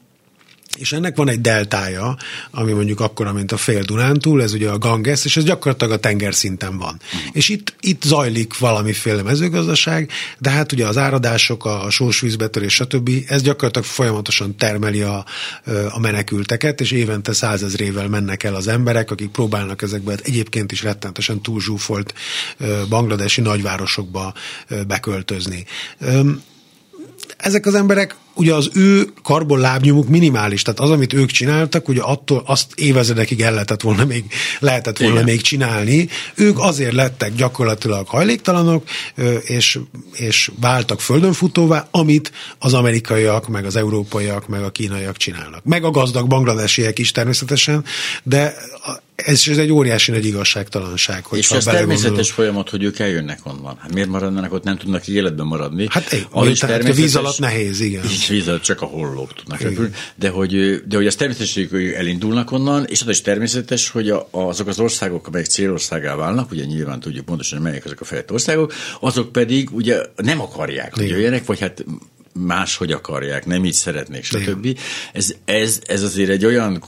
És 0.78 0.92
ennek 0.92 1.16
van 1.16 1.30
egy 1.30 1.42
deltája, 1.42 2.18
ami 2.52 2.72
mondjuk 2.72 3.00
akkora, 3.00 3.34
mint 3.34 3.52
a 3.52 3.58
fél 3.58 3.82
Dunántúl, 3.82 4.42
ez 4.42 4.54
ugye 4.54 4.70
a 4.70 4.78
Ganges, 4.78 5.26
és 5.26 5.38
ez 5.38 5.44
gyakorlatilag 5.44 5.94
a 5.94 6.00
tengerszinten 6.00 6.78
van. 6.78 6.94
Mm. 6.94 7.20
És 7.32 7.50
itt, 7.50 7.76
itt 7.80 8.04
zajlik 8.04 8.58
valamiféle 8.58 9.22
mezőgazdaság, 9.22 10.12
de 10.40 10.50
hát 10.50 10.72
ugye 10.72 10.88
az 10.88 10.98
áradások, 10.98 11.66
a 11.66 11.90
sósvízbetörés, 11.90 12.74
stb. 12.74 13.10
ez 13.28 13.42
gyakorlatilag 13.42 13.88
folyamatosan 13.88 14.56
termeli 14.58 15.02
a, 15.02 15.26
a 15.90 16.00
menekülteket, 16.00 16.82
és 16.82 16.92
évente 16.92 17.34
százezrével 17.34 18.08
mennek 18.08 18.44
el 18.44 18.56
az 18.56 18.68
emberek, 18.68 19.12
akik 19.12 19.30
próbálnak 19.30 19.82
ezekbe 19.82 20.16
egyébként 20.24 20.72
is 20.72 20.84
rettenetesen 20.84 21.42
túlzsúfolt 21.42 22.14
bangladesi 22.90 23.42
nagyvárosokba 23.42 24.34
beköltözni 24.88 25.66
ezek 27.38 27.66
az 27.66 27.76
emberek, 27.76 28.16
ugye 28.36 28.54
az 28.54 28.70
ő 28.74 29.08
karbonlábnyomuk 29.24 30.08
minimális, 30.08 30.62
tehát 30.62 30.80
az, 30.80 30.90
amit 30.90 31.14
ők 31.14 31.32
csináltak, 31.32 31.88
ugye 31.88 32.02
attól 32.02 32.44
azt 32.46 32.68
évezredekig 32.76 33.42
el 33.42 33.54
lehetett 33.54 33.82
volna 33.82 34.06
még, 34.06 34.24
lehetett 34.60 34.98
volna 34.98 35.14
Igen. 35.14 35.26
még 35.26 35.42
csinálni. 35.42 36.08
Ők 36.36 36.60
azért 36.60 36.94
lettek 36.94 37.36
gyakorlatilag 37.36 38.08
hajléktalanok, 38.08 38.84
és, 39.42 39.80
és 40.14 40.52
váltak 40.62 41.02
földönfutóvá, 41.02 41.88
amit 41.92 42.32
az 42.60 42.74
amerikaiak, 42.74 43.48
meg 43.48 43.66
az 43.66 43.76
európaiak, 43.76 44.48
meg 44.48 44.64
a 44.64 44.70
kínaiak 44.70 45.18
csinálnak. 45.18 45.64
Meg 45.64 45.84
a 45.84 45.92
gazdag 45.92 46.28
bangladesiek 46.28 47.00
is 47.00 47.12
természetesen, 47.12 47.84
de 48.24 48.56
ez, 49.16 49.44
ez 49.48 49.58
egy 49.58 49.72
óriási 49.72 50.12
nagy 50.12 50.26
igazságtalanság. 50.26 51.26
És 51.32 51.52
ez 51.52 51.64
természetes 51.64 52.32
folyamat, 52.32 52.70
hogy 52.70 52.84
ők 52.84 53.00
eljönnek 53.00 53.40
onnan. 53.44 53.78
Hát 53.80 53.94
miért 53.94 54.10
maradnának 54.10 54.54
ott, 54.54 54.64
nem 54.64 54.78
tudnak 54.78 55.08
életben 55.08 55.46
maradni? 55.46 55.88
Hát 55.90 56.12
egy, 56.12 56.28
az 56.32 56.48
is 56.48 56.60
természetes, 56.60 56.96
víz 56.98 57.16
alatt 57.16 57.40
nehéz, 57.40 57.80
igen. 57.80 58.04
És 58.24 58.30
víz 58.30 58.60
csak 58.62 58.82
a 58.82 58.86
hollók 58.86 59.34
tudnak 59.34 59.60
repülni. 59.60 59.94
De 60.16 60.30
hogy, 60.30 60.84
de 60.88 60.96
hogy 60.96 61.06
ez 61.06 61.16
természetes, 61.16 61.68
hogy 61.70 61.86
elindulnak 61.86 62.52
onnan, 62.52 62.86
és 62.86 63.02
az 63.02 63.08
is 63.08 63.22
természetes, 63.22 63.90
hogy 63.90 64.10
a, 64.10 64.28
azok 64.32 64.68
az 64.68 64.80
országok, 64.80 65.28
amelyek 65.28 65.48
célországá 65.48 66.16
válnak, 66.16 66.52
ugye 66.52 66.66
nyilván 66.66 67.00
tudjuk 67.00 67.26
pontosan, 67.26 67.62
melyek 67.62 67.86
azok 67.86 68.02
a 68.02 68.06
fejlett 68.06 68.32
országok, 68.32 68.74
azok 69.00 69.32
pedig 69.32 69.70
ugye 69.72 70.02
nem 70.16 70.42
akarják, 70.42 70.96
hogy 70.96 71.10
jöjjenek, 71.10 71.46
vagy 71.46 71.60
hát 71.60 71.86
máshogy 72.34 72.92
akarják, 72.92 73.46
nem 73.46 73.66
így 73.66 73.74
szeretnék, 73.74 74.24
stb. 74.24 74.80
Ez, 75.14 75.34
ez, 75.46 75.80
ez 75.86 76.04
azért 76.04 76.30
egy 76.30 76.46
olyan 76.46 76.84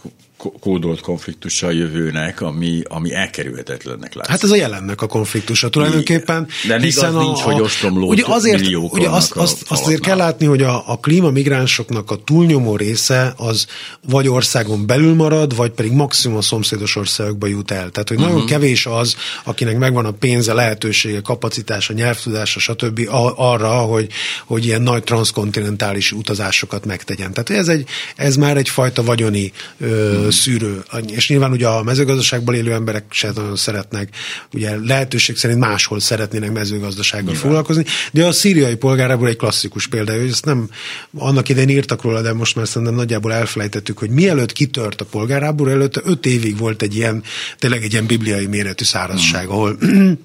kódolt 0.59 1.01
konfliktusa 1.01 1.67
a 1.67 1.71
jövőnek, 1.71 2.41
ami, 2.41 2.81
ami 2.87 3.13
elkerülhetetlennek 3.13 4.13
látszik. 4.13 4.31
Hát 4.31 4.43
ez 4.43 4.51
a 4.51 4.55
jelennek 4.55 5.01
a 5.01 5.07
konfliktusa 5.07 5.69
tulajdonképpen. 5.69 6.47
De 6.67 6.79
hiszen 6.79 7.09
az 7.09 7.15
a, 7.15 7.19
nincs, 7.19 7.39
hogy 7.39 7.61
ostromló 7.61 8.07
ugye 8.07 8.23
azért, 8.25 8.67
ugye 8.75 9.09
azt, 9.09 9.31
azt, 9.31 9.63
azt 9.67 9.81
azért 9.81 10.01
kell 10.01 10.17
látni, 10.17 10.45
hogy 10.45 10.61
a, 10.61 10.83
a 10.87 10.99
klímamigránsoknak 10.99 12.11
a 12.11 12.15
túlnyomó 12.15 12.75
része 12.75 13.33
az 13.37 13.65
vagy 14.09 14.27
országon 14.27 14.85
belül 14.85 15.13
marad, 15.13 15.55
vagy 15.55 15.71
pedig 15.71 15.91
maximum 15.91 16.37
a 16.37 16.41
szomszédos 16.41 16.95
országokba 16.95 17.47
jut 17.47 17.71
el. 17.71 17.89
Tehát, 17.89 18.07
hogy 18.07 18.17
uh-huh. 18.17 18.31
nagyon 18.31 18.43
mhm. 18.43 18.53
kevés 18.53 18.85
az, 18.85 19.15
akinek 19.43 19.77
megvan 19.77 20.05
a 20.05 20.11
pénze, 20.11 20.53
lehetősége, 20.53 21.21
kapacitása, 21.21 21.93
nyelvtudása, 21.93 22.59
stb. 22.59 23.01
arra, 23.35 23.71
hogy, 23.71 24.07
hogy 24.45 24.65
ilyen 24.65 24.81
nagy 24.81 25.03
transzkontinentális 25.03 26.11
utazásokat 26.11 26.85
megtegyen. 26.85 27.33
Tehát 27.33 27.49
ez, 27.49 27.67
egy, 27.67 27.87
ez 28.15 28.35
már 28.35 28.57
egyfajta 28.57 29.03
vagyoni 29.03 29.51
uh-huh 29.79 30.33
szűrő. 30.35 30.83
És 31.07 31.29
nyilván 31.29 31.51
ugye 31.51 31.67
a 31.67 31.83
mezőgazdaságban 31.83 32.55
élő 32.55 32.73
emberek 32.73 33.03
se 33.09 33.31
nagyon 33.35 33.55
szeretnek, 33.55 34.09
ugye 34.53 34.77
lehetőség 34.83 35.37
szerint 35.37 35.59
máshol 35.59 35.99
szeretnének 35.99 36.51
mezőgazdasággal 36.51 37.25
nyilván. 37.25 37.41
foglalkozni, 37.41 37.85
de 38.11 38.25
a 38.25 38.31
szíriai 38.31 38.75
polgárából 38.75 39.27
egy 39.27 39.35
klasszikus 39.35 39.87
példa, 39.87 40.19
hogy 40.19 40.29
ezt 40.29 40.45
nem 40.45 40.69
annak 41.17 41.49
idején 41.49 41.69
írtak 41.69 42.01
róla, 42.01 42.21
de 42.21 42.33
most 42.33 42.55
már 42.55 42.67
szerintem 42.67 42.95
nagyjából 42.95 43.33
elfelejtettük, 43.33 43.97
hogy 43.97 44.09
mielőtt 44.09 44.51
kitört 44.51 45.01
a 45.01 45.05
polgárából, 45.05 45.69
előtte 45.69 46.01
öt 46.03 46.25
évig 46.25 46.57
volt 46.57 46.81
egy 46.81 46.95
ilyen, 46.95 47.23
tényleg 47.57 47.83
egy 47.83 47.91
ilyen 47.91 48.05
bibliai 48.05 48.45
méretű 48.45 48.83
szárazság, 48.83 49.47
ahol 49.47 49.77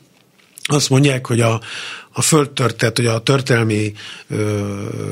azt 0.63 0.91
mondják, 0.91 1.27
hogy 1.27 1.41
a, 1.41 1.61
a 2.13 2.23
földtört, 2.23 2.77
tehát 2.77 2.97
hogy 2.97 3.07
a 3.07 3.19
történelmi 3.19 3.93
ö, 4.29 4.65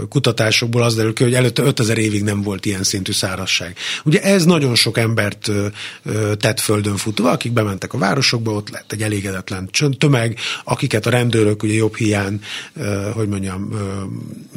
kutatásokból 0.08 0.82
az 0.82 0.94
derül 0.94 1.12
ki, 1.12 1.22
hogy 1.22 1.34
előtte 1.34 1.62
5000 1.62 1.98
évig 1.98 2.22
nem 2.22 2.42
volt 2.42 2.66
ilyen 2.66 2.82
szintű 2.82 3.12
szárazság. 3.12 3.76
Ugye 4.04 4.22
ez 4.22 4.44
nagyon 4.44 4.74
sok 4.74 4.98
embert 4.98 5.48
ö, 5.48 5.66
ö, 6.02 6.34
tett 6.34 6.60
földön 6.60 6.96
futva, 6.96 7.30
akik 7.30 7.52
bementek 7.52 7.92
a 7.92 7.98
városokba, 7.98 8.52
ott 8.52 8.70
lett 8.70 8.92
egy 8.92 9.02
elégedetlen 9.02 9.70
tömeg, 9.98 10.38
akiket 10.64 11.06
a 11.06 11.10
rendőrök 11.10 11.62
ugye 11.62 11.74
jobb 11.74 11.96
hiány, 11.96 12.40
ö, 12.76 13.10
hogy 13.14 13.28
mondjam, 13.28 13.72
ö, 13.72 13.76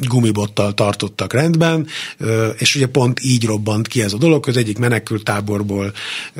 gumibottal 0.08 0.74
tartottak 0.74 1.32
rendben, 1.32 1.86
ö, 2.18 2.48
és 2.48 2.74
ugye 2.74 2.86
pont 2.86 3.20
így 3.22 3.44
robbant 3.44 3.88
ki 3.88 4.02
ez 4.02 4.12
a 4.12 4.18
dolog, 4.18 4.48
az 4.48 4.56
egyik 4.56 4.78
menekült 4.78 5.24
táborból 5.24 5.92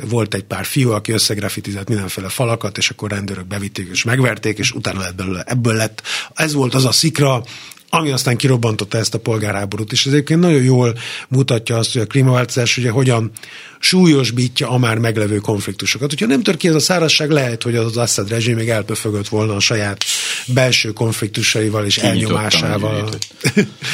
volt 0.09 0.33
egy 0.33 0.43
pár 0.43 0.65
fiú, 0.65 0.91
aki 0.91 1.11
összegrafitizett 1.11 1.87
mindenféle 1.87 2.29
falakat, 2.29 2.77
és 2.77 2.89
akkor 2.89 3.09
rendőrök 3.09 3.47
bevitték 3.47 3.87
és 3.91 4.03
megverték, 4.03 4.57
és 4.57 4.71
utána 4.71 4.99
lett 4.99 5.15
belőle, 5.15 5.43
ebből 5.47 5.73
lett 5.73 5.92
ez 6.33 6.53
volt 6.53 6.73
az 6.73 6.85
a 6.85 6.91
szikra, 6.91 7.43
ami 7.89 8.11
aztán 8.11 8.37
kirobbantotta 8.37 8.97
ezt 8.97 9.13
a 9.13 9.19
polgárháborút. 9.19 9.91
És 9.91 10.05
ez 10.05 10.13
egyébként 10.13 10.39
nagyon 10.39 10.63
jól 10.63 10.97
mutatja 11.27 11.77
azt, 11.77 11.93
hogy 11.93 12.01
a 12.01 12.07
klímaváltozás 12.07 12.77
ugye 12.77 12.89
hogyan 12.89 13.31
súlyosbítja 13.83 14.69
a 14.69 14.77
már 14.77 14.97
meglevő 14.97 15.37
konfliktusokat. 15.37 16.09
Hogyha 16.09 16.25
nem 16.25 16.43
tör 16.43 16.57
ki 16.57 16.67
ez 16.67 16.75
a 16.75 16.79
szárazság, 16.79 17.29
lehet, 17.29 17.63
hogy 17.63 17.75
az 17.75 17.97
Assad 17.97 18.29
rezsim 18.29 18.55
még 18.55 18.69
elpöfögött 18.69 19.27
volna 19.27 19.55
a 19.55 19.59
saját 19.59 20.03
belső 20.47 20.91
konfliktusaival 20.91 21.85
és 21.85 21.97
elnyomásával. 21.97 23.09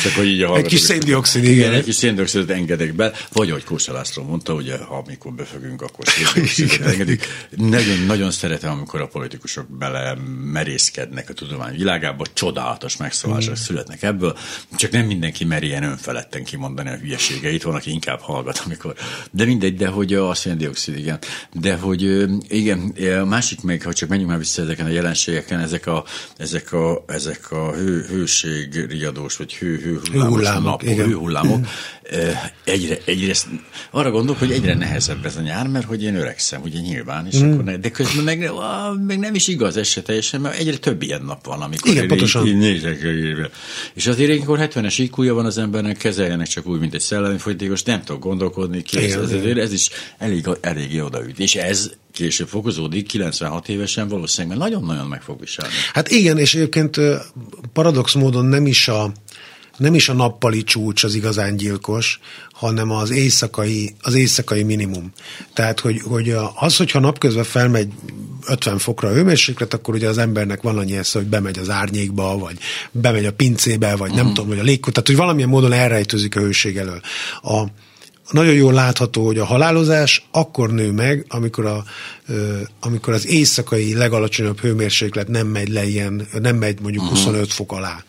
Csak 0.04 0.14
hogy 0.16 0.28
így 0.28 0.42
Egy 0.42 0.66
kis 0.66 0.80
széndiokszid, 0.80 1.44
igen. 1.44 1.74
Egy 1.74 1.84
kis 1.84 1.96
széndiokszidot 1.96 2.50
engedek 2.50 2.94
be, 2.94 3.12
vagy 3.34 3.50
ahogy 3.50 3.64
Kósa 3.64 3.94
László 3.94 4.24
mondta, 4.24 4.54
ugye, 4.54 4.78
ha 4.78 5.04
amikor 5.06 5.34
befögünk, 5.34 5.82
akkor 5.82 6.06
széndiokszidot 6.08 6.80
engedik. 6.80 7.26
Nagyon, 7.50 8.06
nagyon 8.08 8.32
szeretem, 8.32 8.72
amikor 8.72 9.02
a 9.02 9.08
politikusok 9.08 9.78
bele 9.78 10.18
merészkednek 10.44 11.30
a 11.30 11.34
tudomány 11.34 11.76
világába, 11.76 12.26
csodálatos 12.34 12.98
megszólások 12.98 13.52
mm. 13.52 13.64
születnek 13.64 14.04
ebből, 14.04 14.38
csak 14.76 14.92
nem 14.92 15.06
mindenki 15.06 15.46
meri 15.46 15.68
ilyen 15.68 15.84
önfeledten 15.84 16.44
kimondani 16.44 16.90
a 16.90 16.96
hülyeségeit, 16.96 17.64
van, 17.64 17.76
aki 17.76 17.92
inkább 17.92 18.20
hallgat, 18.20 18.62
amikor. 18.66 18.94
De 19.32 19.46
mindegy, 19.46 19.79
de 19.80 19.88
hogy 19.88 20.14
a 20.14 20.34
széndiokszid, 20.34 20.98
igen. 20.98 21.20
De 21.54 21.76
hogy 21.76 22.26
igen, 22.48 22.94
a 23.22 23.26
másik 23.26 23.62
még, 23.62 23.84
ha 23.84 23.94
csak 23.94 24.10
menjünk 24.10 24.30
már 24.30 24.40
vissza 24.40 24.62
ezeken 24.62 24.86
a 24.86 24.90
jelenségeken, 24.90 25.60
ezek 25.60 25.88
a, 25.88 26.04
ezek 26.38 26.74
a, 26.74 27.04
ezek 27.08 27.52
a 27.52 27.74
hő, 27.74 28.06
hőségriadós, 28.10 29.38
vagy 29.38 29.54
hő, 29.54 29.78
hő 29.78 30.00
hullámok, 30.12 30.84
napok, 30.84 31.06
hőhullámok, 31.06 31.66
egyre, 32.64 32.98
egyre, 33.06 33.34
arra 33.92 34.12
gondolok, 34.12 34.40
hogy 34.40 34.52
egyre 34.52 34.74
nehezebb 34.74 35.26
ez 35.26 35.36
a 35.36 35.42
nyár, 35.42 35.68
mert 35.68 35.86
hogy 35.86 36.04
én 36.04 36.16
öregszem, 36.16 36.62
ugye 36.62 36.80
nyilván, 36.80 37.28
és 37.28 37.40
mm. 37.40 37.52
akkor 37.52 37.64
ne, 37.64 37.78
de 37.78 37.92
közben 37.92 38.24
meg, 38.24 38.52
meg 39.06 39.20
nem 39.20 39.36
is 39.36 39.48
igaz 39.48 39.78
ez 39.78 39.88
se 39.88 40.02
teljesen, 40.02 40.42
mert 40.42 40.58
egyre 40.58 40.78
több 40.78 41.02
ilyen 41.02 41.22
nap 41.22 41.46
van, 41.46 41.62
amikor 41.62 41.92
Igen, 41.92 42.08
pontosan. 42.08 42.48
Így, 42.48 42.58
nézek, 42.58 43.06
és 43.94 44.08
azért 44.08 44.30
ilyenkor 44.30 44.60
70-es 44.62 44.96
IQ-ja 44.98 45.34
van 45.34 45.46
az 45.46 45.58
embernek, 45.58 45.98
kezeljenek 45.98 46.48
csak 46.48 46.68
úgy, 46.68 46.80
mint 46.80 46.94
egy 46.94 47.02
szellemi 47.02 47.38
folytékos, 47.38 47.84
nem 47.84 48.04
tudok 48.04 48.24
gondolkodni, 48.24 48.82
kész, 48.82 49.16
ez, 49.16 49.32
ez 49.32 49.69
is 49.74 49.90
elég, 50.18 50.48
elég 50.62 51.04
odaüt. 51.04 51.40
És 51.40 51.56
ez 51.56 51.92
később 52.12 52.48
fokozódik, 52.48 53.08
96 53.08 53.70
évesen 53.70 54.08
valószínűleg, 54.08 54.58
mert 54.58 54.70
nagyon-nagyon 54.70 55.08
meg 55.08 55.22
fog 55.22 55.40
viselni. 55.40 55.74
Hát 55.94 56.12
igen, 56.12 56.38
és 56.38 56.56
egyébként 56.56 56.98
paradox 57.74 58.14
módon 58.14 58.46
nem 58.46 58.66
is 58.66 58.88
a 58.88 59.12
nem 59.78 59.94
is 59.94 60.10
a 60.10 60.14
nappali 60.14 60.64
csúcs 60.64 61.04
az 61.04 61.16
igazán 61.16 61.56
gyilkos, 61.56 62.20
hanem 62.52 62.92
az 62.92 63.10
éjszakai, 63.10 63.96
az 64.02 64.14
éjszakai 64.14 64.64
minimum. 64.64 65.12
Tehát, 65.54 65.80
hogy, 65.80 66.02
hogy 66.02 66.36
az, 66.56 66.78
hogyha 66.78 67.00
napközben 67.00 67.44
felmegy 67.44 67.88
50 68.48 68.78
fokra 68.78 69.08
a 69.08 69.14
hőmérséklet, 69.14 69.74
akkor 69.74 69.94
ugye 69.94 70.08
az 70.08 70.18
embernek 70.18 70.62
van 70.62 70.78
annyi 70.78 70.98
esze, 70.98 71.20
hogy 71.20 71.28
bemegy 71.28 71.60
az 71.60 71.70
árnyékba, 71.70 72.38
vagy 72.38 72.58
bemegy 72.92 73.26
a 73.26 73.34
pincébe, 73.34 73.96
vagy 73.96 74.10
nem 74.10 74.20
uh-huh. 74.20 74.34
tudom, 74.34 74.50
hogy 74.50 74.60
a 74.60 74.64
légkút, 74.64 74.94
tehát 74.94 75.08
hogy 75.08 75.18
valamilyen 75.18 75.50
módon 75.50 75.74
elrejtőzik 75.74 76.36
a 76.36 76.40
hőség 76.40 76.78
elől. 76.78 77.02
A, 77.42 77.64
nagyon 78.32 78.54
jól 78.54 78.74
látható, 78.74 79.26
hogy 79.26 79.38
a 79.38 79.46
halálozás 79.46 80.28
akkor 80.32 80.72
nő 80.72 80.92
meg, 80.92 81.26
amikor, 81.28 81.66
a, 81.66 81.84
amikor 82.80 83.14
az 83.14 83.28
éjszakai 83.28 83.96
legalacsonyabb 83.96 84.60
hőmérséklet 84.60 85.28
nem 85.28 85.48
megy 85.48 85.70
le 85.70 85.86
ilyen, 85.86 86.28
nem 86.42 86.56
megy 86.56 86.82
mondjuk 86.82 87.04
uh-huh. 87.04 87.18
25 87.18 87.54
fok 87.54 87.72
alá. 87.72 88.04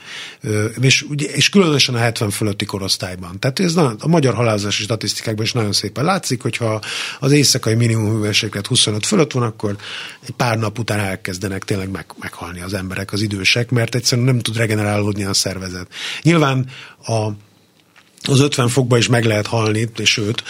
És, 0.81 1.07
és 1.17 1.49
különösen 1.49 1.95
a 1.95 1.99
70 1.99 2.31
fölötti 2.31 2.65
korosztályban. 2.65 3.39
Tehát 3.39 3.61
ez 3.61 3.77
a 3.77 3.97
magyar 4.07 4.35
halálozási 4.35 4.83
statisztikákban 4.83 5.45
is 5.45 5.53
nagyon 5.53 5.73
szépen 5.73 6.05
látszik, 6.05 6.43
hogyha 6.43 6.81
az 7.21 7.33
éjszakai 7.33 7.75
minimum 7.75 8.11
hőmérséklet 8.11 8.67
25 8.67 9.07
fölött 9.07 9.33
van, 9.33 9.43
akkor 9.43 9.77
egy 10.21 10.35
pár 10.37 10.59
nap 10.59 10.79
után 10.79 10.99
elkezdenek 10.99 11.65
tényleg 11.65 11.91
meg, 11.91 12.07
meghalni 12.21 12.61
az 12.61 12.75
emberek, 12.75 13.13
az 13.13 13.23
idősek, 13.23 13.71
mert 13.71 13.95
egyszerűen 13.95 14.27
nem 14.27 14.39
tud 14.39 14.57
regenerálódni 14.57 15.25
a 15.25 15.35
szervezet. 15.35 15.89
Nyilván 16.23 16.67
a 17.07 17.29
az 18.29 18.41
50 18.41 18.69
fokba 18.69 18.99
is 18.99 19.09
meg 19.09 19.25
lehet 19.25 19.47
halni, 19.47 19.89
és 19.97 20.11
sőt, 20.11 20.43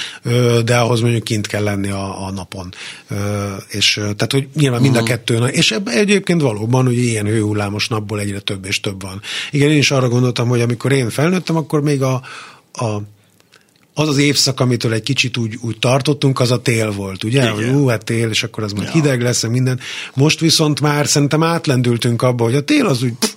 de 0.65 0.77
ahhoz 0.77 1.01
mondjuk 1.01 1.25
kint 1.25 1.47
kell 1.47 1.63
lenni 1.63 1.91
a, 1.91 2.27
a 2.27 2.31
napon. 2.31 2.75
És 3.69 3.95
tehát, 3.95 4.33
hogy 4.33 4.49
nyilván 4.55 4.81
mind 4.81 4.97
a 4.97 5.01
mhm. 5.01 5.09
kettő, 5.09 5.37
és 5.37 5.77
egyébként 5.85 6.41
valóban, 6.41 6.85
hogy 6.85 6.99
ilyen 6.99 7.27
hőhullámos 7.27 7.89
napból 7.89 8.21
egyre 8.21 8.41
több 8.41 8.65
és 8.65 8.81
több 8.81 9.03
van. 9.03 9.21
Igen, 9.51 9.71
én 9.71 9.79
is 9.79 9.91
arra 9.91 10.09
gondoltam, 10.09 10.49
hogy 10.49 10.61
amikor 10.61 10.93
én 10.93 11.11
felnőttem, 11.11 11.57
akkor 11.57 11.83
még 11.83 12.03
a, 12.03 12.23
a 12.73 13.03
az 14.01 14.09
az 14.09 14.19
évszak, 14.19 14.61
amitől 14.61 14.93
egy 14.93 15.03
kicsit 15.03 15.37
úgy, 15.37 15.59
úgy 15.61 15.79
tartottunk, 15.79 16.41
az 16.41 16.51
a 16.51 16.63
tél 16.63 16.93
volt, 16.93 17.25
ugye? 17.25 17.43
Igen. 17.43 17.55
Hogy 17.55 17.65
ú, 17.65 17.87
hát 17.87 18.05
tél, 18.05 18.29
és 18.29 18.43
akkor 18.43 18.65
az 18.65 18.73
majd 18.73 18.87
Ja. 18.87 18.93
hideg 18.93 19.23
lesz, 19.23 19.47
minden. 19.47 19.81
Most 20.15 20.41
viszont 20.41 20.81
már 20.81 21.07
szerintem 21.07 21.43
átlendültünk 21.43 22.23
abba, 22.23 22.45
hogy 22.45 22.55
a 22.55 22.61
tél 22.61 22.87
az 22.87 23.03
úgy, 23.03 23.13
pff, 23.19 23.33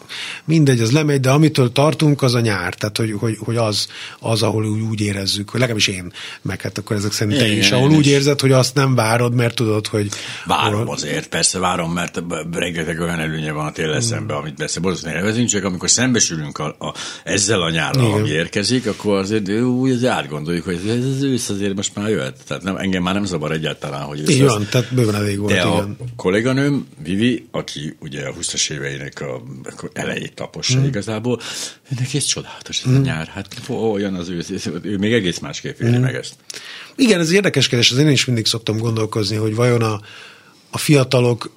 mindegy, 0.45 0.79
az 0.79 0.91
lemegy, 0.91 1.19
de 1.19 1.29
amitől 1.29 1.71
tartunk, 1.71 2.21
az 2.21 2.33
a 2.33 2.39
nyár. 2.39 2.73
Tehát, 2.73 2.97
hogy, 2.97 3.13
hogy, 3.19 3.37
hogy 3.39 3.55
az, 3.55 3.87
az, 4.19 4.41
ahol 4.41 4.65
úgy, 4.65 4.81
úgy 4.81 5.01
érezzük, 5.01 5.49
hogy 5.49 5.59
legalábbis 5.59 5.87
én, 5.87 6.13
meg 6.41 6.61
hát 6.61 6.77
akkor 6.77 6.95
ezek 6.95 7.11
szerint 7.11 7.37
te 7.37 7.47
is, 7.47 7.71
ahol 7.71 7.91
úgy 7.91 8.07
érzed, 8.07 8.39
hogy 8.39 8.51
azt 8.51 8.75
nem 8.75 8.95
várod, 8.95 9.33
mert 9.33 9.55
tudod, 9.55 9.87
hogy... 9.87 10.09
Várom 10.45 10.89
azért, 10.89 11.27
persze 11.27 11.59
várom, 11.59 11.93
mert 11.93 12.23
rengeteg 12.51 12.99
olyan 12.99 13.19
előnye 13.19 13.51
van 13.51 13.65
a 13.65 13.71
tél 13.71 14.01
szembe, 14.01 14.33
amit 14.33 14.53
persze 14.53 14.79
borzasztóan 14.79 15.15
élvezünk, 15.15 15.47
csak 15.47 15.63
amikor 15.63 15.89
szembesülünk 15.89 16.57
a, 16.57 16.75
a, 16.79 16.93
ezzel 17.23 17.61
a 17.61 17.69
nyárral, 17.69 18.13
ami 18.13 18.29
érkezik, 18.29 18.87
akkor 18.87 19.17
azért 19.17 19.49
úgy 19.49 19.91
azért 19.91 20.11
átgondoljuk, 20.53 20.65
hogy 20.65 20.89
ez 20.89 21.15
az 21.15 21.23
ősz 21.23 21.49
azért 21.49 21.75
most 21.75 21.95
már 21.95 22.09
jöhet. 22.09 22.39
Tehát 22.47 22.63
nem, 22.63 22.77
engem 22.77 23.03
már 23.03 23.13
nem 23.13 23.25
zavar 23.25 23.51
egyáltalán, 23.51 24.01
hogy 24.01 24.19
ősz 24.19 24.29
Így 24.29 24.39
lesz. 24.39 24.51
van, 24.51 24.67
tehát 24.69 24.93
bőven 24.93 25.15
elég 25.15 25.39
volt, 25.39 25.53
De 25.53 25.61
a 25.61 25.75
igen. 25.75 25.97
kolléganőm, 26.15 26.87
Vivi, 27.03 27.47
aki 27.51 27.95
ugye 27.99 28.27
a 28.27 28.33
20-as 28.33 28.71
éveinek 28.71 29.21
a 29.21 29.43
elejét 29.93 30.33
tapossa 30.33 30.79
mm. 30.79 30.85
igazából, 30.85 31.39
neki 31.97 32.17
ez 32.17 32.23
csodálatos 32.23 32.83
ez 32.83 32.91
mm. 32.91 32.95
a 32.95 32.99
nyár. 32.99 33.27
Hát 33.27 33.47
olyan 33.69 34.15
az 34.15 34.29
ősz, 34.29 34.69
ő 34.81 34.97
még 34.97 35.13
egész 35.13 35.39
másképp 35.39 35.79
éli 35.79 35.97
mm. 35.97 36.01
meg 36.01 36.15
ezt. 36.15 36.35
Igen, 36.95 37.19
ez 37.19 37.31
érdekes 37.31 37.67
kérdés, 37.67 37.91
az 37.91 37.97
én 37.97 38.09
is 38.09 38.25
mindig 38.25 38.45
szoktam 38.45 38.77
gondolkozni, 38.77 39.35
hogy 39.35 39.55
vajon 39.55 39.81
a, 39.81 40.01
a 40.69 40.77
fiatalok 40.77 41.51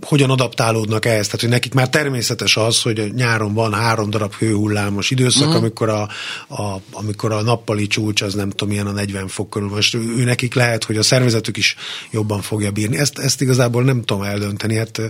hogyan 0.00 0.30
adaptálódnak 0.30 1.04
ehhez. 1.04 1.24
Tehát, 1.24 1.40
hogy 1.40 1.50
nekik 1.50 1.74
már 1.74 1.88
természetes 1.88 2.56
az, 2.56 2.82
hogy 2.82 3.12
nyáron 3.14 3.54
van 3.54 3.74
három 3.74 4.10
darab 4.10 4.34
hőhullámos 4.34 5.10
időszak, 5.10 5.46
uh-huh. 5.46 5.56
amikor, 5.56 5.88
a, 5.88 6.08
a, 6.48 6.80
amikor 6.92 7.32
a 7.32 7.42
nappali 7.42 7.86
csúcs 7.86 8.22
az 8.22 8.34
nem 8.34 8.50
tudom, 8.50 8.72
ilyen 8.72 8.86
a 8.86 8.92
40 8.92 9.28
fok 9.28 9.50
körül. 9.50 9.68
Most 9.68 9.94
ő, 9.94 10.14
ő 10.18 10.24
nekik 10.24 10.54
lehet, 10.54 10.84
hogy 10.84 10.96
a 10.96 11.02
szervezetük 11.02 11.56
is 11.56 11.76
jobban 12.10 12.42
fogja 12.42 12.70
bírni. 12.70 12.96
Ezt, 12.96 13.18
ezt 13.18 13.40
igazából 13.40 13.82
nem 13.82 14.04
tudom 14.04 14.22
eldönteni. 14.22 14.76
Hát 14.76 15.00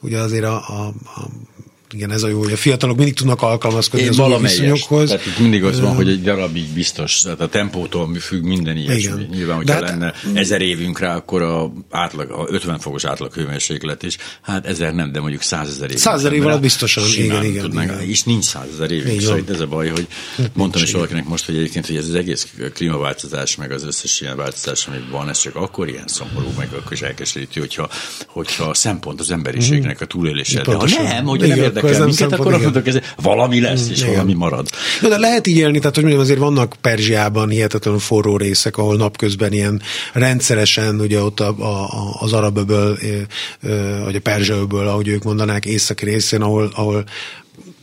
ugye 0.00 0.18
azért 0.18 0.44
a, 0.44 0.54
a, 0.54 0.86
a 1.04 1.28
igen, 1.94 2.10
ez 2.10 2.22
a 2.22 2.28
jó, 2.28 2.38
hogy 2.38 2.52
a 2.52 2.56
fiatalok 2.56 2.96
mindig 2.96 3.14
tudnak 3.14 3.42
alkalmazkodni 3.42 4.04
Én 4.04 4.10
az 4.10 4.18
új 4.18 4.38
viszonyokhoz. 4.40 5.08
Tehát 5.08 5.38
mindig 5.38 5.64
az 5.64 5.80
van, 5.80 5.94
hogy 5.94 6.08
egy 6.08 6.22
darabig 6.22 6.68
biztos, 6.68 7.18
tehát 7.18 7.40
a 7.40 7.48
tempótól 7.48 8.14
függ 8.14 8.42
minden 8.42 8.76
ilyesmi. 8.76 9.00
Igen. 9.00 9.28
Nyilván, 9.30 9.56
hogyha 9.56 9.74
hát- 9.74 9.82
lenne 9.82 10.14
ezer 10.34 10.60
évünk 10.60 10.98
rá, 10.98 11.16
akkor 11.16 11.42
a, 11.42 11.72
átlag, 11.90 12.30
a 12.30 12.46
50 12.48 12.78
fokos 12.78 13.04
átlag 13.04 13.34
hőmérséklet 13.34 14.02
is, 14.02 14.16
hát 14.42 14.66
ezer 14.66 14.94
nem, 14.94 15.12
de 15.12 15.20
mondjuk 15.20 15.42
százezer 15.42 15.84
évünk. 15.84 16.00
Százezer 16.00 16.32
év 16.32 16.46
alatt 16.46 16.60
biztosan, 16.60 17.04
igen, 17.16 17.44
igen, 17.44 17.62
tudnánk, 17.62 17.90
igen. 17.90 18.08
És 18.08 18.22
nincs 18.22 18.44
százezer 18.44 18.90
évünk, 18.90 19.20
szóval 19.20 19.42
ez 19.48 19.60
a 19.60 19.66
baj, 19.66 19.88
hogy 19.88 20.06
mondtam 20.52 20.82
is 20.82 20.92
valakinek 20.92 21.24
most, 21.24 21.44
hogy 21.44 21.56
egyébként, 21.56 21.86
hogy 21.86 21.96
ez 21.96 22.08
az 22.08 22.14
egész 22.14 22.54
klímaváltozás, 22.74 23.56
meg 23.56 23.72
az 23.72 23.84
összes 23.84 24.20
ilyen 24.20 24.36
változás, 24.36 24.86
ami 24.86 24.96
van, 25.10 25.28
ez 25.28 25.40
csak 25.40 25.56
akkor 25.56 25.88
ilyen 25.88 26.06
szomorú, 26.06 26.48
meg 26.58 26.68
akkor 26.72 26.92
is 26.92 27.02
elkeserítő, 27.02 27.60
hogyha, 27.60 27.88
hogyha 28.26 28.64
a 28.64 28.74
szempont 28.74 29.20
az 29.20 29.30
emberiségnek 29.30 30.00
a 30.00 30.06
túlélése. 30.06 30.62
De 30.62 30.74
ha 30.74 30.86
nem, 31.02 31.24
hogy 31.24 31.40
nem 31.40 31.50
ez 31.50 31.72
érdekel 31.84 32.06
nem 32.06 32.16
minket, 32.18 32.40
akkor 32.40 32.62
mondok, 32.62 32.86
ez 32.86 32.98
valami 33.16 33.60
lesz, 33.60 33.88
és 33.88 34.00
Igen. 34.00 34.12
valami 34.12 34.34
marad. 34.34 34.68
Jó, 35.02 35.08
de 35.08 35.18
lehet 35.18 35.46
így 35.46 35.56
élni, 35.56 35.78
tehát 35.78 35.94
hogy 35.94 36.04
mondjam, 36.04 36.24
azért 36.24 36.38
vannak 36.38 36.76
Perzsiában 36.80 37.48
hihetetlenül 37.48 38.00
forró 38.00 38.36
részek, 38.36 38.76
ahol 38.76 38.96
napközben 38.96 39.52
ilyen 39.52 39.82
rendszeresen, 40.12 41.00
ugye 41.00 41.22
ott 41.22 41.40
a, 41.40 41.48
a, 41.58 41.88
az 42.20 42.32
araböböl, 42.32 42.98
vagy 44.04 44.14
a 44.14 44.20
perzsaöböl, 44.20 44.88
ahogy 44.88 45.08
ők 45.08 45.22
mondanák, 45.22 45.64
északi 45.64 46.04
részén, 46.04 46.42
ahol, 46.42 46.70
ahol 46.74 47.04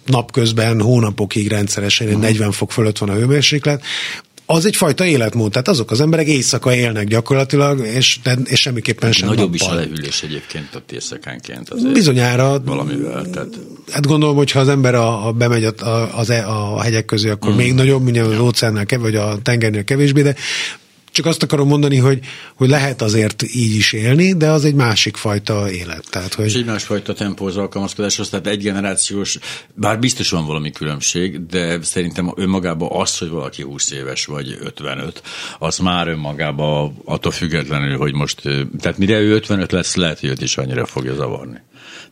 napközben, 0.06 0.82
hónapokig 0.82 1.48
rendszeresen 1.48 2.08
ilyen 2.08 2.20
40 2.20 2.52
fok 2.52 2.72
fölött 2.72 2.98
van 2.98 3.10
a 3.10 3.14
hőmérséklet, 3.14 3.84
az 4.52 4.66
egyfajta 4.66 5.06
életmód, 5.06 5.52
tehát 5.52 5.68
azok 5.68 5.92
az 5.92 6.02
emberek 6.02 6.28
éjszaka 6.28 6.76
élnek 6.76 7.08
gyakorlatilag, 7.08 7.86
és, 7.86 8.20
és 8.44 8.60
semmiképpen 8.60 9.12
sem 9.12 9.28
Nagyobb 9.28 9.54
is 9.54 9.62
a 9.62 9.66
nappal. 9.66 9.80
lehűlés 9.80 10.24
egyébként 10.24 10.76
ott 10.76 10.92
éjszakánként. 10.92 11.70
Azért 11.70 11.94
Bizonyára 11.94 12.62
Valamivel, 12.66 13.30
tehát 13.30 13.60
Hát 13.92 14.06
gondolom, 14.08 14.36
hogy 14.36 14.52
ha 14.52 14.60
az 14.60 14.68
ember 14.68 14.96
a, 14.96 15.28
a 15.28 15.32
bemegy 15.32 15.64
a, 15.64 15.86
a, 15.86 16.18
az, 16.18 16.30
e- 16.30 16.48
a 16.48 16.82
hegyek 16.82 17.06
közé, 17.06 17.30
akkor 17.30 17.52
mm. 17.52 17.56
még 17.56 17.74
nagyobb, 17.74 18.04
mint 18.04 18.18
az 18.18 18.40
óceánnál 18.40 18.86
kevés, 18.86 19.06
vagy 19.06 19.16
a 19.16 19.38
tengernél 19.42 19.84
kevésbé, 19.84 20.22
de 20.22 20.36
csak 21.12 21.26
azt 21.26 21.44
akarom 21.44 21.68
mondani, 21.68 21.98
hogy, 21.98 22.20
hogy 22.56 22.70
lehet 22.70 23.02
azért 23.02 23.44
így 23.44 23.76
is 23.76 23.94
élni, 23.94 24.34
de 24.34 24.50
az 24.50 24.66
egy 24.66 24.74
másik 24.74 25.16
fajta 25.16 25.72
élet. 25.72 26.06
Tehát, 26.10 26.30
és 26.30 26.36
hogy 26.36 26.62
egy 26.62 26.66
másfajta 26.66 27.14
tempóhoz 27.14 27.58
alkalmazkodáshoz, 27.58 28.30
tehát 28.30 28.48
egy 28.48 28.62
generációs, 28.62 29.38
bár 29.74 30.00
biztos 30.00 30.30
van 30.30 30.46
valami 30.46 30.72
különbség, 30.72 31.46
de 31.46 31.82
szerintem 31.82 32.34
önmagában 32.36 32.90
az, 32.92 33.18
hogy 33.18 33.30
valaki 33.30 33.62
20 33.62 33.92
éves 33.92 34.26
vagy 34.26 34.58
55, 34.60 35.22
az 35.60 35.78
már 35.78 36.08
önmagában 36.08 37.02
attól 37.06 37.32
függetlenül, 37.32 37.98
hogy 37.98 38.14
most, 38.14 38.42
tehát 38.80 38.98
mire 38.98 39.20
ő 39.20 39.34
55 39.34 39.72
lesz, 39.72 39.96
lehet, 39.96 40.20
hogy 40.20 40.30
őt 40.30 40.42
is 40.42 40.58
annyira 40.58 40.86
fogja 40.86 41.16
zavarni. 41.16 41.62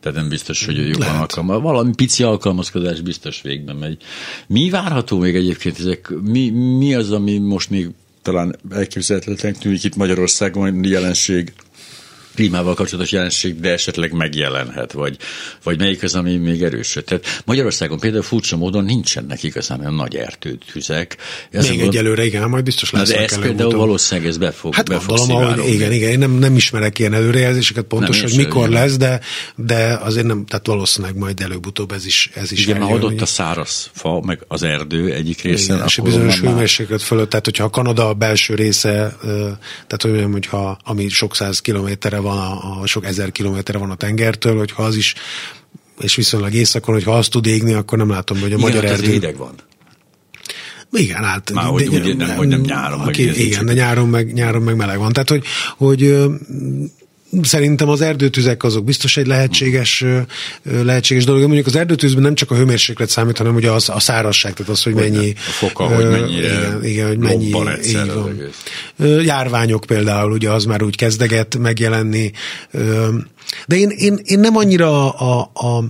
Tehát 0.00 0.18
nem 0.18 0.28
biztos, 0.28 0.64
hogy 0.64 0.78
ő 0.78 0.86
jobban 0.86 1.16
alkalmaz. 1.16 1.60
Valami 1.62 1.94
pici 1.94 2.22
alkalmazkodás 2.22 3.00
biztos 3.00 3.40
végben 3.42 3.76
megy. 3.76 4.02
Mi 4.46 4.70
várható 4.70 5.18
még 5.18 5.34
egyébként 5.34 5.78
ezek? 5.78 6.12
Mi, 6.22 6.50
mi 6.50 6.94
az, 6.94 7.10
ami 7.10 7.38
most 7.38 7.70
még 7.70 7.90
talán 8.22 8.56
elképzelhetetlen 8.70 9.52
tűnik 9.52 9.84
itt 9.84 9.96
Magyarországon 9.96 10.84
jelenség, 10.84 11.52
klímával 12.34 12.74
kapcsolatos 12.74 13.12
jelenség, 13.12 13.60
de 13.60 13.70
esetleg 13.70 14.12
megjelenhet, 14.12 14.92
vagy, 14.92 15.16
vagy 15.62 15.78
melyik 15.78 16.02
az, 16.02 16.14
ami 16.14 16.36
még 16.36 16.62
erősöd. 16.62 17.04
Tehát 17.04 17.42
Magyarországon 17.44 17.98
például 17.98 18.22
furcsa 18.22 18.56
módon 18.56 18.84
nincsenek 18.84 19.42
igazán 19.42 19.80
olyan 19.80 19.94
nagy 19.94 20.16
erdőtüzek. 20.16 21.16
még 21.50 21.80
egyelőre 21.80 22.24
igen, 22.24 22.48
majd 22.48 22.64
biztos 22.64 22.90
lesz. 22.90 23.08
de 23.08 23.18
ez 23.22 23.38
például 23.38 23.76
valószínűleg 23.76 24.30
ez 24.30 24.36
be 24.36 24.50
fog, 24.50 24.74
Hát 24.74 24.88
be 24.88 24.98
fog 24.98 25.16
gondolom, 25.16 25.42
ahogy, 25.42 25.48
szivárogni. 25.48 25.72
igen, 25.74 25.92
igen, 25.92 26.10
én 26.10 26.18
nem, 26.18 26.30
nem 26.30 26.56
ismerek 26.56 26.98
ilyen 26.98 27.14
előrejelzéseket 27.14 27.84
pontos, 27.84 28.20
Nem, 28.20 28.28
hogy 28.28 28.36
mikor 28.38 28.68
igen. 28.68 28.80
lesz, 28.80 28.96
de, 28.96 29.20
de 29.56 29.98
azért 30.02 30.26
nem, 30.26 30.44
tehát 30.46 30.66
valószínűleg 30.66 31.16
majd 31.16 31.40
előbb-utóbb 31.40 31.92
ez 31.92 32.06
is, 32.06 32.30
ez 32.34 32.52
is 32.52 32.62
Igen, 32.62 32.76
eljön, 32.82 32.90
adott 32.96 33.10
hogy- 33.10 33.22
a 33.22 33.26
száraz 33.26 33.90
fa, 33.94 34.20
meg 34.20 34.44
az 34.48 34.62
erdő 34.62 35.12
egyik 35.12 35.42
részen. 35.42 35.74
Igen, 35.76 35.86
és 35.86 35.98
bizonyos 36.02 36.40
hőmérséklet 36.40 37.02
fölött, 37.02 37.30
tehát 37.30 37.44
hogyha 37.44 37.64
a 37.64 37.70
Kanada 37.70 38.08
a 38.08 38.14
belső 38.14 38.54
része, 38.54 39.16
tehát 39.22 39.98
hogy 40.00 40.10
mondjam, 40.10 40.32
hogyha 40.32 40.78
ami 40.84 41.08
sok 41.08 41.36
száz 41.36 41.60
kilométerre 41.60 42.19
van, 42.20 42.38
a, 42.38 42.80
a 42.80 42.86
sok 42.86 43.04
ezer 43.04 43.32
kilométerre 43.32 43.78
van 43.78 43.90
a 43.90 43.94
tengertől, 43.94 44.56
hogyha 44.56 44.82
az 44.82 44.96
is 44.96 45.14
és 46.00 46.14
viszonylag 46.14 46.54
északon, 46.54 46.94
hogyha 46.94 47.16
azt 47.16 47.30
tud 47.30 47.46
égni, 47.46 47.72
akkor 47.72 47.98
nem 47.98 48.10
látom, 48.10 48.40
hogy 48.40 48.52
a 48.52 48.56
Igen, 48.56 48.60
magyar 48.60 48.82
hát 48.82 48.92
azért 48.92 49.00
erdő... 49.00 49.12
hideg 49.12 49.36
van. 49.36 49.54
Igen, 50.92 51.24
hát... 51.24 51.52
Már 51.52 51.64
hogy 51.64 51.88
úgy 51.88 52.16
nem- 52.16 52.36
hogy 52.36 52.48
nem 52.48 52.60
nyáron, 52.60 52.98
meg 52.98 53.08
Aki, 53.08 53.28
ez 53.28 53.38
igen, 53.38 53.66
de 53.66 53.72
nyáron 53.72 54.08
meg, 54.08 54.32
nyáron 54.32 54.62
meg 54.62 54.76
meleg 54.76 54.98
van. 54.98 55.12
Tehát, 55.12 55.28
hogy, 55.28 55.44
hogy 55.76 56.14
Szerintem 57.42 57.88
az 57.88 58.00
erdőtüzek 58.00 58.62
azok 58.62 58.84
biztos 58.84 59.16
egy 59.16 59.26
lehetséges, 59.26 60.04
lehetséges 60.62 61.24
dolog. 61.24 61.42
Mondjuk 61.42 61.66
az 61.66 61.76
erdőtűzben 61.76 62.22
nem 62.22 62.34
csak 62.34 62.50
a 62.50 62.54
hőmérséklet 62.54 63.08
számít, 63.08 63.38
hanem 63.38 63.54
ugye 63.54 63.70
az, 63.70 63.88
a 63.88 64.00
szárasság, 64.00 64.52
tehát 64.52 64.72
az, 64.72 64.82
hogy 64.82 64.94
mennyi... 64.94 65.30
A 65.30 65.50
foka, 65.50 65.84
hogy 65.84 66.04
ö, 66.04 66.10
mennyire 66.10 66.48
Igen, 66.48 66.84
igen 66.84 67.06
hogy 67.06 67.18
mennyi... 67.18 67.44
így 67.44 67.52
van. 67.52 69.20
Járványok 69.22 69.84
például, 69.86 70.32
ugye 70.32 70.50
az 70.50 70.64
már 70.64 70.82
úgy 70.82 70.96
kezdeget 70.96 71.58
megjelenni. 71.58 72.30
De 73.66 73.76
én, 73.76 73.88
én, 73.88 74.20
én 74.24 74.40
nem 74.40 74.56
annyira 74.56 75.14
a, 75.14 75.50
a, 75.54 75.66
a 75.66 75.84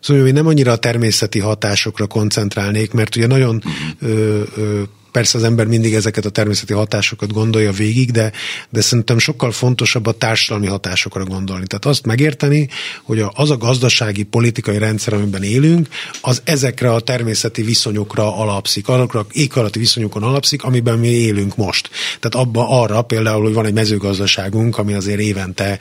Szóval 0.00 0.26
én 0.26 0.32
nem 0.32 0.46
annyira 0.46 0.72
a 0.72 0.76
természeti 0.76 1.38
hatásokra 1.38 2.06
koncentrálnék, 2.06 2.92
mert 2.92 3.16
ugye 3.16 3.26
nagyon 3.26 3.62
ö, 4.00 4.42
ö, 4.56 4.82
persze 5.12 5.38
az 5.38 5.44
ember 5.44 5.66
mindig 5.66 5.94
ezeket 5.94 6.24
a 6.24 6.30
természeti 6.30 6.72
hatásokat 6.72 7.32
gondolja 7.32 7.72
végig, 7.72 8.10
de, 8.10 8.32
de 8.70 8.80
szerintem 8.80 9.18
sokkal 9.18 9.52
fontosabb 9.52 10.06
a 10.06 10.12
társadalmi 10.12 10.66
hatásokra 10.66 11.24
gondolni. 11.24 11.66
Tehát 11.66 11.84
azt 11.84 12.06
megérteni, 12.06 12.68
hogy 13.02 13.24
az 13.34 13.50
a 13.50 13.56
gazdasági, 13.56 14.22
politikai 14.22 14.78
rendszer, 14.78 15.12
amiben 15.14 15.42
élünk, 15.42 15.88
az 16.20 16.42
ezekre 16.44 16.92
a 16.92 17.00
természeti 17.00 17.62
viszonyokra 17.62 18.36
alapszik, 18.36 18.88
azokra 18.88 19.26
éghajlati 19.32 19.78
viszonyokon 19.78 20.22
alapszik, 20.22 20.62
amiben 20.62 20.98
mi 20.98 21.08
élünk 21.08 21.56
most. 21.56 21.90
Tehát 22.20 22.46
abba 22.46 22.80
arra 22.80 23.02
például, 23.02 23.42
hogy 23.42 23.52
van 23.52 23.66
egy 23.66 23.72
mezőgazdaságunk, 23.72 24.78
ami 24.78 24.92
azért 24.92 25.20
évente 25.20 25.78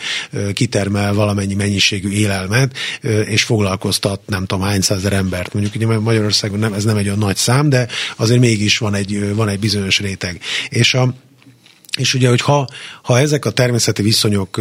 kitermel 0.53 1.13
valamennyi 1.13 1.53
mennyiségű 1.53 2.09
élelmet, 2.09 2.77
és 3.25 3.43
foglalkoztat 3.43 4.21
nem 4.25 4.45
tudom 4.45 4.63
hány 4.63 4.81
százer 4.81 5.13
embert. 5.13 5.53
Mondjuk 5.53 5.75
ugye 5.75 5.99
Magyarországon 5.99 6.59
nem, 6.59 6.73
ez 6.73 6.83
nem 6.83 6.97
egy 6.97 7.05
olyan 7.05 7.17
nagy 7.17 7.35
szám, 7.35 7.69
de 7.69 7.87
azért 8.15 8.39
mégis 8.39 8.77
van 8.77 8.93
egy, 8.93 9.20
van 9.33 9.49
egy 9.49 9.59
bizonyos 9.59 9.99
réteg. 9.99 10.39
És 10.69 10.93
a, 10.93 11.13
És 11.97 12.13
ugye, 12.13 12.29
hogy 12.29 12.41
ha, 12.41 12.67
ha 13.03 13.19
ezek 13.19 13.45
a 13.45 13.51
természeti 13.51 14.01
viszonyok 14.01 14.59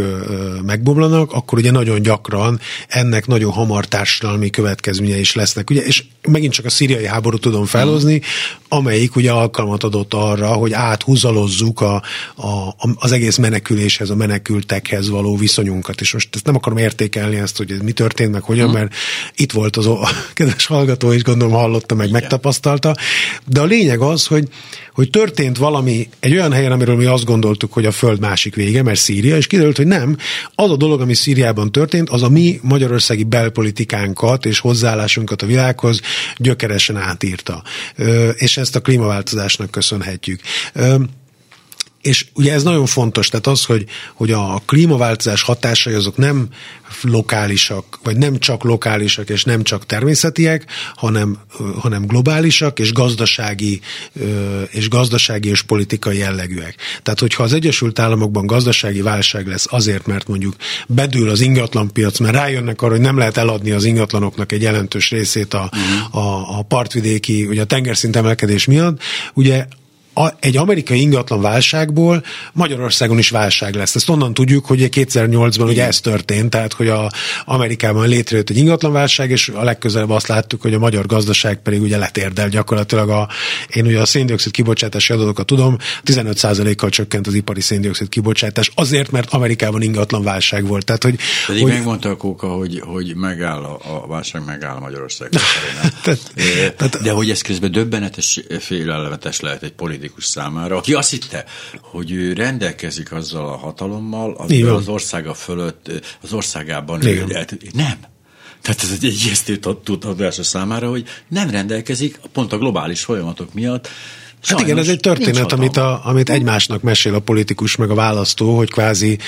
megbomlanak, 0.67 1.33
akkor 1.33 1.59
ugye 1.59 1.71
nagyon 1.71 2.03
gyakran 2.03 2.61
ennek 2.89 3.27
nagyon 3.27 3.53
hamar 3.53 3.87
társadalmi 3.87 4.51
következménye 4.51 5.19
is 5.19 5.35
lesznek. 5.35 5.71
Ugye, 5.71 5.83
és 5.83 6.05
megint 6.29 6.53
csak 6.53 6.65
a 6.65 6.71
szíriai 6.71 7.07
háború 7.07 7.39
tudom 7.39 7.65
felhozni, 7.65 8.21
amelyik 8.69 9.17
ugye 9.17 9.31
alkalmat 9.31 9.83
adott 9.83 10.15
arra, 10.15 10.49
hogy 10.49 10.73
áthúzalozzuk 10.73 11.81
a, 11.81 11.95
a, 12.37 12.75
az 12.95 13.13
egész 13.13 13.37
meneküléshez, 13.37 14.11
a 14.11 14.15
menekültekhez 14.15 15.09
való 15.09 15.37
viszonyunkat. 15.37 16.01
És 16.01 16.13
most 16.13 16.35
ezt 16.35 16.45
nem 16.45 16.55
akarom 16.55 16.79
értékelni 16.79 17.37
ezt, 17.37 17.57
hogy 17.57 17.83
mi 17.83 17.93
történt, 17.93 18.33
meg 18.33 18.43
hogyan, 18.43 18.71
mert 18.71 18.95
itt 19.35 19.53
volt 19.53 19.77
az 19.77 19.87
a 19.87 20.09
kedves 20.35 20.67
hallgató, 20.67 21.13
és 21.13 21.23
gondolom 21.23 21.55
hallotta, 21.55 21.95
meg 21.95 22.09
Igen. 22.09 22.21
megtapasztalta. 22.21 22.97
De 23.47 23.61
a 23.61 23.65
lényeg 23.65 24.01
az, 24.01 24.27
hogy, 24.27 24.49
hogy 24.95 25.11
történt 25.11 25.57
valami 25.57 26.09
egy 26.21 26.33
olyan 26.33 26.53
helyen, 26.53 26.73
amiről 26.73 26.97
mi 26.97 27.05
azt 27.05 27.20
gondoltuk, 27.25 27.73
hogy 27.73 27.87
a 27.87 27.91
föld 27.91 28.21
másik 28.21 28.55
vége, 28.55 28.83
mert 28.83 28.99
Szíria, 28.99 29.37
és 29.37 29.47
kiderült, 29.47 29.77
hogy 29.77 29.87
nem. 29.87 30.17
Az 30.55 30.71
a 30.71 30.77
dolog, 30.77 31.01
ami 31.01 31.15
Szíriában 31.15 31.73
történt, 31.73 32.09
az 32.11 32.23
a 32.23 32.29
mi 32.29 32.59
magyarországi 32.63 33.25
belpolitikánkat 33.25 34.47
és 34.47 34.59
hozzáállásunkat 34.59 35.43
a 35.43 35.47
világhoz 35.47 36.01
gyökeresen 36.37 36.97
átírta. 36.97 37.63
És 38.35 38.57
ezt 38.57 38.77
a 38.77 38.81
klímaváltozásnak 38.81 39.71
köszönhetjük. 39.71 40.41
És 42.03 42.27
ugye 42.35 42.53
ez 42.53 42.63
nagyon 42.63 42.87
fontos, 42.87 43.29
tehát 43.29 43.47
az, 43.47 43.65
hogy, 43.65 43.87
hogy 44.15 44.33
a 44.33 44.63
klímaváltozás 44.67 45.43
hatásai 45.43 45.95
azok 45.95 46.17
nem 46.17 46.49
lokálisak, 47.03 47.99
vagy 48.03 48.17
nem 48.17 48.39
csak 48.39 48.63
lokálisak 48.65 49.29
és 49.29 49.45
nem 49.45 49.63
csak 49.63 49.87
természetiek, 49.87 50.67
hanem, 50.95 51.39
hanem 51.79 52.07
globálisak 52.07 52.79
és 52.79 52.93
gazdasági, 52.93 53.81
és 54.71 54.89
gazdasági 54.89 55.49
és 55.49 55.63
politikai 55.63 56.19
jellegűek. 56.19 56.77
Tehát, 57.03 57.21
hogyha 57.21 57.43
az 57.43 57.53
Egyesült 57.53 57.99
Államokban 57.99 58.47
gazdasági 58.47 59.03
válság 59.03 59.47
lesz 59.47 59.67
azért, 59.69 60.07
mert 60.07 60.29
mondjuk 60.29 60.55
bedül 60.87 61.29
az 61.29 61.41
ingatlanpiac, 61.41 62.19
mert 62.19 62.35
rájönnek 62.35 62.83
arra, 62.83 62.93
hogy 62.93 63.01
nem 63.01 63.19
lehet 63.19 63.37
eladni 63.37 63.71
az 63.71 63.85
ingatlanoknak 63.85 64.53
egy 64.53 64.63
jelentős 64.63 65.11
részét 65.11 65.55
a, 65.55 65.71
uh-huh. 65.73 66.25
a, 66.25 66.59
a 66.59 66.63
partvidéki, 66.63 67.47
ugye 67.47 67.61
a 67.61 67.65
tengerszint 67.65 68.17
emelkedés 68.17 68.65
miatt, 68.65 69.03
ugye 69.35 69.67
a, 70.21 70.37
egy 70.41 70.57
amerikai 70.57 71.01
ingatlan 71.01 71.41
válságból 71.41 72.23
Magyarországon 72.53 73.19
is 73.19 73.31
válság 73.31 73.75
lesz. 73.75 73.95
Ezt 73.95 74.09
onnan 74.09 74.35
tudjuk, 74.35 74.67
hogy 74.67 74.89
2008-ban 74.93 75.69
ugye 75.69 75.87
ez 75.87 76.01
történt, 76.01 76.51
tehát 76.51 76.73
hogy 76.73 76.89
a 76.89 77.11
Amerikában 77.45 78.09
létrejött 78.09 78.51
egy 78.51 78.57
ingatlan 78.57 78.93
válság, 78.93 79.31
és 79.31 79.49
a 79.49 79.65
legközelebb 79.65 80.11
azt 80.11 80.27
láttuk, 80.27 80.63
hogy 80.63 80.75
a 80.75 80.79
magyar 80.79 81.07
gazdaság 81.07 81.63
pedig 81.63 81.81
ugye 81.83 81.99
letérdel 81.99 82.49
gyakorlatilag 82.49 83.09
a, 83.09 83.29
én 83.69 83.87
ugye 83.87 84.01
a 84.01 84.05
széndiokszid 84.05 84.53
kibocsátási 84.53 85.13
adatokat 85.13 85.47
tudom, 85.47 85.77
15%-kal 86.05 86.91
csökkent 86.91 87.27
az 87.27 87.35
ipari 87.35 87.61
széndiokszid 87.61 88.09
kibocsátás, 88.09 88.71
azért, 88.75 89.11
mert 89.11 89.33
Amerikában 89.33 89.83
ingatlan 89.83 90.23
válság 90.23 90.67
volt. 90.67 90.85
Tehát, 90.85 91.03
hogy, 91.03 91.19
Pedig 91.47 91.63
hogy, 91.63 91.73
megmondta 91.73 92.09
a 92.09 92.17
Kóka, 92.17 92.47
hogy, 92.49 92.83
hogy 92.85 93.15
megáll 93.17 93.63
a, 93.63 93.79
a 94.03 94.07
válság, 94.07 94.45
megáll 94.45 94.79
Magyarország. 94.79 95.29
tehát, 96.77 97.03
De 97.03 97.11
hogy 97.11 97.31
ez 97.31 97.43
közben 97.43 97.73
döbbenetes, 97.73 98.41
félelmetes 98.61 99.41
lehet 99.41 99.63
egy 99.63 99.73
politikus 99.73 100.10
politikus 100.11 100.27
számára, 100.27 100.77
aki 100.77 100.95
azt 100.95 101.11
hitte, 101.11 101.45
hogy 101.81 102.13
ő 102.13 102.33
rendelkezik 102.33 103.13
azzal 103.13 103.49
a 103.49 103.57
hatalommal, 103.57 104.35
amivel 104.35 104.75
az 104.75 104.89
országa 104.89 105.35
fölött, 105.35 105.91
az 106.23 106.33
országában 106.33 107.05
ő, 107.05 107.25
nem. 107.73 107.99
Tehát 108.63 108.83
ez 108.83 108.91
egy 108.91 109.05
ijesztő 109.25 109.57
tudatása 109.59 110.43
számára, 110.43 110.89
hogy 110.89 111.09
nem 111.29 111.51
rendelkezik 111.51 112.21
pont 112.33 112.53
a 112.53 112.59
globális 112.59 113.05
folyamatok 113.05 113.55
miatt 113.55 113.89
Sajnos, 114.43 114.63
hát 114.63 114.71
igen, 114.71 114.79
ez 114.79 114.89
egy 114.89 115.01
történet, 115.01 115.53
amit, 115.53 115.77
a, 115.77 116.01
amit 116.05 116.31
egymásnak 116.31 116.83
mesél 116.83 117.15
a 117.15 117.19
politikus 117.19 117.77
meg 117.77 117.91
a 117.91 117.95
választó, 117.95 118.57
hogy 118.57 118.71
kvázi 118.71 119.19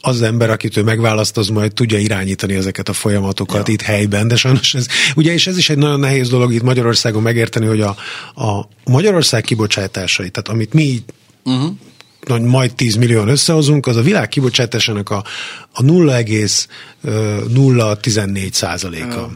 az 0.00 0.22
ember, 0.22 0.50
akit 0.50 0.76
ő 0.76 0.82
megválaszt, 0.82 1.36
az 1.36 1.48
majd 1.48 1.72
tudja 1.72 1.98
irányítani 1.98 2.54
ezeket 2.54 2.88
a 2.88 2.92
folyamatokat 2.92 3.68
ja. 3.68 3.74
itt 3.74 3.82
helyben, 3.82 4.28
de 4.28 4.36
sajnos 4.36 4.74
ez, 4.74 4.86
ugye, 5.16 5.32
és 5.32 5.46
ez 5.46 5.56
is 5.56 5.70
egy 5.70 5.78
nagyon 5.78 6.00
nehéz 6.00 6.28
dolog 6.28 6.52
itt 6.52 6.62
Magyarországon 6.62 7.22
megérteni, 7.22 7.66
hogy 7.66 7.80
a, 7.80 7.96
a 8.34 8.68
Magyarország 8.84 9.42
kibocsátásai, 9.42 10.30
tehát 10.30 10.48
amit 10.48 10.72
mi 10.72 11.02
uh-huh. 11.44 12.40
majd 12.40 12.74
10 12.74 12.94
millió 12.94 13.24
összehozunk, 13.24 13.86
az 13.86 13.96
a 13.96 14.02
világ 14.02 14.28
kibocsátásának 14.28 15.10
a, 15.10 15.24
a 15.72 15.82
0,014 15.82 18.52
százaléka. 18.52 19.22
Uh 19.22 19.30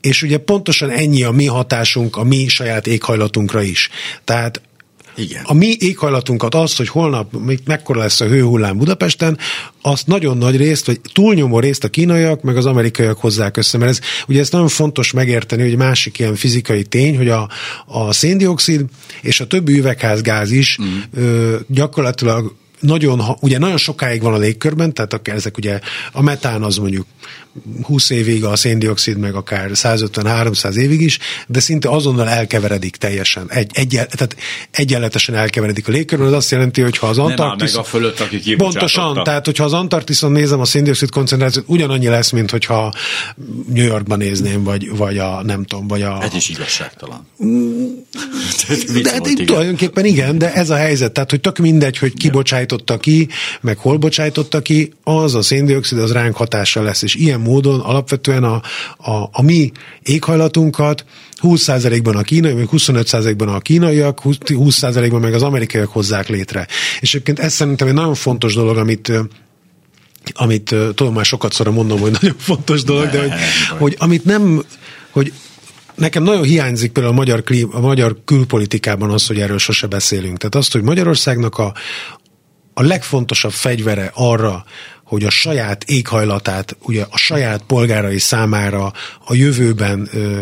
és 0.00 0.22
ugye 0.22 0.38
pontosan 0.38 0.90
ennyi 0.90 1.22
a 1.22 1.30
mi 1.30 1.46
hatásunk 1.46 2.16
a 2.16 2.24
mi 2.24 2.48
saját 2.48 2.86
éghajlatunkra 2.86 3.62
is. 3.62 3.88
Tehát 4.24 4.60
igen. 5.18 5.44
A 5.44 5.52
mi 5.52 5.76
éghajlatunkat, 5.78 6.54
az, 6.54 6.76
hogy 6.76 6.88
holnap 6.88 7.36
mekkora 7.64 8.00
lesz 8.00 8.20
a 8.20 8.26
hőhullám 8.26 8.76
Budapesten, 8.76 9.38
azt 9.82 10.06
nagyon 10.06 10.38
nagy 10.38 10.56
részt, 10.56 10.86
vagy 10.86 11.00
túlnyomó 11.12 11.58
részt 11.58 11.84
a 11.84 11.88
kínaiak, 11.88 12.42
meg 12.42 12.56
az 12.56 12.66
amerikaiak 12.66 13.18
hozzák 13.18 13.56
össze. 13.56 13.78
Mert 13.78 13.90
ez, 13.90 14.00
ugye 14.28 14.40
ez 14.40 14.50
nagyon 14.50 14.68
fontos 14.68 15.12
megérteni, 15.12 15.62
hogy 15.62 15.76
másik 15.76 16.18
ilyen 16.18 16.34
fizikai 16.34 16.82
tény, 16.82 17.16
hogy 17.16 17.28
a, 17.28 17.48
a 17.86 18.12
széndiokszid 18.12 18.84
és 19.22 19.40
a 19.40 19.46
többi 19.46 19.78
üvegházgáz 19.78 20.50
is 20.50 20.78
mm. 20.82 21.22
ö, 21.22 21.56
gyakorlatilag 21.66 22.54
nagyon, 22.80 23.22
ugye 23.40 23.58
nagyon 23.58 23.76
sokáig 23.76 24.22
van 24.22 24.34
a 24.34 24.38
légkörben, 24.38 24.94
tehát 24.94 25.28
ezek 25.28 25.56
ugye 25.56 25.80
a 26.12 26.22
metán 26.22 26.62
az 26.62 26.76
mondjuk 26.76 27.06
20 27.82 28.10
évig, 28.10 28.44
a 28.44 28.56
széndiokszid 28.56 29.16
meg 29.16 29.34
akár 29.34 29.70
150-300 29.72 30.74
évig 30.74 31.00
is, 31.00 31.18
de 31.46 31.60
szinte 31.60 31.88
azonnal 31.88 32.28
elkeveredik 32.28 32.96
teljesen. 32.96 33.50
Egy, 33.50 33.70
egy, 33.72 33.88
tehát 33.88 34.36
egyenletesen 34.70 35.34
elkeveredik 35.34 35.88
a 35.88 35.90
légkörben, 35.90 36.26
az 36.26 36.32
azt 36.32 36.50
jelenti, 36.50 36.80
hogy 36.80 36.98
ha 36.98 37.06
az 37.06 37.18
Antarktisz... 37.18 37.74
meg 37.74 37.84
a 37.84 37.86
fölött, 37.86 38.20
aki 38.20 38.54
Pontosan, 38.56 39.22
tehát 39.22 39.44
hogyha 39.44 39.64
az 39.64 39.72
Antarktiszon 39.72 40.32
nézem 40.32 40.60
a 40.60 40.64
széndiokszid 40.64 41.10
koncentrációt, 41.10 41.64
ugyanannyi 41.68 42.08
lesz, 42.08 42.30
mint 42.30 42.50
hogyha 42.50 42.92
New 43.74 43.84
Yorkban 43.84 44.18
nézném, 44.18 44.62
vagy, 44.62 44.96
vagy 44.96 45.18
a 45.18 45.42
nem 45.42 45.64
tudom, 45.64 45.86
vagy 45.86 46.02
a... 46.02 46.22
Ez 46.22 46.34
is 46.34 46.48
igazságtalan. 46.48 47.26
de 49.02 49.10
hát 49.10 49.22
tulajdonképpen 49.46 50.04
igen, 50.04 50.38
de 50.38 50.52
ez 50.52 50.70
a 50.70 50.76
helyzet, 50.76 51.12
tehát 51.12 51.30
hogy 51.30 51.40
tök 51.40 51.58
mindegy, 51.58 51.98
hogy 51.98 52.14
ki 52.14 52.28
bocsájtotta 52.68 52.98
ki, 52.98 53.28
meg 53.60 53.78
hol 53.78 53.96
bocsájtotta 53.96 54.60
ki, 54.62 54.92
az 55.02 55.34
a 55.34 55.42
széndiokszid 55.42 55.98
az 55.98 56.12
ránk 56.12 56.36
hatással 56.36 56.84
lesz, 56.84 57.02
és 57.02 57.14
ilyen 57.14 57.40
módon 57.40 57.80
alapvetően 57.80 58.44
a, 58.44 58.62
a, 58.96 59.28
a 59.32 59.42
mi 59.42 59.72
éghajlatunkat 60.02 61.04
20%-ban 61.42 62.16
a 62.16 62.22
kínai, 62.22 62.52
vagy 62.52 62.68
25%-ban 62.72 63.48
a 63.48 63.58
kínaiak, 63.58 64.20
20%-ban 64.24 65.20
meg 65.20 65.34
az 65.34 65.42
amerikaiak 65.42 65.88
hozzák 65.88 66.28
létre. 66.28 66.66
És 67.00 67.14
egyébként 67.14 67.38
ez 67.38 67.52
szerintem 67.52 67.88
egy 67.88 67.94
nagyon 67.94 68.14
fontos 68.14 68.54
dolog, 68.54 68.76
amit 68.76 69.12
amit 70.32 70.74
tudom, 70.94 71.14
már 71.14 71.24
sokat 71.24 71.52
szóra 71.52 71.70
mondom, 71.70 72.00
hogy 72.00 72.10
nagyon 72.20 72.36
fontos 72.38 72.82
dolog, 72.82 73.08
de 73.08 73.20
hogy, 73.20 73.32
hogy 73.78 73.94
amit 73.98 74.24
nem, 74.24 74.62
hogy 75.10 75.32
nekem 75.98 76.22
nagyon 76.22 76.42
hiányzik 76.42 76.92
például 76.92 77.14
a 77.14 77.18
magyar, 77.18 77.42
klím, 77.42 77.68
a 77.72 77.80
magyar 77.80 78.16
külpolitikában 78.24 79.10
az, 79.10 79.26
hogy 79.26 79.40
erről 79.40 79.58
sose 79.58 79.86
beszélünk. 79.86 80.38
Tehát 80.38 80.54
azt, 80.54 80.72
hogy 80.72 80.82
Magyarországnak 80.82 81.58
a, 81.58 81.72
a 82.78 82.82
legfontosabb 82.82 83.52
fegyvere 83.52 84.10
arra, 84.14 84.64
hogy 85.04 85.24
a 85.24 85.30
saját 85.30 85.84
éghajlatát, 85.84 86.76
ugye 86.82 87.04
a 87.10 87.16
saját 87.16 87.62
polgárai 87.62 88.18
számára 88.18 88.92
a 89.24 89.34
jövőben 89.34 90.08
ö, 90.12 90.38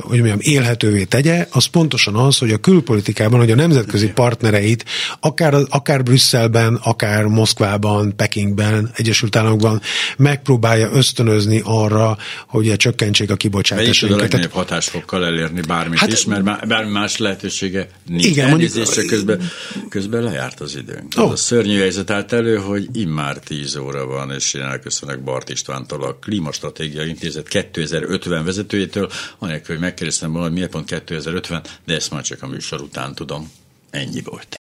hogy 0.00 0.18
mondjam, 0.18 0.38
élhetővé 0.40 1.04
tegye, 1.04 1.46
az 1.50 1.64
pontosan 1.64 2.14
az, 2.14 2.38
hogy 2.38 2.50
a 2.50 2.58
külpolitikában, 2.58 3.38
hogy 3.38 3.50
a 3.50 3.54
nemzetközi 3.54 4.10
partnereit, 4.10 4.84
akár, 5.20 5.54
akár 5.68 6.02
Brüsszelben, 6.02 6.74
akár 6.74 7.24
Moszkvában, 7.24 8.16
Pekingben, 8.16 8.90
Egyesült 8.94 9.36
Államokban 9.36 9.80
megpróbálja 10.16 10.90
ösztönözni 10.92 11.60
arra, 11.64 12.16
hogy 12.46 12.76
csökkentsék 12.76 13.30
a 13.30 13.36
kibocsátásokat. 13.36 14.08
Melyik 14.08 14.18
a 14.18 14.22
legnagyobb 14.22 14.52
hatásfokkal 14.52 15.24
elérni 15.24 15.60
bármit 15.60 15.98
hát, 15.98 16.12
is, 16.12 16.24
mert 16.24 16.66
bármi 16.66 16.90
más 16.90 17.16
lehetősége 17.16 17.88
nincs. 18.06 18.24
Igen, 18.26 18.48
mondjuk, 18.48 18.72
közben, 19.08 19.50
közben 19.88 20.22
lejárt 20.22 20.60
az 20.60 20.76
időnk. 20.76 21.12
Oh. 21.16 21.24
Az 21.24 21.30
a 21.30 21.36
szörnyű 21.36 21.78
helyzet 21.78 22.10
állt 22.10 22.32
elő, 22.32 22.56
hogy 22.56 22.88
immár 22.92 23.38
10 23.38 23.76
óra 23.76 24.06
van, 24.06 24.30
és 24.30 24.54
én 24.54 24.62
elköszönök 24.62 25.20
Bart 25.20 25.48
Istvántól, 25.48 26.02
a 26.02 26.14
Klímastratégia 26.14 27.04
Intézet 27.04 27.48
2050 27.48 28.44
vezetőjétől, 28.44 29.10
anélkül, 29.44 29.74
hogy 29.74 29.84
megkérdeztem 29.84 30.30
volna, 30.30 30.46
hogy 30.46 30.54
miért 30.54 30.70
pont 30.70 30.86
2050, 30.86 31.62
de 31.84 31.94
ezt 31.94 32.10
már 32.10 32.22
csak 32.22 32.42
a 32.42 32.46
műsor 32.46 32.80
után 32.80 33.14
tudom. 33.14 33.52
Ennyi 33.90 34.20
volt. 34.20 34.63